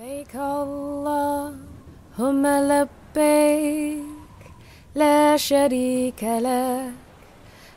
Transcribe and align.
لبيك 0.00 0.36
اللهم 0.36 2.44
لبيك 2.72 4.40
لا 4.96 5.36
شريك 5.36 6.24
لك 6.24 6.92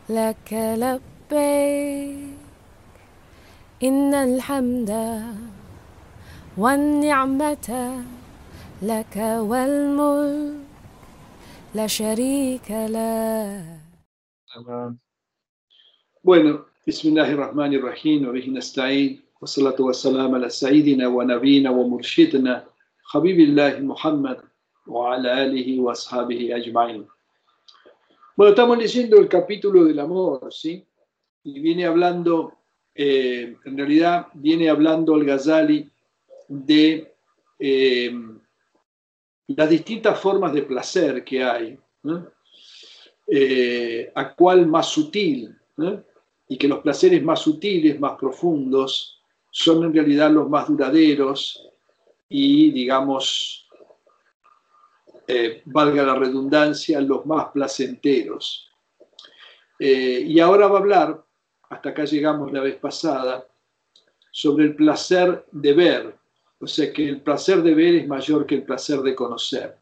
لك 0.09 0.53
لبيك. 0.53 2.37
إن 3.83 4.13
الحمد 4.13 4.91
والنعمة 6.57 7.69
لك 8.81 9.15
والملك 9.49 10.55
لا 11.75 11.87
شريك 11.87 12.71
لك. 12.71 13.79
Bueno, 16.23 16.71
Bismillahirrahmanirrahim, 16.87 18.31
وبه 18.31 18.47
نستعين. 18.47 19.19
والصلاة 19.42 19.76
والسلام 19.80 20.34
على 20.34 20.48
سيدنا 20.48 21.08
ونبينا 21.08 21.70
ومرشدنا 21.70 22.64
حبيب 23.04 23.40
الله 23.40 23.78
محمد 23.80 24.38
وعلى 24.86 25.44
آله 25.44 25.80
وأصحابه 25.80 26.56
أجمعين. 26.56 27.06
Bueno, 28.36 28.50
estamos 28.50 28.78
leyendo 28.78 29.18
el 29.18 29.28
capítulo 29.28 29.84
del 29.84 29.98
amor, 29.98 30.52
¿sí? 30.52 30.86
Y 31.42 31.60
viene 31.60 31.86
hablando, 31.86 32.58
eh, 32.94 33.56
en 33.64 33.76
realidad 33.76 34.28
viene 34.34 34.70
hablando 34.70 35.16
el 35.16 35.24
Ghazali 35.24 35.90
de 36.46 37.12
eh, 37.58 38.12
las 39.48 39.70
distintas 39.70 40.20
formas 40.20 40.52
de 40.52 40.62
placer 40.62 41.24
que 41.24 41.42
hay, 41.42 41.78
¿no? 42.02 42.28
eh, 43.26 44.12
a 44.14 44.34
cuál 44.34 44.66
más 44.66 44.88
sutil, 44.88 45.54
¿no? 45.76 46.02
y 46.48 46.56
que 46.56 46.68
los 46.68 46.80
placeres 46.80 47.22
más 47.22 47.40
sutiles, 47.40 47.98
más 47.98 48.18
profundos, 48.18 49.20
son 49.55 49.83
en 49.83 49.93
realidad 49.93 50.31
los 50.31 50.49
más 50.49 50.67
duraderos 50.67 51.69
y, 52.27 52.71
digamos, 52.71 53.69
eh, 55.27 55.61
valga 55.65 56.01
la 56.01 56.15
redundancia, 56.15 56.99
los 56.99 57.23
más 57.27 57.51
placenteros. 57.51 58.67
Eh, 59.77 60.23
y 60.25 60.39
ahora 60.39 60.67
va 60.67 60.79
a 60.79 60.81
hablar, 60.81 61.23
hasta 61.69 61.89
acá 61.89 62.03
llegamos 62.05 62.51
la 62.51 62.61
vez 62.61 62.77
pasada, 62.77 63.47
sobre 64.31 64.65
el 64.65 64.75
placer 64.75 65.45
de 65.51 65.73
ver, 65.73 66.15
o 66.59 66.65
sea 66.65 66.91
que 66.91 67.07
el 67.07 67.21
placer 67.21 67.61
de 67.61 67.75
ver 67.75 67.93
es 67.93 68.07
mayor 68.07 68.47
que 68.47 68.55
el 68.55 68.63
placer 68.63 69.01
de 69.01 69.13
conocer. 69.13 69.77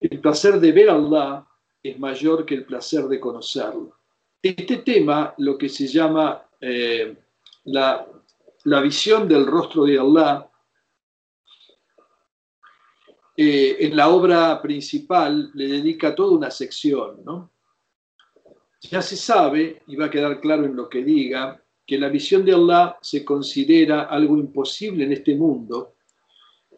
El 0.00 0.18
placer 0.18 0.58
de 0.58 0.72
ver 0.72 0.90
a 0.90 0.94
Allah 0.94 1.46
es 1.80 1.96
mayor 1.96 2.44
que 2.44 2.56
el 2.56 2.64
placer 2.64 3.04
de 3.04 3.20
conocerlo. 3.20 3.96
Este 4.42 4.78
tema, 4.78 5.32
lo 5.38 5.56
que 5.56 5.68
se 5.68 5.86
llama 5.86 6.42
eh, 6.60 7.14
la, 7.64 8.04
la, 8.64 8.80
visión 8.80 9.28
del 9.28 9.46
rostro 9.46 9.84
de 9.84 9.98
Allah, 9.98 10.50
eh, 13.36 13.76
en 13.80 13.96
la 13.96 14.08
obra 14.08 14.60
principal 14.60 15.50
le 15.54 15.68
dedica 15.68 16.14
toda 16.14 16.36
una 16.36 16.50
sección, 16.50 17.22
¿no? 17.24 17.52
Ya 18.82 19.02
se 19.02 19.16
sabe, 19.16 19.82
y 19.86 19.96
va 19.96 20.06
a 20.06 20.10
quedar 20.10 20.40
claro 20.40 20.64
en 20.64 20.74
lo 20.74 20.88
que 20.88 21.04
diga, 21.04 21.62
que 21.86 21.98
la 21.98 22.08
visión 22.08 22.44
de 22.44 22.52
Allah 22.52 22.98
se 23.00 23.24
considera 23.24 24.02
algo 24.02 24.36
imposible 24.36 25.04
en 25.04 25.12
este 25.12 25.34
mundo, 25.34 25.96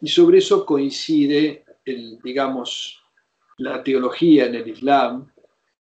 y 0.01 0.07
sobre 0.07 0.39
eso 0.39 0.65
coincide, 0.65 1.63
el, 1.85 2.19
digamos, 2.21 3.01
la 3.57 3.83
teología 3.83 4.45
en 4.45 4.55
el 4.55 4.67
Islam, 4.67 5.31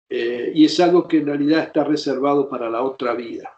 eh, 0.08 0.52
y 0.54 0.64
es 0.64 0.78
algo 0.80 1.08
que 1.08 1.18
en 1.18 1.26
realidad 1.26 1.64
está 1.64 1.84
reservado 1.84 2.48
para 2.48 2.70
la 2.70 2.82
otra 2.82 3.14
vida. 3.14 3.52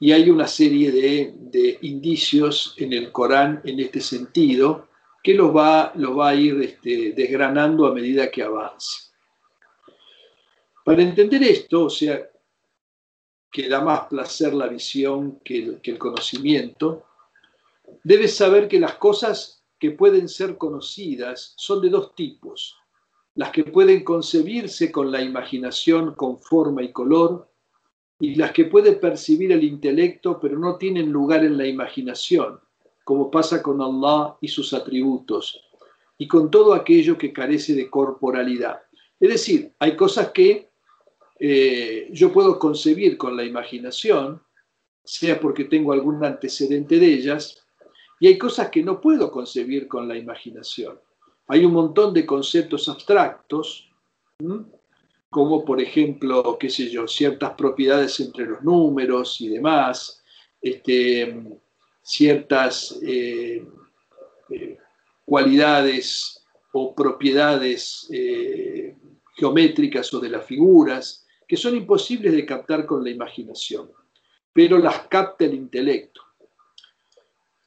Y 0.00 0.12
hay 0.12 0.30
una 0.30 0.46
serie 0.46 0.92
de, 0.92 1.34
de 1.36 1.78
indicios 1.82 2.74
en 2.76 2.92
el 2.92 3.10
Corán 3.10 3.60
en 3.64 3.80
este 3.80 4.00
sentido 4.00 4.88
que 5.22 5.34
los 5.34 5.54
va, 5.54 5.92
los 5.96 6.16
va 6.16 6.28
a 6.28 6.34
ir 6.34 6.60
este, 6.62 7.12
desgranando 7.12 7.86
a 7.86 7.94
medida 7.94 8.30
que 8.30 8.42
avance. 8.42 9.10
Para 10.84 11.02
entender 11.02 11.42
esto, 11.42 11.84
o 11.84 11.90
sea, 11.90 12.30
que 13.50 13.68
da 13.68 13.80
más 13.80 14.06
placer 14.06 14.54
la 14.54 14.68
visión 14.68 15.40
que 15.40 15.58
el, 15.58 15.80
que 15.80 15.90
el 15.90 15.98
conocimiento, 15.98 17.06
debes 18.04 18.36
saber 18.36 18.68
que 18.68 18.78
las 18.78 18.94
cosas 18.94 19.64
que 19.78 19.90
pueden 19.90 20.28
ser 20.28 20.56
conocidas 20.56 21.54
son 21.56 21.80
de 21.82 21.90
dos 21.90 22.14
tipos 22.14 22.78
las 23.38 23.52
que 23.52 23.62
pueden 23.62 24.02
concebirse 24.02 24.90
con 24.90 25.12
la 25.12 25.22
imaginación 25.22 26.16
con 26.16 26.40
forma 26.40 26.82
y 26.82 26.90
color, 26.90 27.47
y 28.20 28.34
las 28.34 28.52
que 28.52 28.64
puede 28.64 28.92
percibir 28.92 29.52
el 29.52 29.64
intelecto 29.64 30.38
pero 30.40 30.58
no 30.58 30.76
tienen 30.76 31.10
lugar 31.10 31.44
en 31.44 31.56
la 31.56 31.66
imaginación, 31.66 32.60
como 33.04 33.30
pasa 33.30 33.62
con 33.62 33.80
Allah 33.80 34.36
y 34.40 34.48
sus 34.48 34.74
atributos, 34.74 35.62
y 36.18 36.26
con 36.26 36.50
todo 36.50 36.74
aquello 36.74 37.16
que 37.16 37.32
carece 37.32 37.74
de 37.74 37.88
corporalidad. 37.88 38.80
Es 39.20 39.30
decir, 39.30 39.72
hay 39.78 39.96
cosas 39.96 40.30
que 40.30 40.68
eh, 41.38 42.08
yo 42.12 42.32
puedo 42.32 42.58
concebir 42.58 43.16
con 43.16 43.36
la 43.36 43.44
imaginación, 43.44 44.42
sea 45.04 45.40
porque 45.40 45.64
tengo 45.64 45.92
algún 45.92 46.24
antecedente 46.24 46.98
de 46.98 47.06
ellas, 47.06 47.64
y 48.20 48.26
hay 48.26 48.36
cosas 48.36 48.68
que 48.70 48.82
no 48.82 49.00
puedo 49.00 49.30
concebir 49.30 49.86
con 49.86 50.08
la 50.08 50.16
imaginación. 50.16 50.98
Hay 51.46 51.64
un 51.64 51.72
montón 51.72 52.12
de 52.12 52.26
conceptos 52.26 52.88
abstractos, 52.88 53.90
como 55.30 55.64
por 55.64 55.80
ejemplo, 55.80 56.56
qué 56.58 56.70
sé 56.70 56.88
yo, 56.88 57.06
ciertas 57.06 57.52
propiedades 57.52 58.18
entre 58.20 58.46
los 58.46 58.62
números 58.62 59.40
y 59.40 59.48
demás, 59.48 60.22
este, 60.60 61.42
ciertas 62.02 62.98
eh, 63.02 63.64
eh, 64.50 64.78
cualidades 65.24 66.42
o 66.72 66.94
propiedades 66.94 68.08
eh, 68.10 68.96
geométricas 69.36 70.12
o 70.14 70.20
de 70.20 70.30
las 70.30 70.46
figuras, 70.46 71.26
que 71.46 71.56
son 71.56 71.76
imposibles 71.76 72.32
de 72.32 72.46
captar 72.46 72.86
con 72.86 73.04
la 73.04 73.10
imaginación, 73.10 73.90
pero 74.52 74.78
las 74.78 75.06
capta 75.08 75.44
el 75.44 75.54
intelecto. 75.54 76.22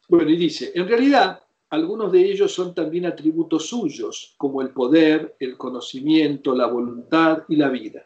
Bueno, 0.07 0.29
y 0.31 0.37
dice, 0.37 0.71
en 0.75 0.87
realidad 0.87 1.43
algunos 1.71 2.11
de 2.11 2.19
ellos 2.29 2.53
son 2.53 2.75
también 2.75 3.05
atributos 3.05 3.67
suyos, 3.67 4.35
como 4.37 4.61
el 4.61 4.71
poder, 4.71 5.37
el 5.39 5.57
conocimiento, 5.57 6.53
la 6.53 6.67
voluntad 6.67 7.43
y 7.47 7.55
la 7.55 7.69
vida. 7.69 8.05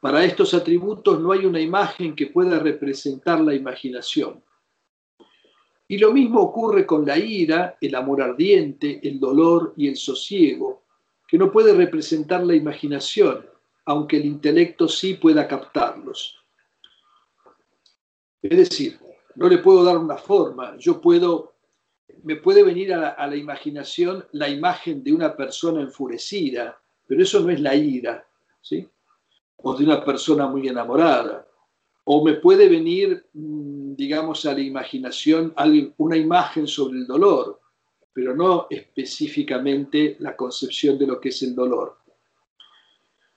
Para 0.00 0.24
estos 0.24 0.54
atributos 0.54 1.20
no 1.20 1.30
hay 1.32 1.44
una 1.44 1.60
imagen 1.60 2.16
que 2.16 2.28
pueda 2.28 2.58
representar 2.58 3.38
la 3.42 3.54
imaginación. 3.54 4.42
Y 5.86 5.98
lo 5.98 6.10
mismo 6.10 6.40
ocurre 6.40 6.86
con 6.86 7.04
la 7.04 7.18
ira, 7.18 7.76
el 7.78 7.94
amor 7.94 8.22
ardiente, 8.22 9.06
el 9.06 9.20
dolor 9.20 9.74
y 9.76 9.86
el 9.86 9.96
sosiego, 9.96 10.84
que 11.28 11.36
no 11.36 11.52
puede 11.52 11.74
representar 11.74 12.46
la 12.46 12.54
imaginación, 12.54 13.44
aunque 13.84 14.16
el 14.16 14.24
intelecto 14.24 14.88
sí 14.88 15.14
pueda 15.14 15.46
captarlos. 15.46 16.38
Es 18.40 18.56
decir, 18.56 18.98
no 19.34 19.50
le 19.50 19.58
puedo 19.58 19.84
dar 19.84 19.98
una 19.98 20.16
forma, 20.16 20.78
yo 20.78 20.98
puedo 20.98 21.53
me 22.22 22.36
puede 22.36 22.62
venir 22.62 22.92
a 22.94 23.26
la, 23.26 23.36
imaginación 23.36 24.24
la 24.32 24.48
imagen 24.48 25.02
de 25.02 25.12
una 25.12 25.36
persona 25.36 25.80
enfurecida, 25.80 26.80
pero 27.06 27.22
eso 27.22 27.40
no 27.40 27.50
es 27.50 27.60
la 27.60 27.74
ira, 27.74 28.26
¿sí? 28.60 28.88
O 29.56 29.76
de 29.76 29.84
una 29.84 30.04
persona 30.04 30.46
muy 30.46 30.68
enamorada. 30.68 31.46
O 32.04 32.24
me 32.24 32.34
puede 32.34 32.68
venir, 32.68 33.26
mm, 33.32 33.94
digamos, 33.94 34.44
a 34.46 34.52
la 34.52 34.60
imaginación 34.60 35.54
una 35.96 36.16
imagen 36.16 36.66
sobre 36.66 36.98
el 36.98 37.06
dolor, 37.06 37.60
pero 38.12 38.34
no 38.34 38.66
específicamente 38.70 40.16
la 40.20 40.36
concepción 40.36 40.98
de 40.98 41.06
lo 41.06 41.20
que 41.20 41.30
es 41.30 41.42
el 41.42 41.54
dolor. 41.54 41.98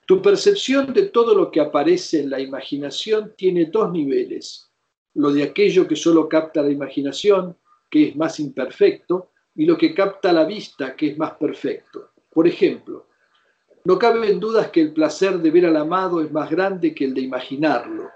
Tu 0.06 0.22
percepción 0.22 0.92
de 0.94 1.08
todo 1.08 1.34
lo 1.34 1.50
que 1.50 1.60
aparece 1.60 2.20
en 2.20 2.30
la 2.30 2.40
imaginación 2.40 3.34
tiene 3.36 3.66
dos 3.66 3.92
niveles. 3.92 4.70
Lo 5.14 5.30
de 5.32 5.42
aquello 5.42 5.86
que 5.86 5.96
solo 5.96 6.28
capta 6.28 6.62
la 6.62 6.70
imaginación 6.70 7.56
que 7.90 8.08
es 8.08 8.16
más 8.16 8.38
imperfecto, 8.40 9.30
y 9.54 9.64
lo 9.66 9.76
que 9.76 9.94
capta 9.94 10.32
la 10.32 10.44
vista, 10.44 10.94
que 10.94 11.08
es 11.08 11.18
más 11.18 11.32
perfecto. 11.32 12.10
Por 12.30 12.46
ejemplo, 12.46 13.08
no 13.84 13.98
cabe 13.98 14.30
en 14.30 14.38
dudas 14.38 14.68
que 14.68 14.80
el 14.80 14.92
placer 14.92 15.38
de 15.38 15.50
ver 15.50 15.66
al 15.66 15.76
amado 15.76 16.20
es 16.22 16.30
más 16.30 16.50
grande 16.50 16.94
que 16.94 17.06
el 17.06 17.14
de 17.14 17.22
imaginarlo. 17.22 18.10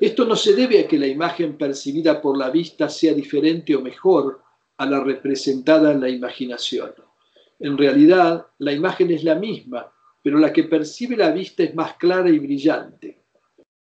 Esto 0.00 0.24
no 0.24 0.34
se 0.34 0.54
debe 0.54 0.80
a 0.80 0.88
que 0.88 0.98
la 0.98 1.06
imagen 1.06 1.58
percibida 1.58 2.22
por 2.22 2.38
la 2.38 2.50
vista 2.50 2.88
sea 2.88 3.12
diferente 3.12 3.76
o 3.76 3.82
mejor 3.82 4.40
a 4.78 4.86
la 4.86 5.04
representada 5.04 5.92
en 5.92 6.00
la 6.00 6.08
imaginación. 6.08 6.94
En 7.58 7.76
realidad, 7.76 8.46
la 8.58 8.72
imagen 8.72 9.10
es 9.10 9.24
la 9.24 9.34
misma, 9.34 9.92
pero 10.22 10.38
la 10.38 10.52
que 10.52 10.64
percibe 10.64 11.16
la 11.16 11.30
vista 11.32 11.62
es 11.62 11.74
más 11.74 11.94
clara 11.96 12.30
y 12.30 12.38
brillante. 12.38 13.24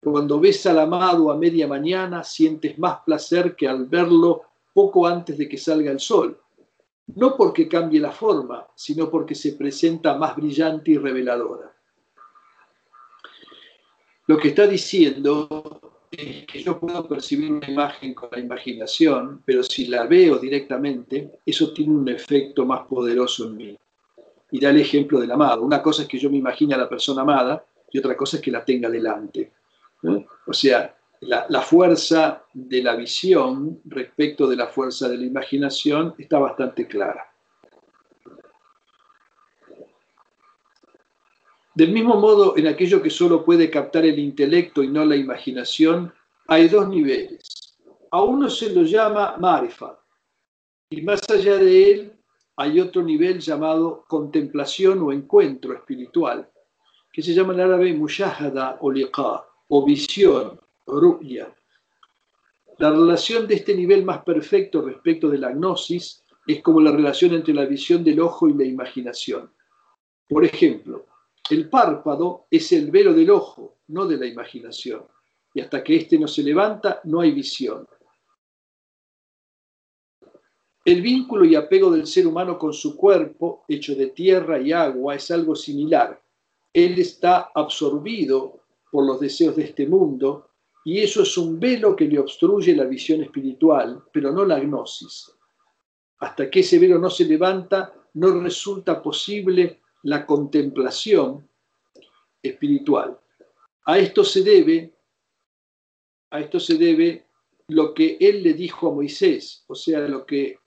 Cuando 0.03 0.39
ves 0.41 0.67
al 0.67 0.81
amado 0.81 1.31
a 1.31 1.39
media 1.39 1.67
mañana, 1.67 2.25
sientes 2.25 2.79
más 2.79 2.99
placer 3.07 3.57
que 3.57 3.69
al 3.69 3.87
verlo 3.87 4.43
poco 4.73 5.07
antes 5.07 5.39
de 5.39 5.49
que 5.49 5.59
salga 5.59 5.91
el 5.91 6.01
sol, 6.01 6.41
no 7.15 7.37
porque 7.37 7.69
cambie 7.69 8.01
la 8.01 8.13
forma, 8.13 8.67
sino 8.75 9.11
porque 9.11 9.35
se 9.35 9.53
presenta 9.53 10.17
más 10.17 10.37
brillante 10.37 10.93
y 10.93 10.99
reveladora. 10.99 11.73
Lo 14.27 14.39
que 14.39 14.49
está 14.49 14.67
diciendo 14.67 15.81
es 16.11 16.47
que 16.47 16.63
yo 16.63 16.79
puedo 16.79 17.07
percibir 17.09 17.53
una 17.53 17.69
imagen 17.69 18.15
con 18.15 18.29
la 18.31 18.39
imaginación, 18.39 19.43
pero 19.45 19.63
si 19.63 19.87
la 19.87 20.07
veo 20.07 20.39
directamente, 20.39 21.39
eso 21.45 21.73
tiene 21.73 21.93
un 21.93 22.09
efecto 22.09 22.65
más 22.65 22.87
poderoso 22.87 23.49
en 23.49 23.57
mí. 23.57 23.79
Y 24.51 24.61
da 24.61 24.71
el 24.71 24.81
ejemplo 24.81 25.21
del 25.21 25.33
amado. 25.33 25.63
Una 25.63 25.83
cosa 25.83 26.03
es 26.03 26.09
que 26.09 26.19
yo 26.19 26.31
me 26.31 26.37
imagine 26.37 26.75
a 26.75 26.79
la 26.79 26.89
persona 26.89 27.23
amada 27.23 27.65
y 27.91 27.99
otra 27.99 28.17
cosa 28.17 28.37
es 28.37 28.43
que 28.43 28.51
la 28.51 28.65
tenga 28.65 28.89
delante. 28.89 29.53
O 30.47 30.53
sea, 30.53 30.95
la, 31.23 31.63
fuerza 31.63 32.45
de 32.53 32.83
la 32.83 32.97
visión 32.97 33.81
respecto 33.85 34.49
de 34.49 34.57
la 34.57 34.67
fuerza 34.67 35.09
de 35.09 35.17
la 35.17 35.25
imaginación 35.25 36.15
está 36.19 36.39
bastante 36.39 36.87
clara. 36.89 37.29
Del 41.75 41.93
mismo 41.93 42.17
modo, 42.17 42.57
en 42.57 42.67
aquello 42.67 43.01
que 43.01 43.09
solo 43.09 43.45
puede 43.45 43.71
captar 43.71 44.05
el 44.05 44.19
intelecto 44.19 44.83
y 44.83 44.89
no 44.89 45.05
la 45.05 45.17
imaginación, 45.17 46.13
hay 46.49 46.69
dos 46.69 46.89
niveles. 46.89 47.79
A 48.11 48.21
uno 48.21 48.51
se 48.51 48.75
lo 48.75 48.83
llama 48.83 49.37
marifa, 49.39 49.99
y 50.91 51.01
más 51.03 51.23
allá 51.31 51.57
de 51.57 51.91
él 51.91 52.13
hay 52.57 52.81
otro 52.81 53.01
nivel 53.03 53.39
llamado 53.39 54.05
contemplación 54.07 55.01
o 55.03 55.13
encuentro 55.13 55.73
espiritual, 55.73 56.51
que 57.11 57.23
se 57.23 57.33
llama 57.33 57.55
en 57.55 57.61
árabe 57.61 57.95
mushahada 57.95 58.77
o 58.81 58.91
liqa, 58.91 59.47
o 59.69 59.87
visión, 59.87 60.61
La 62.79 62.91
relación 62.91 63.47
de 63.47 63.55
este 63.55 63.75
nivel 63.75 64.05
más 64.05 64.23
perfecto 64.25 64.83
respecto 64.83 65.29
de 65.29 65.39
la 65.39 65.51
gnosis 65.51 66.25
es 66.47 66.63
como 66.63 66.81
la 66.81 66.91
relación 66.91 67.35
entre 67.35 67.55
la 67.55 67.65
visión 67.65 68.03
del 68.03 68.21
ojo 68.21 68.49
y 68.49 68.55
la 68.55 68.65
imaginación. 68.65 69.53
Por 70.29 70.45
ejemplo, 70.45 71.07
el 71.51 71.69
párpado 71.69 72.47
es 72.51 72.73
el 72.73 72.91
velo 72.91 73.13
del 73.13 73.31
ojo, 73.31 73.79
no 73.89 74.07
de 74.07 74.17
la 74.17 74.27
imaginación. 74.27 75.05
Y 75.55 75.61
hasta 75.61 75.85
que 75.85 75.97
éste 75.97 76.19
no 76.19 76.27
se 76.27 76.43
levanta, 76.43 77.01
no 77.05 77.21
hay 77.21 77.33
visión. 77.33 77.87
El 80.85 81.01
vínculo 81.01 81.45
y 81.45 81.55
apego 81.55 81.91
del 81.91 82.07
ser 82.07 82.27
humano 82.27 82.59
con 82.59 82.73
su 82.73 82.97
cuerpo, 82.97 83.65
hecho 83.69 83.95
de 83.95 84.09
tierra 84.09 84.61
y 84.61 84.73
agua, 84.73 85.15
es 85.15 85.31
algo 85.31 85.55
similar. 85.55 86.21
Él 86.73 86.99
está 86.99 87.51
absorbido 87.55 88.65
por 88.91 89.07
los 89.07 89.21
deseos 89.21 89.55
de 89.55 89.65
este 89.65 89.87
mundo 89.87 90.52
y 90.85 91.01
eso 91.01 91.23
es 91.23 91.39
un 91.39 91.61
velo 91.61 91.95
que 91.95 92.07
le 92.07 92.19
obstruye 92.19 92.75
la 92.75 92.85
visión 92.85 93.23
espiritual, 93.23 94.03
pero 94.13 94.33
no 94.33 94.45
la 94.45 94.59
gnosis. 94.59 95.33
Hasta 96.19 96.51
que 96.51 96.61
ese 96.61 96.79
velo 96.79 96.99
no 96.99 97.11
se 97.11 97.25
levanta, 97.25 97.95
no 98.15 98.41
resulta 98.41 99.01
posible 99.01 99.81
la 100.03 100.27
contemplación 100.27 101.49
espiritual. 102.43 103.19
A 103.85 103.99
esto 103.99 104.25
se 104.25 104.43
debe, 104.43 104.95
a 106.31 106.41
esto 106.41 106.59
se 106.59 106.75
debe 106.77 107.27
lo 107.69 107.95
que 107.95 108.17
él 108.21 108.43
le 108.43 108.55
dijo 108.55 108.89
a 108.89 108.95
Moisés, 108.95 109.65
o 109.69 109.75
sea, 109.75 110.01
lo 110.01 110.27
que, 110.27 110.59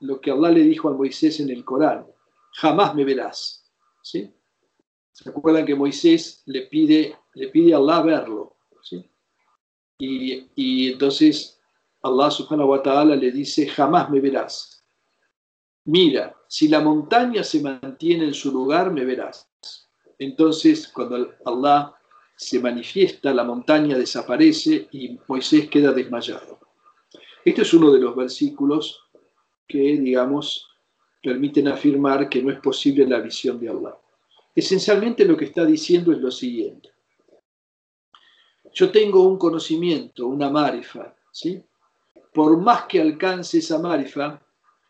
lo 0.00 0.20
que 0.20 0.30
Allah 0.30 0.50
le 0.50 0.62
dijo 0.62 0.88
a 0.88 0.94
Moisés 0.94 1.40
en 1.40 1.50
el 1.50 1.64
Corán, 1.64 2.06
jamás 2.52 2.94
me 2.94 3.04
verás. 3.04 3.70
¿sí? 4.02 4.32
¿Se 5.12 5.28
acuerdan 5.28 5.66
que 5.66 5.74
Moisés 5.74 6.42
le 6.46 6.62
pide, 6.62 7.16
le 7.34 7.48
pide 7.48 7.74
a 7.74 7.78
Allah 7.78 8.02
verlo? 8.02 8.56
¿sí? 8.82 9.04
Y, 9.98 10.46
y 10.54 10.92
entonces 10.92 11.60
Allah 12.02 12.30
subhanahu 12.30 12.68
wa 12.68 12.82
ta'ala 12.82 13.16
le 13.16 13.30
dice, 13.30 13.66
jamás 13.66 14.10
me 14.10 14.20
verás. 14.20 14.84
Mira, 15.86 16.34
si 16.48 16.68
la 16.68 16.80
montaña 16.80 17.44
se 17.44 17.60
mantiene 17.60 18.24
en 18.24 18.34
su 18.34 18.50
lugar, 18.50 18.92
me 18.92 19.04
verás. 19.04 19.48
Entonces, 20.18 20.88
cuando 20.88 21.32
Allah 21.44 21.94
se 22.36 22.58
manifiesta, 22.58 23.32
la 23.32 23.44
montaña 23.44 23.96
desaparece 23.96 24.88
y 24.92 25.18
Moisés 25.28 25.68
queda 25.68 25.92
desmayado. 25.92 26.58
Este 27.44 27.62
es 27.62 27.74
uno 27.74 27.92
de 27.92 28.00
los 28.00 28.16
versículos 28.16 29.00
que, 29.66 29.78
digamos, 29.78 30.68
permiten 31.22 31.68
afirmar 31.68 32.28
que 32.28 32.42
no 32.42 32.50
es 32.50 32.60
posible 32.60 33.06
la 33.06 33.20
visión 33.20 33.58
de 33.60 33.68
Allah. 33.68 33.96
Esencialmente 34.54 35.24
lo 35.24 35.36
que 35.36 35.46
está 35.46 35.64
diciendo 35.64 36.12
es 36.12 36.18
lo 36.18 36.30
siguiente. 36.30 36.90
Yo 38.74 38.90
tengo 38.90 39.22
un 39.22 39.38
conocimiento, 39.38 40.26
una 40.26 40.50
marifa, 40.50 41.14
¿sí? 41.30 41.62
Por 42.32 42.58
más 42.58 42.86
que 42.86 43.00
alcance 43.00 43.58
esa 43.58 43.78
marifa, 43.78 44.40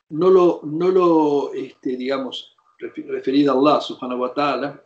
no 0.09 0.31
lo, 0.31 0.61
no 0.65 0.89
lo 0.89 1.53
este, 1.53 1.97
digamos, 1.97 2.57
referido 2.79 3.53
a 3.53 3.57
Allah 3.57 3.81
subhanahu 3.83 4.23
wa 4.23 4.33
ta'ala, 4.33 4.83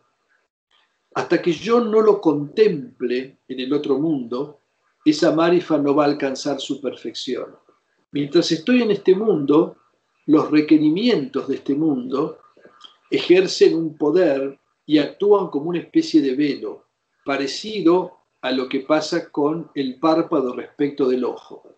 hasta 1.15 1.41
que 1.41 1.53
yo 1.53 1.79
no 1.79 2.01
lo 2.01 2.19
contemple 2.19 3.39
en 3.47 3.59
el 3.59 3.71
otro 3.71 3.97
mundo, 3.97 4.59
esa 5.05 5.33
marifa 5.33 5.77
no 5.77 5.95
va 5.95 6.03
a 6.03 6.07
alcanzar 6.07 6.59
su 6.59 6.81
perfección. 6.81 7.55
Mientras 8.11 8.51
estoy 8.51 8.81
en 8.81 8.91
este 8.91 9.15
mundo, 9.15 9.77
los 10.25 10.51
requerimientos 10.51 11.47
de 11.47 11.55
este 11.55 11.73
mundo 11.73 12.39
ejercen 13.09 13.75
un 13.75 13.97
poder 13.97 14.59
y 14.85 14.97
actúan 14.97 15.47
como 15.47 15.69
una 15.69 15.79
especie 15.79 16.21
de 16.21 16.35
velo, 16.35 16.85
parecido 17.23 18.18
a 18.41 18.51
lo 18.51 18.69
que 18.69 18.81
pasa 18.81 19.29
con 19.31 19.69
el 19.75 19.99
párpado 19.99 20.53
respecto 20.53 21.09
del 21.09 21.25
ojo. 21.25 21.75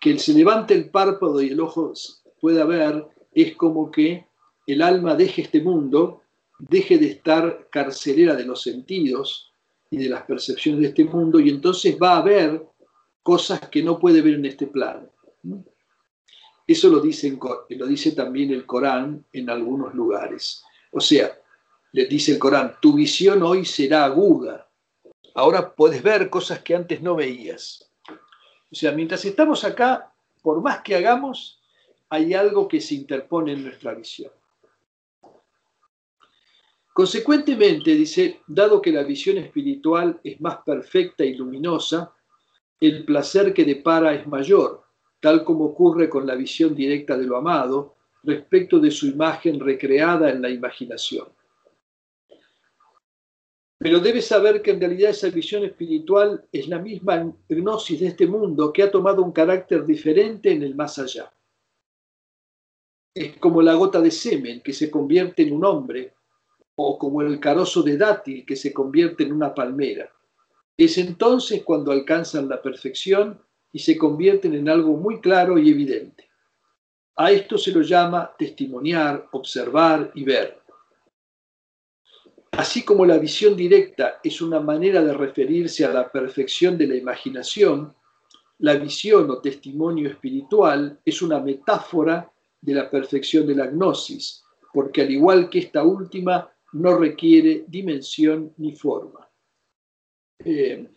Que 0.00 0.18
se 0.18 0.32
levante 0.32 0.74
el 0.74 0.90
párpado 0.90 1.40
y 1.42 1.48
el 1.48 1.60
ojo 1.60 1.92
pueda 2.40 2.64
ver 2.64 3.06
es 3.32 3.56
como 3.56 3.90
que 3.90 4.26
el 4.66 4.82
alma 4.82 5.14
deje 5.14 5.42
este 5.42 5.60
mundo, 5.60 6.22
deje 6.58 6.98
de 6.98 7.06
estar 7.06 7.68
carcelera 7.70 8.34
de 8.34 8.44
los 8.44 8.62
sentidos 8.62 9.52
y 9.90 9.98
de 9.98 10.08
las 10.08 10.22
percepciones 10.22 10.80
de 10.80 10.88
este 10.88 11.04
mundo 11.04 11.38
y 11.40 11.50
entonces 11.50 11.96
va 12.00 12.18
a 12.18 12.22
ver 12.22 12.66
cosas 13.22 13.60
que 13.68 13.82
no 13.82 13.98
puede 13.98 14.22
ver 14.22 14.34
en 14.34 14.46
este 14.46 14.66
plano. 14.66 15.08
Eso 16.66 16.88
lo 16.88 17.00
dice, 17.00 17.38
lo 17.68 17.86
dice 17.86 18.12
también 18.12 18.50
el 18.50 18.64
Corán 18.64 19.24
en 19.32 19.50
algunos 19.50 19.94
lugares. 19.94 20.64
O 20.92 21.00
sea, 21.00 21.36
le 21.92 22.06
dice 22.06 22.32
el 22.32 22.38
Corán, 22.38 22.76
tu 22.80 22.94
visión 22.94 23.42
hoy 23.42 23.64
será 23.64 24.04
aguda. 24.04 24.68
Ahora 25.34 25.74
puedes 25.74 26.02
ver 26.02 26.28
cosas 26.28 26.60
que 26.60 26.74
antes 26.74 27.00
no 27.00 27.16
veías. 27.16 27.90
O 28.70 28.74
sea, 28.74 28.92
mientras 28.92 29.24
estamos 29.24 29.64
acá, 29.64 30.12
por 30.42 30.62
más 30.62 30.80
que 30.82 30.94
hagamos, 30.94 31.60
hay 32.08 32.34
algo 32.34 32.68
que 32.68 32.80
se 32.80 32.94
interpone 32.94 33.52
en 33.52 33.64
nuestra 33.64 33.94
visión. 33.94 34.30
Consecuentemente, 36.92 37.94
dice, 37.94 38.40
dado 38.46 38.82
que 38.82 38.92
la 38.92 39.02
visión 39.02 39.38
espiritual 39.38 40.20
es 40.22 40.38
más 40.42 40.58
perfecta 40.58 41.24
y 41.24 41.34
luminosa, 41.34 42.12
el 42.80 43.04
placer 43.04 43.54
que 43.54 43.64
depara 43.64 44.12
es 44.12 44.26
mayor, 44.26 44.84
tal 45.20 45.42
como 45.44 45.64
ocurre 45.64 46.10
con 46.10 46.26
la 46.26 46.34
visión 46.34 46.74
directa 46.74 47.16
de 47.16 47.24
lo 47.24 47.36
amado 47.36 47.94
respecto 48.24 48.78
de 48.78 48.90
su 48.90 49.06
imagen 49.06 49.58
recreada 49.58 50.30
en 50.30 50.42
la 50.42 50.50
imaginación. 50.50 51.28
Pero 53.82 54.00
debes 54.00 54.26
saber 54.26 54.62
que 54.62 54.70
en 54.70 54.80
realidad 54.80 55.10
esa 55.10 55.28
visión 55.28 55.64
espiritual 55.64 56.44
es 56.52 56.68
la 56.68 56.78
misma 56.78 57.34
gnosis 57.48 58.00
de 58.00 58.06
este 58.08 58.26
mundo 58.26 58.72
que 58.72 58.82
ha 58.82 58.90
tomado 58.90 59.22
un 59.22 59.32
carácter 59.32 59.84
diferente 59.84 60.52
en 60.52 60.62
el 60.62 60.74
más 60.74 60.98
allá 60.98 61.32
es 63.14 63.36
como 63.38 63.60
la 63.60 63.74
gota 63.74 64.00
de 64.00 64.10
semen 64.10 64.60
que 64.60 64.72
se 64.72 64.90
convierte 64.90 65.42
en 65.42 65.52
un 65.52 65.64
hombre, 65.64 66.14
o 66.74 66.98
como 66.98 67.20
el 67.20 67.38
carozo 67.38 67.82
de 67.82 67.98
dátil 67.98 68.46
que 68.46 68.56
se 68.56 68.72
convierte 68.72 69.24
en 69.24 69.32
una 69.32 69.54
palmera. 69.54 70.10
Es 70.76 70.96
entonces 70.96 71.62
cuando 71.62 71.92
alcanzan 71.92 72.48
la 72.48 72.62
perfección 72.62 73.40
y 73.70 73.78
se 73.78 73.98
convierten 73.98 74.54
en 74.54 74.68
algo 74.68 74.96
muy 74.96 75.20
claro 75.20 75.58
y 75.58 75.70
evidente. 75.70 76.30
A 77.16 77.30
esto 77.30 77.58
se 77.58 77.72
lo 77.72 77.82
llama 77.82 78.34
testimoniar, 78.38 79.28
observar 79.32 80.10
y 80.14 80.24
ver. 80.24 80.61
Así 82.52 82.84
como 82.84 83.06
la 83.06 83.16
visión 83.16 83.56
directa 83.56 84.20
es 84.22 84.42
una 84.42 84.60
manera 84.60 85.02
de 85.02 85.14
referirse 85.14 85.86
a 85.86 85.92
la 85.92 86.12
perfección 86.12 86.76
de 86.76 86.86
la 86.86 86.96
imaginación, 86.96 87.94
la 88.58 88.74
visión 88.74 89.30
o 89.30 89.40
testimonio 89.40 90.08
espiritual 90.10 91.00
es 91.04 91.22
una 91.22 91.40
metáfora 91.40 92.30
de 92.60 92.74
la 92.74 92.90
perfección 92.90 93.46
de 93.46 93.54
la 93.54 93.66
gnosis, 93.68 94.44
porque 94.72 95.00
al 95.00 95.10
igual 95.10 95.48
que 95.48 95.60
esta 95.60 95.82
última, 95.82 96.52
no 96.72 96.96
requiere 96.96 97.64
dimensión 97.66 98.54
ni 98.58 98.76
forma. 98.76 99.28
Eh, 100.38 100.88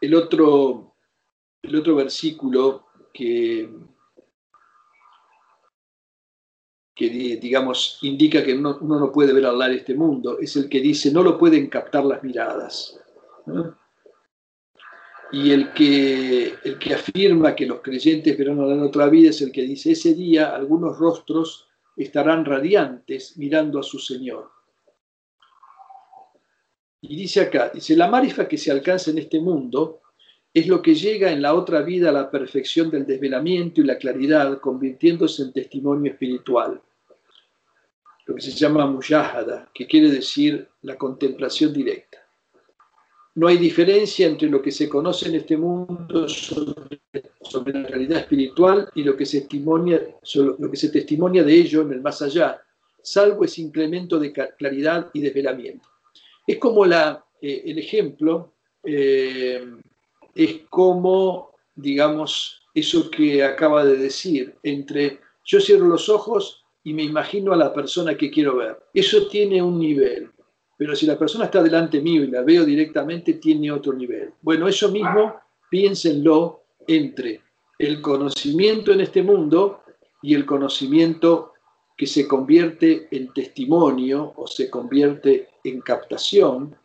el, 0.00 0.14
otro, 0.14 0.96
el 1.62 1.76
otro 1.76 1.96
versículo 1.96 2.86
que, 3.12 3.68
que 6.96 7.10
digamos 7.10 7.98
indica 8.02 8.42
que 8.42 8.54
uno, 8.54 8.78
no 8.80 9.12
puede 9.12 9.34
ver 9.34 9.44
de 9.44 9.76
este 9.76 9.94
mundo 9.94 10.38
es 10.40 10.56
el 10.56 10.66
que 10.66 10.80
dice 10.80 11.12
no 11.12 11.22
lo 11.22 11.36
pueden 11.36 11.68
captar 11.68 12.06
las 12.06 12.22
miradas. 12.22 12.98
Y 15.30 15.50
el 15.50 15.74
que, 15.74 16.54
el 16.64 16.78
que 16.78 16.94
afirma 16.94 17.54
que 17.54 17.66
los 17.66 17.80
creyentes 17.82 18.38
verán 18.38 18.60
a 18.60 18.64
la 18.64 18.82
otra 18.82 19.08
vida 19.08 19.30
es 19.30 19.42
el 19.42 19.52
que 19.52 19.62
dice, 19.62 19.92
ese 19.92 20.14
día 20.14 20.54
algunos 20.54 20.98
rostros 20.98 21.68
estarán 21.96 22.44
radiantes 22.44 23.36
mirando 23.36 23.78
a 23.78 23.82
su 23.82 23.98
Señor. 23.98 24.50
Y 27.02 27.14
dice 27.14 27.42
acá, 27.42 27.70
dice, 27.74 27.94
la 27.94 28.08
marifa 28.08 28.48
que 28.48 28.56
se 28.56 28.70
alcanza 28.70 29.10
en 29.10 29.18
este 29.18 29.40
mundo 29.40 30.00
es 30.56 30.66
lo 30.68 30.80
que 30.80 30.94
llega 30.94 31.30
en 31.30 31.42
la 31.42 31.52
otra 31.52 31.82
vida 31.82 32.08
a 32.08 32.12
la 32.12 32.30
perfección 32.30 32.90
del 32.90 33.04
desvelamiento 33.04 33.82
y 33.82 33.84
la 33.84 33.98
claridad, 33.98 34.58
convirtiéndose 34.58 35.42
en 35.42 35.52
testimonio 35.52 36.12
espiritual. 36.12 36.80
Lo 38.24 38.34
que 38.34 38.40
se 38.40 38.52
llama 38.52 38.86
muyahada, 38.86 39.70
que 39.74 39.86
quiere 39.86 40.10
decir 40.10 40.66
la 40.80 40.96
contemplación 40.96 41.74
directa. 41.74 42.26
No 43.34 43.48
hay 43.48 43.58
diferencia 43.58 44.26
entre 44.26 44.48
lo 44.48 44.62
que 44.62 44.72
se 44.72 44.88
conoce 44.88 45.28
en 45.28 45.34
este 45.34 45.58
mundo 45.58 46.26
sobre, 46.26 46.88
la 47.74 47.82
realidad 47.82 48.20
espiritual 48.20 48.88
y 48.94 49.04
lo 49.04 49.14
que, 49.14 49.26
se 49.26 49.40
testimonia, 49.42 50.00
lo 50.34 50.70
que 50.70 50.76
se 50.78 50.88
testimonia 50.88 51.44
de 51.44 51.52
ello 51.52 51.82
en 51.82 51.92
el 51.92 52.00
más 52.00 52.22
allá, 52.22 52.62
salvo 53.02 53.44
ese 53.44 53.60
incremento 53.60 54.18
de 54.18 54.32
claridad 54.32 55.10
y 55.12 55.20
desvelamiento. 55.20 55.86
Es 56.46 56.56
como 56.56 56.86
la, 56.86 57.26
eh, 57.42 57.62
el 57.66 57.78
ejemplo 57.78 58.54
eh, 58.82 59.62
es 60.36 60.60
como, 60.68 61.54
digamos, 61.74 62.62
eso 62.74 63.10
que 63.10 63.42
acaba 63.42 63.84
de 63.84 63.96
decir, 63.96 64.54
entre 64.62 65.20
yo 65.44 65.60
cierro 65.60 65.86
los 65.86 66.10
ojos 66.10 66.62
y 66.84 66.92
me 66.92 67.02
imagino 67.02 67.52
a 67.52 67.56
la 67.56 67.72
persona 67.72 68.16
que 68.16 68.30
quiero 68.30 68.56
ver. 68.56 68.78
Eso 68.92 69.28
tiene 69.28 69.62
un 69.62 69.78
nivel, 69.78 70.30
pero 70.76 70.94
si 70.94 71.06
la 71.06 71.18
persona 71.18 71.46
está 71.46 71.62
delante 71.62 72.02
mío 72.02 72.22
y 72.22 72.30
la 72.30 72.42
veo 72.42 72.64
directamente, 72.64 73.34
tiene 73.34 73.72
otro 73.72 73.94
nivel. 73.94 74.34
Bueno, 74.42 74.68
eso 74.68 74.90
mismo 74.90 75.36
piénsenlo 75.70 76.64
entre 76.86 77.40
el 77.78 78.02
conocimiento 78.02 78.92
en 78.92 79.00
este 79.00 79.22
mundo 79.22 79.82
y 80.22 80.34
el 80.34 80.44
conocimiento 80.44 81.54
que 81.96 82.06
se 82.06 82.28
convierte 82.28 83.08
en 83.10 83.32
testimonio 83.32 84.34
o 84.36 84.46
se 84.46 84.68
convierte 84.68 85.48
en 85.64 85.80
captación, 85.80 86.76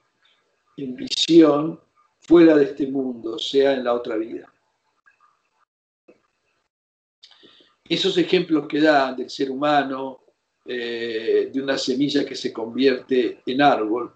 en 0.77 0.95
visión 0.95 1.81
fuera 2.31 2.55
de 2.55 2.63
este 2.63 2.87
mundo, 2.87 3.37
sea 3.37 3.73
en 3.73 3.83
la 3.83 3.93
otra 3.93 4.15
vida. 4.15 4.49
Esos 7.83 8.17
ejemplos 8.17 8.67
que 8.69 8.79
da 8.79 9.11
del 9.11 9.29
ser 9.29 9.51
humano, 9.51 10.21
eh, 10.63 11.49
de 11.53 11.61
una 11.61 11.77
semilla 11.77 12.23
que 12.23 12.35
se 12.35 12.53
convierte 12.53 13.41
en 13.45 13.61
árbol, 13.61 14.13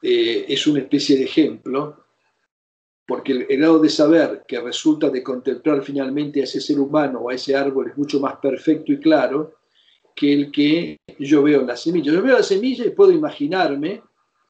eh, 0.00 0.46
es 0.48 0.66
una 0.66 0.78
especie 0.78 1.18
de 1.18 1.24
ejemplo, 1.24 2.02
porque 3.06 3.32
el, 3.32 3.58
grado 3.58 3.78
de 3.78 3.90
saber 3.90 4.44
que 4.48 4.58
resulta 4.58 5.10
de 5.10 5.22
contemplar 5.22 5.82
finalmente 5.82 6.40
a 6.40 6.44
ese 6.44 6.62
ser 6.62 6.80
humano 6.80 7.18
o 7.18 7.28
a 7.28 7.34
ese 7.34 7.54
árbol 7.54 7.90
es 7.90 7.98
mucho 7.98 8.20
más 8.20 8.36
perfecto 8.36 8.90
y 8.90 8.98
claro 8.98 9.56
que 10.16 10.32
el 10.32 10.50
que 10.50 10.96
yo 11.18 11.42
veo 11.42 11.60
en 11.60 11.66
la 11.66 11.76
semilla. 11.76 12.10
Yo 12.10 12.22
veo 12.22 12.38
la 12.38 12.42
semilla 12.42 12.86
y 12.86 12.90
puedo 12.90 13.12
imaginarme 13.12 14.00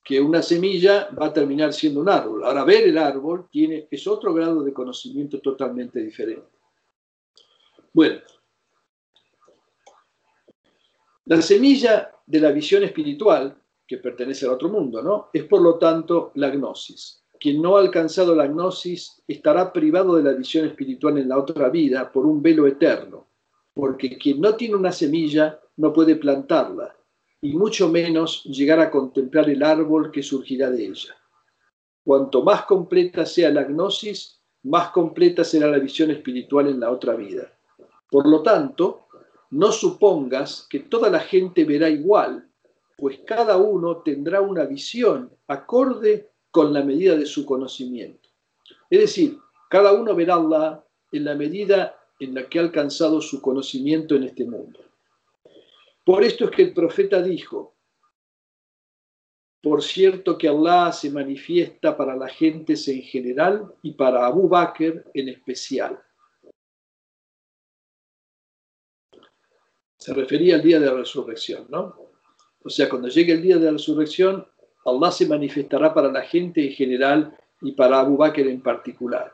que 0.04 0.20
una 0.20 0.42
semilla 0.42 1.08
va 1.10 1.26
a 1.26 1.32
terminar 1.32 1.72
siendo 1.72 2.00
un 2.00 2.08
árbol. 2.08 2.44
Ahora, 2.44 2.64
ver 2.64 2.88
el 2.88 2.98
árbol 2.98 3.46
tiene, 3.50 3.86
es 3.90 4.06
otro 4.06 4.34
grado 4.34 4.62
de 4.62 4.72
conocimiento 4.72 5.40
totalmente 5.40 6.00
diferente. 6.00 6.48
Bueno, 7.92 8.20
la 11.26 11.40
semilla 11.40 12.10
de 12.26 12.40
la 12.40 12.50
visión 12.50 12.82
espiritual, 12.82 13.56
que 13.86 13.98
pertenece 13.98 14.46
al 14.46 14.52
otro 14.52 14.68
mundo, 14.68 15.02
¿no? 15.02 15.28
Es 15.32 15.44
por 15.44 15.60
lo 15.60 15.78
tanto 15.78 16.32
la 16.34 16.50
gnosis. 16.50 17.22
Quien 17.38 17.60
no 17.60 17.76
ha 17.76 17.80
alcanzado 17.80 18.34
la 18.34 18.46
gnosis 18.46 19.22
estará 19.28 19.72
privado 19.72 20.16
de 20.16 20.22
la 20.22 20.32
visión 20.32 20.66
espiritual 20.66 21.18
en 21.18 21.28
la 21.28 21.38
otra 21.38 21.68
vida 21.68 22.10
por 22.10 22.26
un 22.26 22.42
velo 22.42 22.66
eterno, 22.66 23.28
porque 23.74 24.16
quien 24.16 24.40
no 24.40 24.54
tiene 24.56 24.76
una 24.76 24.92
semilla 24.92 25.60
no 25.76 25.92
puede 25.92 26.16
plantarla, 26.16 26.96
y 27.42 27.52
mucho 27.54 27.88
menos 27.88 28.44
llegar 28.44 28.78
a 28.78 28.90
contemplar 28.90 29.50
el 29.50 29.64
árbol 29.64 30.12
que 30.12 30.22
surgirá 30.22 30.70
de 30.70 30.86
ella. 30.86 31.14
Cuanto 32.04 32.42
más 32.42 32.64
completa 32.64 33.26
sea 33.26 33.50
la 33.50 33.64
gnosis, 33.64 34.40
más 34.62 34.90
completa 34.90 35.42
será 35.42 35.66
la 35.66 35.80
visión 35.80 36.12
espiritual 36.12 36.68
en 36.68 36.78
la 36.78 36.90
otra 36.90 37.14
vida. 37.16 37.52
Por 38.08 38.28
lo 38.28 38.42
tanto, 38.42 39.08
no 39.50 39.72
supongas 39.72 40.66
que 40.70 40.80
toda 40.80 41.10
la 41.10 41.18
gente 41.18 41.64
verá 41.64 41.90
igual, 41.90 42.48
pues 42.96 43.18
cada 43.26 43.56
uno 43.56 43.98
tendrá 43.98 44.40
una 44.40 44.64
visión 44.64 45.30
acorde 45.48 46.30
con 46.52 46.72
la 46.72 46.84
medida 46.84 47.16
de 47.16 47.26
su 47.26 47.44
conocimiento. 47.44 48.28
Es 48.88 49.00
decir, 49.00 49.38
cada 49.68 49.92
uno 49.92 50.14
verá 50.14 50.34
Allah 50.36 50.84
en 51.10 51.24
la 51.24 51.34
medida 51.34 51.96
en 52.20 52.34
la 52.34 52.48
que 52.48 52.60
ha 52.60 52.62
alcanzado 52.62 53.20
su 53.20 53.42
conocimiento 53.42 54.14
en 54.14 54.24
este 54.24 54.44
mundo. 54.44 54.78
Por 56.04 56.24
esto 56.24 56.46
es 56.46 56.50
que 56.50 56.62
el 56.62 56.74
profeta 56.74 57.22
dijo, 57.22 57.76
por 59.62 59.82
cierto 59.82 60.36
que 60.36 60.48
Allah 60.48 60.90
se 60.92 61.10
manifiesta 61.10 61.96
para 61.96 62.16
la 62.16 62.28
gente 62.28 62.72
en 62.72 63.02
general 63.02 63.72
y 63.82 63.92
para 63.92 64.26
Abu 64.26 64.48
Bakr 64.48 65.04
en 65.14 65.28
especial. 65.28 66.02
Se 69.96 70.12
refería 70.12 70.56
al 70.56 70.62
día 70.62 70.80
de 70.80 70.86
la 70.86 70.94
resurrección, 70.94 71.66
¿no? 71.68 71.96
O 72.64 72.68
sea, 72.68 72.88
cuando 72.88 73.06
llegue 73.06 73.34
el 73.34 73.42
día 73.42 73.56
de 73.56 73.66
la 73.66 73.72
resurrección, 73.72 74.44
Allah 74.84 75.12
se 75.12 75.28
manifestará 75.28 75.94
para 75.94 76.10
la 76.10 76.22
gente 76.22 76.64
en 76.64 76.72
general 76.72 77.38
y 77.60 77.70
para 77.70 78.00
Abu 78.00 78.16
Bakr 78.16 78.48
en 78.48 78.60
particular. 78.60 79.32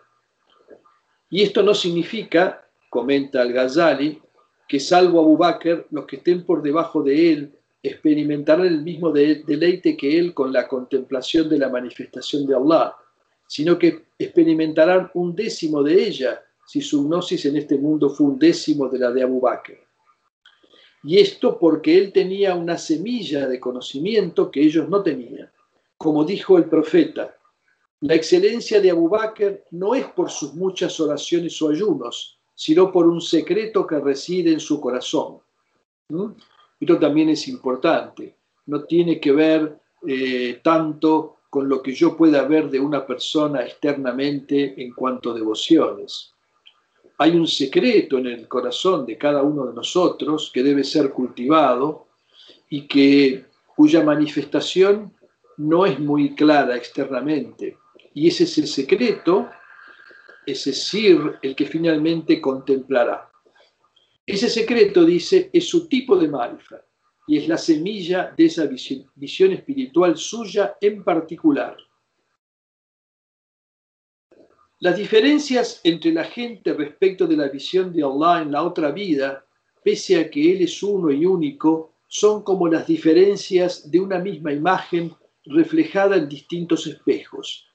Y 1.31 1.43
esto 1.43 1.63
no 1.63 1.73
significa, 1.73 2.69
comenta 2.91 3.41
el 3.41 3.55
Ghazali, 3.55 4.21
que 4.69 4.79
salvo 4.79 5.21
Abu 5.21 5.37
Bakr, 5.37 5.87
los 5.91 6.05
que 6.05 6.17
estén 6.17 6.45
por 6.45 6.63
debajo 6.63 7.03
de 7.03 7.33
él 7.33 7.59
experimentarán 7.83 8.67
el 8.67 8.83
mismo 8.83 9.11
deleite 9.11 9.97
que 9.97 10.19
él 10.19 10.35
con 10.35 10.53
la 10.53 10.69
contemplación 10.69 11.49
de 11.49 11.59
la 11.59 11.71
manifestación 11.71 12.47
de 12.47 12.55
Allah, 12.55 12.95
sino 13.47 13.79
que 13.79 14.05
experimentarán 14.19 15.11
un 15.15 15.35
décimo 15.35 15.83
de 15.83 16.07
ella 16.07 16.43
si 16.67 16.83
su 16.83 17.09
gnosis 17.09 17.47
en 17.47 17.57
este 17.57 17.79
mundo 17.79 18.11
fue 18.11 18.27
un 18.27 18.39
décimo 18.39 18.89
de 18.89 18.99
la 18.99 19.11
de 19.11 19.23
Abu 19.23 19.41
Bakr. 19.41 19.79
Y 21.05 21.19
esto 21.19 21.59
porque 21.59 21.97
él 21.97 22.13
tenía 22.13 22.55
una 22.55 22.77
semilla 22.77 23.47
de 23.47 23.59
conocimiento 23.59 24.51
que 24.51 24.61
ellos 24.61 24.89
no 24.89 25.03
tenían. 25.03 25.51
Como 25.97 26.25
dijo 26.25 26.59
el 26.59 26.65
profeta, 26.65 27.35
la 28.01 28.15
excelencia 28.15 28.81
de 28.81 28.91
Abu 28.91 29.09
Bakr 29.09 29.65
no 29.71 29.95
es 29.95 30.05
por 30.07 30.31
sus 30.31 30.55
muchas 30.55 31.01
oraciones 31.01 31.61
o 31.63 31.71
ayunos, 31.71 32.38
sino 32.59 32.91
por 32.91 33.07
un 33.07 33.21
secreto 33.21 33.87
que 33.87 34.01
reside 34.01 34.51
en 34.53 34.59
su 34.59 34.81
corazón. 34.81 35.39
Esto 36.81 36.99
también 36.99 37.29
es 37.29 37.47
importante. 37.47 38.35
No 38.67 38.83
tiene 38.83 39.21
que 39.21 39.31
ver 39.31 39.79
eh, 40.05 40.59
tanto 40.61 41.37
con 41.49 41.69
lo 41.69 41.81
que 41.81 41.93
yo 41.95 42.17
pueda 42.17 42.43
ver 42.49 42.69
de 42.69 42.81
una 42.81 43.07
persona 43.07 43.65
externamente 43.65 44.75
en 44.83 44.93
cuanto 44.93 45.31
a 45.31 45.35
devociones. 45.35 46.33
Hay 47.19 47.37
un 47.37 47.47
secreto 47.47 48.19
en 48.19 48.27
el 48.27 48.49
corazón 48.49 49.07
de 49.07 49.17
cada 49.17 49.41
uno 49.45 49.65
de 49.67 49.75
nosotros 49.75 50.51
que 50.53 50.65
debe 50.65 50.83
ser 50.83 51.13
cultivado 51.13 52.09
y 52.69 52.89
que 52.89 53.45
cuya 53.77 54.03
manifestación 54.03 55.13
no 55.59 55.87
es 55.87 56.01
muy 56.01 56.35
clara 56.35 56.77
externamente. 56.77 57.79
Y 58.15 58.27
ese 58.27 58.43
es 58.45 58.59
el 58.59 58.67
secreto 58.67 59.49
ese 60.51 60.73
sir 60.73 61.39
el 61.43 61.55
que 61.55 61.67
finalmente 61.67 62.41
contemplará. 62.41 63.31
Ese 64.25 64.49
secreto, 64.49 65.05
dice, 65.05 65.51
es 65.53 65.69
su 65.69 65.89
tipo 65.89 66.17
de 66.17 66.29
marifa 66.29 66.81
y 67.27 67.37
es 67.37 67.49
la 67.49 67.59
semilla 67.59 68.33
de 68.37 68.47
esa 68.47 68.65
visión, 68.67 69.53
espiritual 69.53 70.17
suya 70.17 70.77
en 70.81 71.05
particular. 71.05 71.77
Las 74.81 74.97
diferencias 74.97 75.81
entre 75.85 76.13
la 76.13 76.25
gente 76.25 76.73
respecto 76.73 77.27
de 77.27 77.37
la 77.37 77.49
visión 77.49 77.93
de 77.93 78.03
Allah 78.03 78.43
en 78.43 78.53
la 78.53 78.63
otra 78.63 78.91
vida, 78.91 79.45
pese 79.83 80.19
a 80.19 80.31
que 80.31 80.53
Él 80.53 80.63
es 80.63 80.83
uno 80.83 81.11
y 81.11 81.27
único, 81.27 81.93
son 82.07 82.43
como 82.43 82.69
las 82.69 82.87
diferencias 82.87 83.91
de 83.91 84.01
una 84.01 84.19
misma 84.19 84.53
imagen 84.53 85.15
reflejada 85.45 86.17
en 86.17 86.29
distintos 86.29 86.87
espejos. 86.87 87.68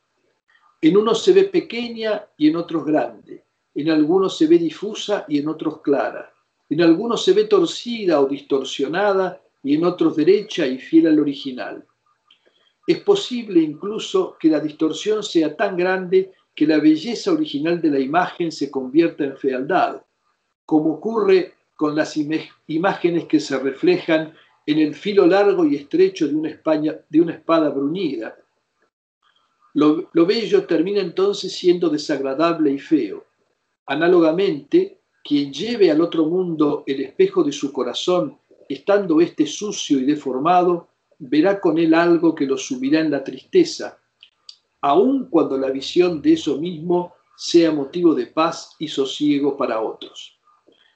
En 0.83 0.97
unos 0.97 1.23
se 1.23 1.31
ve 1.31 1.45
pequeña 1.45 2.27
y 2.35 2.49
en 2.49 2.57
otros 2.57 2.83
grande. 2.83 3.45
En 3.73 3.89
algunos 3.89 4.37
se 4.37 4.47
ve 4.47 4.57
difusa 4.57 5.23
y 5.29 5.39
en 5.39 5.47
otros 5.47 5.81
clara. 5.81 6.29
En 6.69 6.81
algunos 6.81 7.23
se 7.23 7.31
ve 7.31 7.45
torcida 7.45 8.19
o 8.19 8.25
distorsionada 8.25 9.41
y 9.63 9.75
en 9.75 9.85
otros 9.85 10.17
derecha 10.17 10.67
y 10.67 10.77
fiel 10.77 11.07
al 11.07 11.21
original. 11.21 11.85
Es 12.85 12.99
posible 12.99 13.61
incluso 13.61 14.35
que 14.37 14.49
la 14.49 14.59
distorsión 14.59 15.23
sea 15.23 15.55
tan 15.55 15.77
grande 15.77 16.33
que 16.53 16.67
la 16.67 16.79
belleza 16.79 17.31
original 17.31 17.79
de 17.79 17.89
la 17.89 17.99
imagen 18.01 18.51
se 18.51 18.69
convierta 18.69 19.23
en 19.23 19.37
fealdad, 19.37 20.01
como 20.65 20.95
ocurre 20.95 21.53
con 21.77 21.95
las 21.95 22.17
imágenes 22.17 23.23
que 23.23 23.39
se 23.39 23.57
reflejan 23.57 24.33
en 24.65 24.79
el 24.79 24.93
filo 24.95 25.25
largo 25.27 25.63
y 25.63 25.77
estrecho 25.77 26.27
de 26.27 26.35
una, 26.35 26.49
de 27.09 27.21
una 27.21 27.35
espada 27.35 27.69
bruñida, 27.69 28.35
lo, 29.73 30.25
bello 30.25 30.65
termina 30.65 31.01
entonces 31.01 31.53
siendo 31.53 31.89
desagradable 31.89 32.71
y 32.71 32.79
feo. 32.79 33.25
Análogamente, 33.87 34.99
quien 35.23 35.51
lleve 35.51 35.89
al 35.89 36.01
otro 36.01 36.25
mundo 36.25 36.83
el 36.85 37.01
espejo 37.01 37.43
de 37.43 37.51
su 37.51 37.73
corazón, 37.73 38.37
estando 38.69 39.19
éste 39.19 39.45
sucio 39.45 39.99
y 39.99 40.05
deformado, 40.05 40.89
verá 41.17 41.59
con 41.59 41.77
él 41.77 41.93
algo 41.93 42.35
que 42.35 42.45
lo 42.45 42.57
sumirá 42.57 42.99
en 42.99 43.11
la 43.11 43.23
tristeza, 43.23 43.97
aun 44.81 45.27
cuando 45.29 45.57
la 45.57 45.69
visión 45.69 46.21
de 46.21 46.33
eso 46.33 46.59
mismo 46.59 47.13
sea 47.35 47.71
motivo 47.71 48.13
de 48.13 48.27
paz 48.27 48.75
y 48.79 48.87
sosiego 48.87 49.57
para 49.57 49.81
otros. 49.81 50.37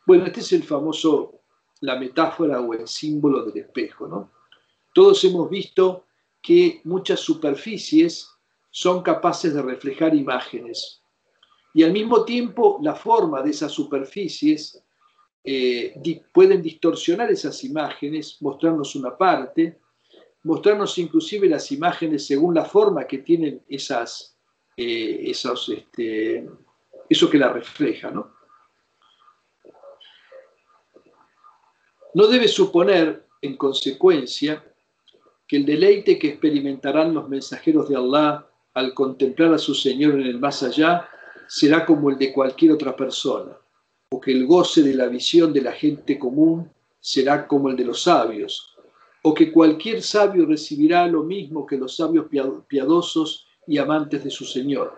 Bueno, 0.05 0.25
este 0.25 0.41
es 0.41 0.53
el 0.53 0.63
famoso, 0.63 1.41
la 1.81 1.97
metáfora 1.97 2.61
o 2.61 2.73
el 2.73 2.87
símbolo 2.87 3.43
del 3.43 3.63
espejo, 3.63 4.07
¿no? 4.07 4.31
Todos 4.93 5.23
hemos 5.23 5.49
visto 5.49 6.05
que 6.41 6.81
muchas 6.83 7.19
superficies 7.19 8.36
son 8.77 9.01
capaces 9.01 9.55
de 9.55 9.61
reflejar 9.63 10.13
imágenes 10.13 11.01
y 11.73 11.81
al 11.81 11.91
mismo 11.91 12.23
tiempo 12.23 12.77
la 12.83 12.93
forma 12.93 13.41
de 13.41 13.49
esas 13.49 13.71
superficies 13.71 14.83
eh, 15.43 15.99
pueden 16.31 16.61
distorsionar 16.61 17.31
esas 17.31 17.63
imágenes, 17.63 18.37
mostrarnos 18.39 18.95
una 18.95 19.17
parte, 19.17 19.79
mostrarnos 20.43 20.95
inclusive 20.99 21.49
las 21.49 21.71
imágenes 21.71 22.27
según 22.27 22.53
la 22.53 22.65
forma 22.65 23.07
que 23.07 23.17
tienen 23.17 23.63
esas, 23.67 24.37
eh, 24.77 25.23
este, 25.25 26.47
eso 27.09 27.29
que 27.31 27.37
la 27.39 27.51
refleja. 27.51 28.11
¿no? 28.11 28.31
no 32.13 32.27
debe 32.27 32.47
suponer, 32.47 33.25
en 33.41 33.57
consecuencia, 33.57 34.63
que 35.47 35.57
el 35.57 35.65
deleite 35.65 36.19
que 36.19 36.27
experimentarán 36.27 37.15
los 37.15 37.27
mensajeros 37.27 37.89
de 37.89 37.95
Allah 37.95 38.47
al 38.77 38.93
contemplar 38.93 39.51
a 39.55 39.57
su 39.57 39.73
Señor 39.73 40.13
en 40.13 40.27
el 40.27 40.37
más 40.37 40.61
allá 40.61 41.09
será 41.47 41.83
como 41.83 42.11
el 42.11 42.17
de 42.19 42.31
cualquier 42.31 42.73
otra 42.73 42.95
persona, 42.95 43.57
o 44.11 44.21
que 44.21 44.31
el 44.31 44.45
goce 44.45 44.83
de 44.83 44.93
la 44.93 45.07
visión 45.07 45.51
de 45.51 45.61
la 45.61 45.71
gente 45.71 46.19
común 46.19 46.69
será 46.99 47.47
como 47.47 47.69
el 47.69 47.75
de 47.75 47.85
los 47.85 48.03
sabios, 48.03 48.75
o 49.23 49.33
que 49.33 49.51
cualquier 49.51 50.03
sabio 50.03 50.45
recibirá 50.45 51.07
lo 51.07 51.23
mismo 51.23 51.65
que 51.65 51.75
los 51.75 51.95
sabios 51.95 52.27
piadosos 52.67 53.47
y 53.65 53.79
amantes 53.79 54.23
de 54.23 54.29
su 54.29 54.45
Señor. 54.45 54.93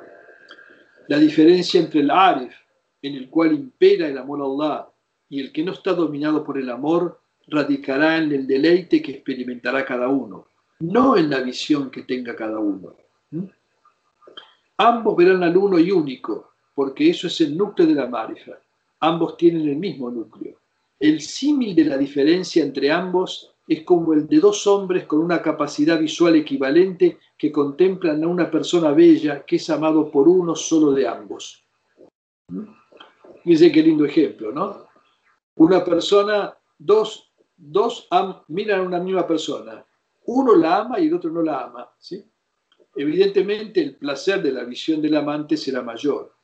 La 1.07 1.17
diferencia 1.17 1.79
entre 1.79 2.01
el 2.01 2.11
Arif, 2.11 2.53
en 3.01 3.15
el 3.15 3.29
cual 3.29 3.53
impera 3.53 4.09
el 4.09 4.17
amor 4.17 4.41
a 4.41 4.43
Allah, 4.43 4.89
y 5.29 5.39
el 5.39 5.53
que 5.53 5.63
no 5.63 5.71
está 5.71 5.93
dominado 5.93 6.43
por 6.43 6.57
el 6.57 6.69
amor, 6.69 7.21
radicará 7.47 8.17
en 8.17 8.33
el 8.33 8.45
deleite 8.45 9.01
que 9.01 9.13
experimentará 9.13 9.85
cada 9.85 10.09
uno, 10.09 10.47
no 10.81 11.15
en 11.15 11.29
la 11.29 11.39
visión 11.39 11.89
que 11.89 12.01
tenga 12.01 12.35
cada 12.35 12.59
uno. 12.59 12.97
Ambos 14.81 15.17
verán 15.17 15.43
al 15.43 15.57
uno 15.57 15.77
y 15.77 15.91
único, 15.91 16.51
porque 16.73 17.09
eso 17.09 17.27
es 17.27 17.41
el 17.41 17.57
núcleo 17.57 17.85
de 17.85 17.95
la 17.95 18.07
marifa. 18.07 18.53
Ambos 19.01 19.35
tienen 19.35 19.67
el 19.67 19.75
mismo 19.75 20.09
núcleo. 20.09 20.57
El 20.97 21.19
símil 21.19 21.75
de 21.75 21.83
la 21.83 21.97
diferencia 21.97 22.63
entre 22.63 22.89
ambos 22.89 23.53
es 23.67 23.83
como 23.83 24.13
el 24.13 24.25
de 24.25 24.39
dos 24.39 24.65
hombres 24.67 25.05
con 25.05 25.19
una 25.19 25.41
capacidad 25.41 25.99
visual 25.99 26.37
equivalente 26.37 27.17
que 27.37 27.51
contemplan 27.51 28.23
a 28.23 28.27
una 28.27 28.49
persona 28.49 28.91
bella 28.91 29.43
que 29.45 29.57
es 29.57 29.69
amado 29.69 30.09
por 30.09 30.29
uno 30.29 30.55
solo 30.55 30.91
de 30.91 31.05
ambos. 31.05 31.61
Fíjense 33.43 33.73
qué 33.73 33.83
lindo 33.83 34.05
ejemplo, 34.05 34.53
¿no? 34.53 34.87
Una 35.55 35.83
persona, 35.83 36.55
dos, 36.77 37.33
dos 37.57 38.07
miran 38.47 38.79
a 38.79 38.83
una 38.83 38.99
misma 38.99 39.27
persona. 39.27 39.85
Uno 40.23 40.55
la 40.55 40.77
ama 40.77 41.01
y 41.01 41.07
el 41.07 41.15
otro 41.15 41.31
no 41.31 41.41
la 41.41 41.63
ama. 41.65 41.89
¿sí? 41.97 42.23
Evidentemente 42.99 43.81
el 43.81 43.95
placer 43.95 44.43
de 44.43 44.51
la 44.51 44.65
visión 44.65 45.01
del 45.01 45.15
amante 45.15 45.55
será 45.55 45.81
mayor. 45.81 46.35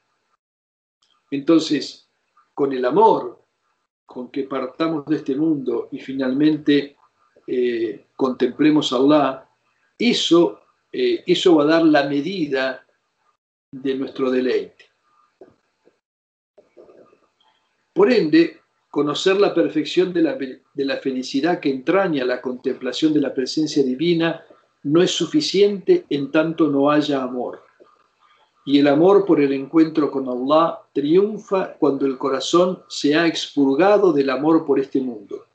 Entonces, 1.30 2.10
con 2.54 2.72
el 2.72 2.86
amor 2.86 3.44
con 4.06 4.32
que 4.32 4.44
partamos 4.44 5.06
de 5.06 5.18
este 5.18 5.36
mundo 5.36 5.90
y 5.92 6.00
finalmente 6.00 6.96
eh, 7.46 8.06
contemplemos 8.16 8.94
a 8.94 8.96
Allah, 8.96 9.50
eso, 10.00 10.62
eh, 10.94 11.26
eso 11.28 11.56
va 11.58 11.64
a 11.64 11.68
dar 11.68 11.84
la 11.84 12.08
medida 12.08 12.88
de 13.70 13.96
nuestro 13.96 14.32
deleite. 14.32 14.86
Por 17.92 18.14
ende, 18.14 18.62
conocer 18.90 19.36
la 19.42 19.54
perfección 19.54 20.14
de 20.14 20.22
la, 20.22 20.36
de 20.36 20.86
la 20.86 20.98
felicidad 20.98 21.60
que 21.60 21.70
entraña 21.70 22.24
la 22.24 22.42
contemplación 22.42 23.14
de 23.14 23.20
la 23.20 23.34
presencia 23.34 23.84
divina 23.84 24.46
no 24.86 25.02
es 25.02 25.12
suficiente 25.12 26.06
en 26.10 26.30
tanto 26.30 26.68
no 26.68 26.92
haya 26.92 27.24
amor. 27.24 27.64
Y 28.66 28.80
el 28.80 28.88
amor 28.88 29.26
por 29.26 29.42
el 29.42 29.52
encuentro 29.52 30.12
con 30.12 30.30
Allah 30.30 30.80
triunfa 30.94 31.74
cuando 31.74 32.06
el 32.06 32.20
corazón 32.20 32.84
se 32.88 33.16
ha 33.16 33.26
expurgado 33.26 34.14
del 34.14 34.30
amor 34.30 34.64
por 34.64 34.80
este 34.80 35.02
mundo. 35.02 35.46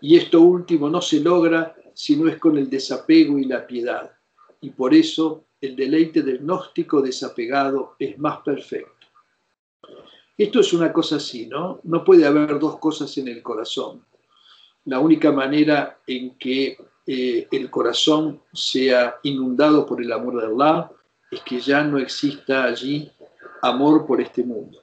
Y 0.00 0.16
esto 0.16 0.40
último 0.40 0.88
no 0.88 1.02
se 1.02 1.18
logra 1.18 1.74
si 1.92 2.16
no 2.16 2.28
es 2.28 2.38
con 2.38 2.56
el 2.56 2.70
desapego 2.70 3.36
y 3.36 3.46
la 3.46 3.66
piedad. 3.66 4.12
Y 4.60 4.70
por 4.70 4.94
eso 4.94 5.46
el 5.60 5.74
deleite 5.74 6.22
del 6.22 6.38
gnóstico 6.38 7.02
desapegado 7.02 7.96
es 7.98 8.16
más 8.16 8.38
perfecto. 8.38 9.06
Esto 10.36 10.60
es 10.60 10.72
una 10.72 10.92
cosa 10.92 11.16
así, 11.16 11.46
¿no? 11.46 11.80
No 11.82 12.04
puede 12.04 12.24
haber 12.24 12.60
dos 12.60 12.78
cosas 12.78 13.18
en 13.18 13.26
el 13.26 13.42
corazón. 13.42 14.04
La 14.84 15.00
única 15.00 15.32
manera 15.32 15.98
en 16.06 16.36
que 16.38 16.78
el 17.08 17.70
corazón 17.70 18.42
sea 18.52 19.16
inundado 19.22 19.86
por 19.86 20.02
el 20.02 20.12
amor 20.12 20.40
de 20.40 20.46
Allah, 20.46 20.90
es 21.30 21.40
que 21.40 21.58
ya 21.58 21.82
no 21.82 21.98
exista 21.98 22.64
allí 22.64 23.10
amor 23.62 24.06
por 24.06 24.20
este 24.20 24.44
mundo. 24.44 24.82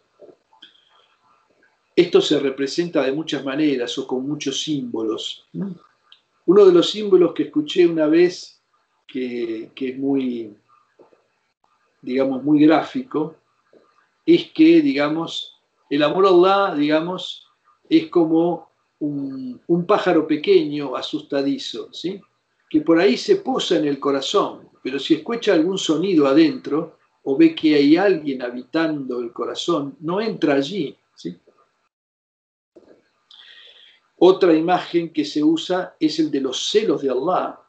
Esto 1.95 2.19
se 2.21 2.39
representa 2.39 3.03
de 3.03 3.11
muchas 3.11 3.45
maneras 3.45 3.95
o 3.99 4.07
con 4.07 4.27
muchos 4.27 4.59
símbolos. 4.59 5.45
Uno 6.47 6.65
de 6.65 6.73
los 6.73 6.89
símbolos 6.89 7.33
que 7.33 7.43
escuché 7.43 7.85
una 7.85 8.07
vez, 8.07 8.59
que, 9.07 9.69
que 9.75 9.89
es 9.89 9.97
muy, 9.97 10.57
digamos, 12.01 12.43
muy 12.43 12.65
gráfico, 12.65 13.35
es 14.25 14.51
que, 14.51 14.81
digamos, 14.81 15.53
el 15.91 16.01
amor 16.01 16.25
a 16.25 16.29
Allah, 16.29 16.75
digamos, 16.75 17.47
es 17.87 18.07
como 18.07 18.71
un, 18.99 19.85
pájaro 19.87 20.25
pequeño, 20.25 20.95
asustadizo, 20.95 21.91
¿sí? 21.93 22.19
que 22.69 22.81
por 22.81 22.99
ahí 22.99 23.17
se 23.17 23.37
posa 23.37 23.77
en 23.77 23.85
el 23.85 23.99
corazón, 23.99 24.69
pero 24.83 24.99
si 24.99 25.15
escucha 25.15 25.53
algún 25.53 25.77
sonido 25.77 26.27
adentro 26.27 26.97
o 27.23 27.37
ve 27.37 27.55
que 27.55 27.75
hay 27.75 27.97
alguien 27.97 28.41
habitando 28.41 29.19
el 29.19 29.31
corazón, 29.31 29.97
no 30.01 30.21
entra 30.21 30.55
allí. 30.55 30.95
¿sí? 31.15 31.37
Otra 34.17 34.53
imagen 34.53 35.11
que 35.11 35.25
se 35.25 35.43
usa 35.43 35.95
es 35.99 36.19
el 36.19 36.31
de 36.31 36.41
los 36.41 36.69
celos 36.69 37.01
de 37.01 37.09
Allah. 37.09 37.59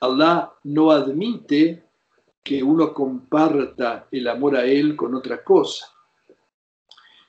Allah 0.00 0.52
no 0.64 0.90
admite 0.90 1.84
que 2.42 2.62
uno 2.62 2.92
comparta 2.92 4.08
el 4.10 4.26
amor 4.28 4.56
a 4.56 4.64
Él 4.64 4.96
con 4.96 5.14
otra 5.14 5.42
cosa. 5.42 5.86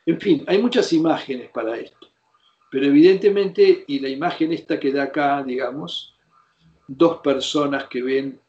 En 0.05 0.19
fin, 0.19 0.43
hay 0.47 0.61
muchas 0.61 0.91
imágenes 0.91 1.49
para 1.51 1.77
esto. 1.77 2.07
Pero 2.73 2.87
evidentemente, 2.87 3.85
y 3.85 3.99
la 3.99 4.09
imagen 4.09 4.51
esta 4.51 4.79
que 4.79 4.91
da 4.91 5.03
acá, 5.03 5.43
digamos, 5.43 6.15
dos 6.87 7.19
personas 7.19 7.83
que 7.83 8.01
ven 8.01 8.41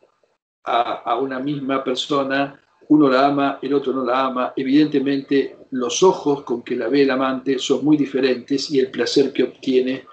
a, 0.65 1.15
una 1.17 1.41
misma 1.41 1.85
persona, 1.85 2.59
uno 2.89 3.11
la 3.11 3.27
ama, 3.27 3.59
el 3.61 3.75
otro 3.75 3.93
no 3.93 4.03
la 4.03 4.25
ama, 4.25 4.55
evidentemente 4.57 5.59
los 5.73 6.03
ojos 6.03 6.43
con 6.43 6.63
que 6.63 6.75
la 6.75 6.89
ve 6.89 7.03
el 7.03 7.11
amante 7.11 7.59
son 7.59 7.85
muy 7.85 7.99
diferentes 7.99 8.71
y 8.71 8.81
el 8.81 8.91
placer 8.91 9.31
que 9.31 9.43
obtiene 9.43 10.07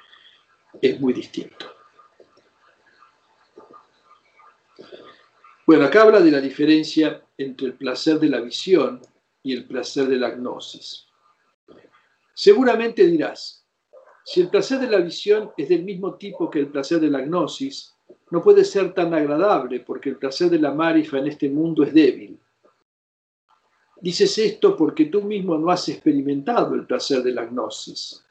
es 0.82 1.00
muy 1.00 1.14
distinto. 1.14 1.74
Bueno, 5.66 5.86
acá 5.86 6.02
habla 6.02 6.20
de 6.20 6.32
la 6.32 6.42
diferencia 6.42 7.24
entre 7.38 7.68
el 7.68 7.74
placer 7.76 8.20
de 8.20 8.28
la 8.28 8.42
visión 8.42 9.00
y 9.42 9.54
el 9.54 9.64
placer 9.64 10.08
de 10.10 10.18
la 10.18 10.32
gnosis. 10.32 11.08
Seguramente 12.34 13.08
dirás, 13.08 13.61
si 14.24 14.42
el 14.42 14.50
placer 14.50 14.80
de 14.80 14.88
la 14.88 15.00
visión 15.00 15.52
es 15.58 15.70
del 15.70 15.84
mismo 15.84 16.16
tipo 16.16 16.50
que 16.50 16.60
el 16.60 16.68
placer 16.68 17.00
de 17.00 17.10
la 17.10 17.22
gnosis, 17.22 17.94
no 18.30 18.42
puede 18.42 18.64
ser 18.64 18.94
tan 18.94 19.14
agradable 19.14 19.80
porque 19.82 20.10
el 20.10 20.18
placer 20.18 20.50
de 20.50 20.60
la 20.60 20.74
marifa 20.74 21.18
en 21.18 21.28
este 21.28 21.50
mundo 21.50 21.84
es 21.84 21.94
débil. 21.94 22.40
Dices 24.00 24.38
esto 24.38 24.76
porque 24.76 25.06
tú 25.06 25.22
mismo 25.22 25.58
no 25.58 25.70
has 25.70 25.88
experimentado 25.90 26.76
el 26.76 26.86
placer 26.86 27.22
de 27.22 27.34
la 27.34 27.46
gnosis. 27.46 28.24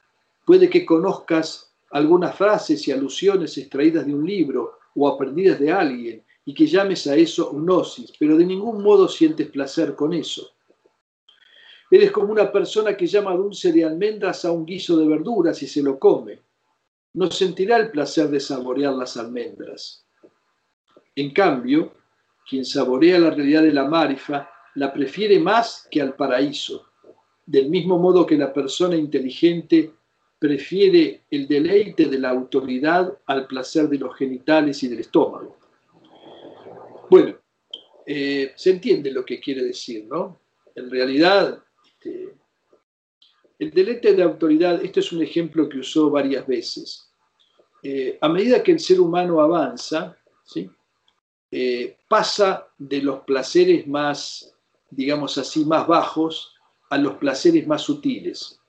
Puede 0.45 0.69
que 0.69 0.85
conozcas 0.85 1.73
algunas 1.91 2.37
frases 2.37 2.87
y 2.89 2.93
alusiones 2.93 3.57
extraídas 3.59 4.07
de 4.07 4.15
un 4.15 4.27
libro 4.27 4.79
o 4.95 5.09
aprendidas 5.09 5.61
de 5.61 5.71
alguien 5.71 6.25
y 6.45 6.55
que 6.55 6.67
llames 6.67 7.07
a 7.07 7.15
eso 7.15 7.53
gnosis, 7.53 8.13
pero 8.19 8.37
de 8.37 8.45
ningún 8.45 8.83
modo 8.83 9.07
sientes 9.09 9.49
placer 9.49 9.95
con 9.95 10.13
eso. 10.13 10.51
Eres 11.91 12.13
como 12.13 12.31
una 12.31 12.53
persona 12.53 12.97
que 12.97 13.07
llama 13.07 13.35
dulce 13.35 13.73
de 13.73 13.85
almendras 13.85 14.45
a 14.45 14.53
un 14.53 14.65
guiso 14.65 14.97
de 14.97 15.09
verduras 15.09 15.61
y 15.63 15.67
se 15.67 15.83
lo 15.83 15.99
come. 15.99 16.39
No 17.15 17.31
sentirá 17.31 17.77
el 17.79 17.91
placer 17.91 18.29
de 18.29 18.39
saborear 18.39 18.95
las 18.95 19.17
almendras. 19.17 20.07
En 21.17 21.33
cambio, 21.33 21.93
quien 22.49 22.65
saborea 22.65 23.19
la 23.19 23.31
realidad 23.31 23.63
de 23.63 23.73
la 23.73 23.89
marifa 23.89 24.49
la 24.77 24.93
prefiere 24.93 25.41
más 25.41 25.89
que 25.91 26.01
al 26.01 26.15
paraíso, 26.15 26.87
del 27.45 27.69
mismo 27.69 27.99
modo 27.99 28.25
que 28.25 28.37
la 28.37 28.53
persona 28.53 28.95
inteligente 28.95 29.93
prefiere 30.39 31.25
el 31.31 31.49
deleite 31.49 32.07
de 32.07 32.19
la 32.19 32.31
autoridad 32.31 33.19
al 33.27 33.47
placer 33.47 33.89
de 33.89 33.99
los 33.99 34.17
genitales 34.17 34.83
y 34.85 34.89
del 34.89 35.01
estómago. 35.01 35.59
Bueno, 37.11 37.37
eh, 38.07 38.53
se 38.55 38.71
entiende 38.71 39.11
lo 39.11 39.25
que 39.25 39.41
quiere 39.41 39.65
decir, 39.65 40.07
¿no? 40.09 40.41
En 40.75 40.89
realidad, 40.89 41.63
este, 42.01 42.35
el 43.59 43.71
deleite 43.71 44.15
de 44.15 44.23
autoridad, 44.23 44.83
este 44.83 45.01
es 45.01 45.13
un 45.13 45.23
ejemplo 45.23 45.69
que 45.69 45.79
usó 45.79 46.11
varias 46.11 46.47
veces. 46.47 47.11
Eh, 47.83 48.19
a 48.21 48.29
medida 48.29 48.63
que 48.63 48.73
el 48.73 48.81
ser 48.81 49.01
humano 49.01 49.41
avanza, 49.41 50.17
¿sí? 50.45 50.71
Eh, 51.51 51.99
pasa 52.09 52.69
de 52.79 53.03
los 53.03 53.21
placeres 53.21 53.87
más, 53.87 54.55
digamos 54.89 55.37
así, 55.37 55.65
más 55.65 55.87
bajos 55.87 56.55
a 56.89 56.97
los 56.97 57.15
placeres 57.15 57.67
más 57.67 57.83
sutiles. 57.83 58.61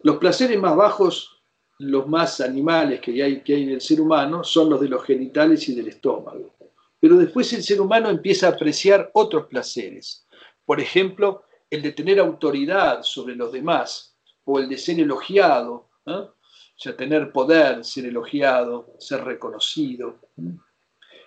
Los 0.00 0.16
placeres 0.16 0.58
más 0.58 0.76
bajos, 0.76 1.42
los 1.78 2.08
más 2.08 2.40
animales 2.40 3.00
que 3.00 3.22
hay, 3.22 3.42
que 3.42 3.54
hay 3.54 3.64
en 3.64 3.70
el 3.70 3.80
ser 3.80 4.00
humano, 4.00 4.44
son 4.44 4.70
los 4.70 4.80
de 4.80 4.88
los 4.88 5.04
genitales 5.04 5.68
y 5.68 5.74
del 5.74 5.88
estómago. 5.88 6.54
Pero 7.00 7.16
después 7.16 7.52
el 7.52 7.62
ser 7.62 7.80
humano 7.80 8.08
empieza 8.08 8.46
a 8.46 8.50
apreciar 8.52 9.10
otros 9.12 9.46
placeres. 9.46 10.26
Por 10.64 10.80
ejemplo, 10.80 11.44
el 11.72 11.80
de 11.80 11.92
tener 11.92 12.20
autoridad 12.20 13.02
sobre 13.02 13.34
los 13.34 13.50
demás 13.50 14.14
o 14.44 14.58
el 14.58 14.68
de 14.68 14.76
ser 14.76 15.00
elogiado, 15.00 15.88
o 16.04 16.34
sea, 16.76 16.94
tener 16.94 17.32
poder, 17.32 17.82
ser 17.82 18.04
elogiado, 18.04 18.94
ser 18.98 19.24
reconocido. 19.24 20.18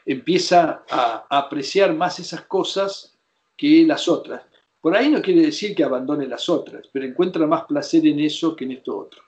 Empieza 0.05 0.83
a 0.87 1.25
apreciar 1.29 1.95
más 1.95 2.19
esas 2.19 2.41
cosas 2.43 3.17
que 3.57 3.85
las 3.87 4.07
otras. 4.07 4.43
Por 4.79 4.95
ahí 4.95 5.09
no 5.09 5.19
quiere 5.19 5.41
decir 5.41 5.73
que 5.73 5.83
abandone 5.83 6.27
las 6.27 6.47
otras, 6.47 6.87
pero 6.93 7.05
encuentra 7.05 7.47
más 7.47 7.65
placer 7.65 8.05
en 8.05 8.19
eso 8.19 8.55
que 8.55 8.65
en 8.65 8.73
esto 8.73 8.95
otro. 8.95 9.23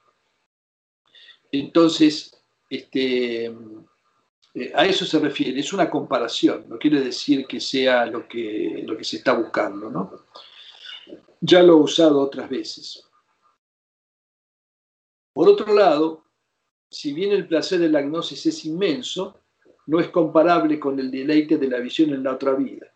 Entonces, 1.51 2.39
este, 2.69 3.45
eh, 3.45 4.71
a 4.75 4.85
eso 4.85 5.03
se 5.03 5.17
refiere, 5.17 5.59
es 5.59 5.73
una 5.73 5.89
comparación, 5.89 6.65
no 6.67 6.77
quiere 6.77 7.01
decir 7.01 7.47
que 7.47 7.59
sea 7.59 8.05
lo 8.05 8.27
que, 8.27 8.83
lo 8.85 8.95
que 8.95 9.03
se 9.03 9.17
está 9.17 9.33
buscando. 9.33 9.89
¿no? 9.89 10.27
Ya 11.41 11.61
lo 11.63 11.73
he 11.73 11.81
usado 11.81 12.19
otras 12.19 12.49
veces. 12.49 13.03
Por 15.33 15.49
otro 15.49 15.73
lado, 15.73 16.25
si 16.89 17.13
bien 17.13 17.31
el 17.31 17.47
placer 17.47 17.79
de 17.79 17.89
la 17.89 18.01
gnosis 18.01 18.45
es 18.47 18.65
inmenso, 18.65 19.39
no 19.87 19.99
es 19.99 20.09
comparable 20.09 20.79
con 20.79 20.99
el 20.99 21.11
deleite 21.11 21.57
de 21.57 21.67
la 21.67 21.79
visión 21.79 22.11
en 22.11 22.23
la 22.23 22.33
otra 22.33 22.53
vida. 22.53 22.87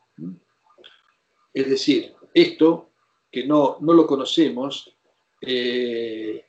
Es 1.54 1.70
decir, 1.70 2.14
esto, 2.34 2.90
que 3.32 3.46
no, 3.46 3.78
no 3.82 3.94
lo 3.94 4.08
conocemos, 4.08 4.94
eh, 5.42 6.46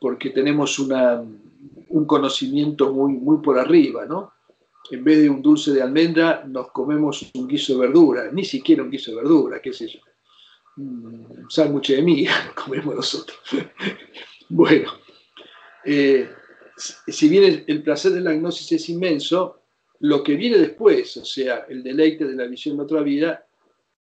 porque 0.00 0.30
tenemos 0.30 0.78
una, 0.78 1.22
un 1.88 2.04
conocimiento 2.06 2.92
muy, 2.92 3.12
muy 3.14 3.38
por 3.38 3.58
arriba, 3.58 4.06
¿no? 4.06 4.32
En 4.90 5.04
vez 5.04 5.20
de 5.20 5.28
un 5.28 5.42
dulce 5.42 5.72
de 5.72 5.82
almendra, 5.82 6.44
nos 6.46 6.70
comemos 6.70 7.30
un 7.34 7.46
guiso 7.46 7.74
de 7.74 7.80
verdura, 7.80 8.30
ni 8.32 8.44
siquiera 8.44 8.82
un 8.82 8.90
guiso 8.90 9.10
de 9.10 9.18
verdura, 9.18 9.60
qué 9.60 9.72
sé 9.72 9.88
yo. 9.88 10.00
Un 10.78 11.46
sándwich 11.50 11.88
de 11.88 12.02
miga 12.02 12.52
comemos 12.54 12.94
nosotros. 12.94 13.38
bueno, 14.48 14.92
eh, 15.84 16.28
si 16.76 17.28
bien 17.28 17.64
el, 17.66 17.82
placer 17.82 18.12
de 18.12 18.20
la 18.20 18.32
gnosis 18.32 18.72
es 18.72 18.88
inmenso, 18.88 19.62
lo 20.00 20.22
que 20.22 20.36
viene 20.36 20.58
después, 20.58 21.16
o 21.16 21.24
sea, 21.24 21.66
el 21.68 21.82
deleite 21.82 22.24
de 22.24 22.36
la 22.36 22.46
visión 22.46 22.76
de 22.76 22.84
otra 22.84 23.00
vida, 23.02 23.44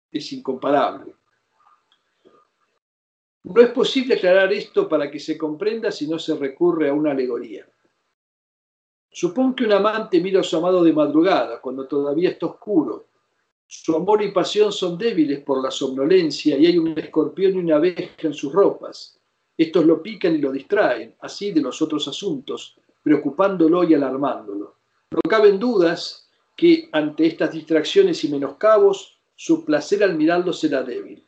es 0.09 0.31
incomparable. 0.31 1.13
No 3.43 3.61
es 3.61 3.69
posible 3.71 4.15
aclarar 4.15 4.53
esto 4.53 4.87
para 4.87 5.11
que 5.11 5.19
se 5.19 5.37
comprenda 5.37 5.91
si 5.91 6.07
no 6.07 6.19
se 6.19 6.35
recurre 6.35 6.89
a 6.89 6.93
una 6.93 7.11
alegoría. 7.11 7.67
Supón 9.11 9.53
que 9.55 9.65
un 9.65 9.73
amante 9.73 10.21
mira 10.21 10.39
a 10.39 10.43
su 10.43 10.55
amado 10.55 10.83
de 10.83 10.93
madrugada, 10.93 11.59
cuando 11.59 11.85
todavía 11.85 12.29
está 12.29 12.45
oscuro. 12.45 13.07
Su 13.73 13.95
amor 13.95 14.21
y 14.21 14.31
pasión 14.31 14.73
son 14.73 14.97
débiles 14.97 15.39
por 15.39 15.63
la 15.63 15.71
somnolencia 15.71 16.57
y 16.57 16.65
hay 16.65 16.77
un 16.77 16.89
escorpión 16.99 17.53
y 17.55 17.59
una 17.59 17.77
abeja 17.77 18.11
en 18.17 18.33
sus 18.33 18.51
ropas. 18.51 19.17
Estos 19.57 19.85
lo 19.85 20.03
pican 20.03 20.35
y 20.35 20.39
lo 20.39 20.51
distraen, 20.51 21.15
así 21.21 21.53
de 21.53 21.61
los 21.61 21.81
otros 21.81 22.05
asuntos, 22.05 22.75
preocupándolo 23.01 23.85
y 23.85 23.93
alarmándolo. 23.93 24.75
No 25.11 25.21
caben 25.21 25.57
dudas 25.57 26.29
que 26.57 26.89
ante 26.91 27.25
estas 27.25 27.53
distracciones 27.53 28.21
y 28.25 28.27
menoscabos 28.27 29.17
su 29.37 29.63
placer 29.63 30.03
al 30.03 30.17
mirarlo 30.17 30.51
será 30.51 30.83
débil. 30.83 31.25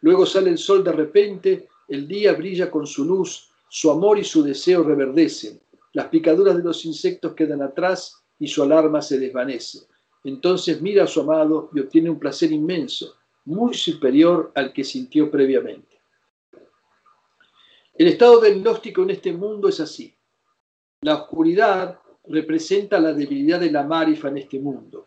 Luego 0.00 0.26
sale 0.26 0.50
el 0.50 0.58
sol 0.58 0.84
de 0.84 0.92
repente, 0.92 1.68
el 1.88 2.06
día 2.06 2.34
brilla 2.34 2.70
con 2.70 2.86
su 2.86 3.04
luz, 3.04 3.50
su 3.68 3.90
amor 3.90 4.20
y 4.20 4.24
su 4.24 4.44
deseo 4.44 4.84
reverdecen, 4.84 5.60
las 5.92 6.06
picaduras 6.06 6.56
de 6.56 6.62
los 6.62 6.84
insectos 6.84 7.34
quedan 7.34 7.62
atrás 7.62 8.22
y 8.38 8.46
su 8.46 8.62
alarma 8.62 9.02
se 9.02 9.18
desvanece. 9.18 9.80
Entonces 10.24 10.80
mira 10.80 11.04
a 11.04 11.06
su 11.06 11.20
amado 11.20 11.70
y 11.74 11.80
obtiene 11.80 12.10
un 12.10 12.18
placer 12.18 12.50
inmenso, 12.50 13.16
muy 13.44 13.74
superior 13.74 14.50
al 14.54 14.72
que 14.72 14.82
sintió 14.82 15.30
previamente. 15.30 16.00
El 17.96 18.08
estado 18.08 18.40
del 18.40 18.60
gnóstico 18.60 19.02
en 19.02 19.10
este 19.10 19.32
mundo 19.32 19.68
es 19.68 19.78
así. 19.80 20.12
La 21.02 21.14
oscuridad 21.16 22.00
representa 22.26 22.98
la 22.98 23.12
debilidad 23.12 23.60
de 23.60 23.70
la 23.70 23.84
marifa 23.84 24.28
en 24.28 24.38
este 24.38 24.58
mundo 24.58 25.06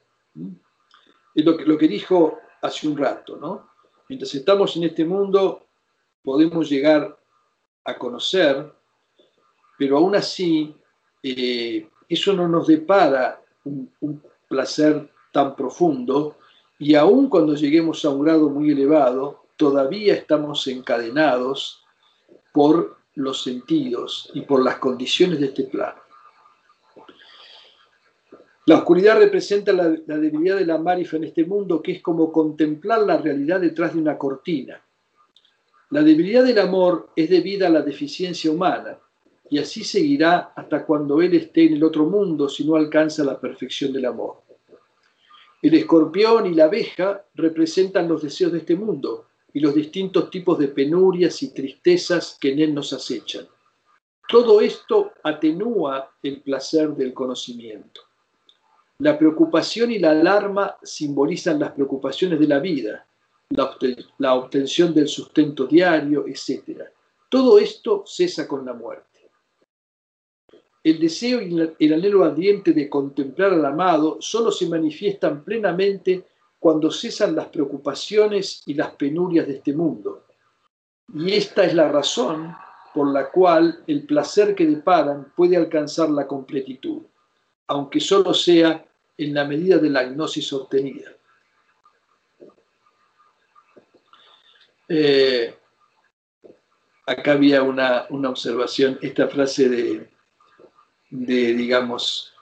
es 1.37 1.45
lo 1.45 1.55
que, 1.55 1.65
lo 1.65 1.77
que 1.77 1.87
dijo 1.87 2.39
hace 2.61 2.87
un 2.87 2.97
rato, 2.97 3.37
¿no? 3.37 3.69
Mientras 4.09 4.33
estamos 4.33 4.75
en 4.75 4.85
este 4.85 5.05
mundo, 5.05 5.67
podemos 6.23 6.67
llegar 6.67 7.15
a 7.83 7.97
conocer, 7.97 8.73
pero 9.77 9.97
aún 9.97 10.15
así, 10.15 10.75
eh, 11.21 11.87
eso 12.09 12.33
no 12.33 12.47
nos 12.47 12.65
depara 12.65 13.39
un 13.65 14.21
placer 14.47 15.09
tan 15.31 15.55
profundo, 15.55 16.37
y 16.79 16.95
aún 16.95 17.29
cuando 17.29 17.55
lleguemos 17.55 18.03
a 18.05 18.09
un 18.09 18.23
grado 18.23 18.49
muy 18.49 18.71
elevado, 18.71 19.45
todavía 19.55 20.13
estamos 20.13 20.67
encadenados 20.67 21.83
por 22.53 22.97
los 23.15 23.41
sentidos 23.43 24.29
y 24.33 24.41
por 24.41 24.63
las 24.63 24.77
condiciones 24.77 25.39
de 25.39 25.47
este 25.47 25.63
plano. 25.63 25.99
La 28.67 28.79
oscuridad 28.79 29.17
representa 29.17 29.71
la, 29.71 29.87
debilidad 29.87 30.57
de 30.57 30.65
la 30.65 30.77
marifa 30.77 31.15
en 31.15 31.23
este 31.23 31.45
mundo, 31.45 31.81
que 31.81 31.93
es 31.93 32.01
como 32.01 32.31
contemplar 32.31 32.99
la 32.99 33.17
realidad 33.17 33.61
detrás 33.61 33.93
de 33.93 33.99
una 33.99 34.17
cortina. 34.17 34.81
La 35.89 36.01
debilidad 36.03 36.43
del 36.43 36.59
amor 36.59 37.11
es 37.15 37.29
debida 37.29 37.67
a 37.67 37.69
la 37.69 37.81
deficiencia 37.81 38.51
humana, 38.51 38.99
y 39.49 39.59
así 39.59 39.83
seguirá 39.83 40.51
hasta 40.55 40.85
cuando 40.85 41.21
él 41.21 41.35
esté 41.35 41.65
en 41.65 41.75
el 41.75 41.83
otro 41.83 42.05
mundo 42.05 42.49
si 42.49 42.65
no 42.65 42.75
alcanza 42.75 43.23
la 43.23 43.39
perfección 43.39 43.93
del 43.93 44.05
amor. 44.05 44.41
El 45.61 45.73
escorpión 45.73 46.45
y 46.45 46.53
la 46.53 46.65
abeja 46.65 47.25
representan 47.35 48.07
los 48.07 48.21
deseos 48.21 48.51
de 48.51 48.59
este 48.59 48.75
mundo 48.75 49.25
y 49.53 49.59
los 49.59 49.73
distintos 49.73 50.29
tipos 50.29 50.59
de 50.59 50.67
penurias 50.67 51.41
y 51.41 51.53
tristezas 51.53 52.37
que 52.39 52.51
en 52.51 52.59
él 52.59 52.73
nos 52.73 52.93
acechan. 52.93 53.47
Todo 54.27 54.61
esto 54.61 55.13
atenúa 55.23 56.11
el 56.21 56.41
placer 56.41 56.89
del 56.89 57.13
conocimiento. 57.13 58.01
La 58.99 59.17
preocupación 59.17 59.91
y 59.91 59.99
la 59.99 60.11
alarma 60.11 60.75
simbolizan 60.83 61.59
las 61.59 61.71
preocupaciones 61.71 62.39
de 62.39 62.47
la 62.47 62.59
vida, 62.59 63.07
la, 63.49 64.33
obtención 64.35 64.93
del 64.93 65.07
sustento 65.07 65.65
diario, 65.65 66.25
etc. 66.27 66.81
Todo 67.29 67.57
esto 67.57 68.03
cesa 68.05 68.47
con 68.47 68.65
la 68.65 68.73
muerte. 68.73 69.06
El 70.87 70.99
deseo 70.99 71.41
y 71.41 71.85
el 71.85 71.93
anhelo 71.93 72.23
ardiente 72.23 72.71
de 72.71 72.89
contemplar 72.89 73.51
al 73.51 73.65
amado 73.65 74.19
solo 74.21 74.51
se 74.51 74.69
manifiestan 74.69 75.43
plenamente 75.43 76.23
cuando 76.57 76.89
cesan 76.91 77.35
las 77.35 77.47
preocupaciones 77.47 78.63
y 78.65 78.73
las 78.73 78.91
penurias 78.91 79.47
de 79.47 79.55
este 79.55 79.73
mundo. 79.73 80.23
Y 81.13 81.33
esta 81.33 81.65
es 81.65 81.73
la 81.73 81.89
razón 81.89 82.55
por 82.93 83.11
la 83.11 83.29
cual 83.29 83.83
el 83.85 84.03
placer 84.03 84.55
que 84.55 84.65
deparan 84.65 85.33
puede 85.35 85.57
alcanzar 85.57 86.09
la 86.09 86.25
completitud, 86.25 87.01
aunque 87.67 87.99
solo 87.99 88.33
sea 88.33 88.85
en 89.17 89.33
la 89.33 89.43
medida 89.43 89.79
de 89.79 89.89
la 89.89 90.05
gnosis 90.05 90.53
obtenida. 90.53 91.11
Eh, 94.87 95.53
acá 97.05 97.33
había 97.33 97.61
una, 97.61 98.07
observación, 98.09 98.97
esta 99.01 99.27
frase 99.27 99.67
de, 99.67 100.16
digamos, 101.09 102.33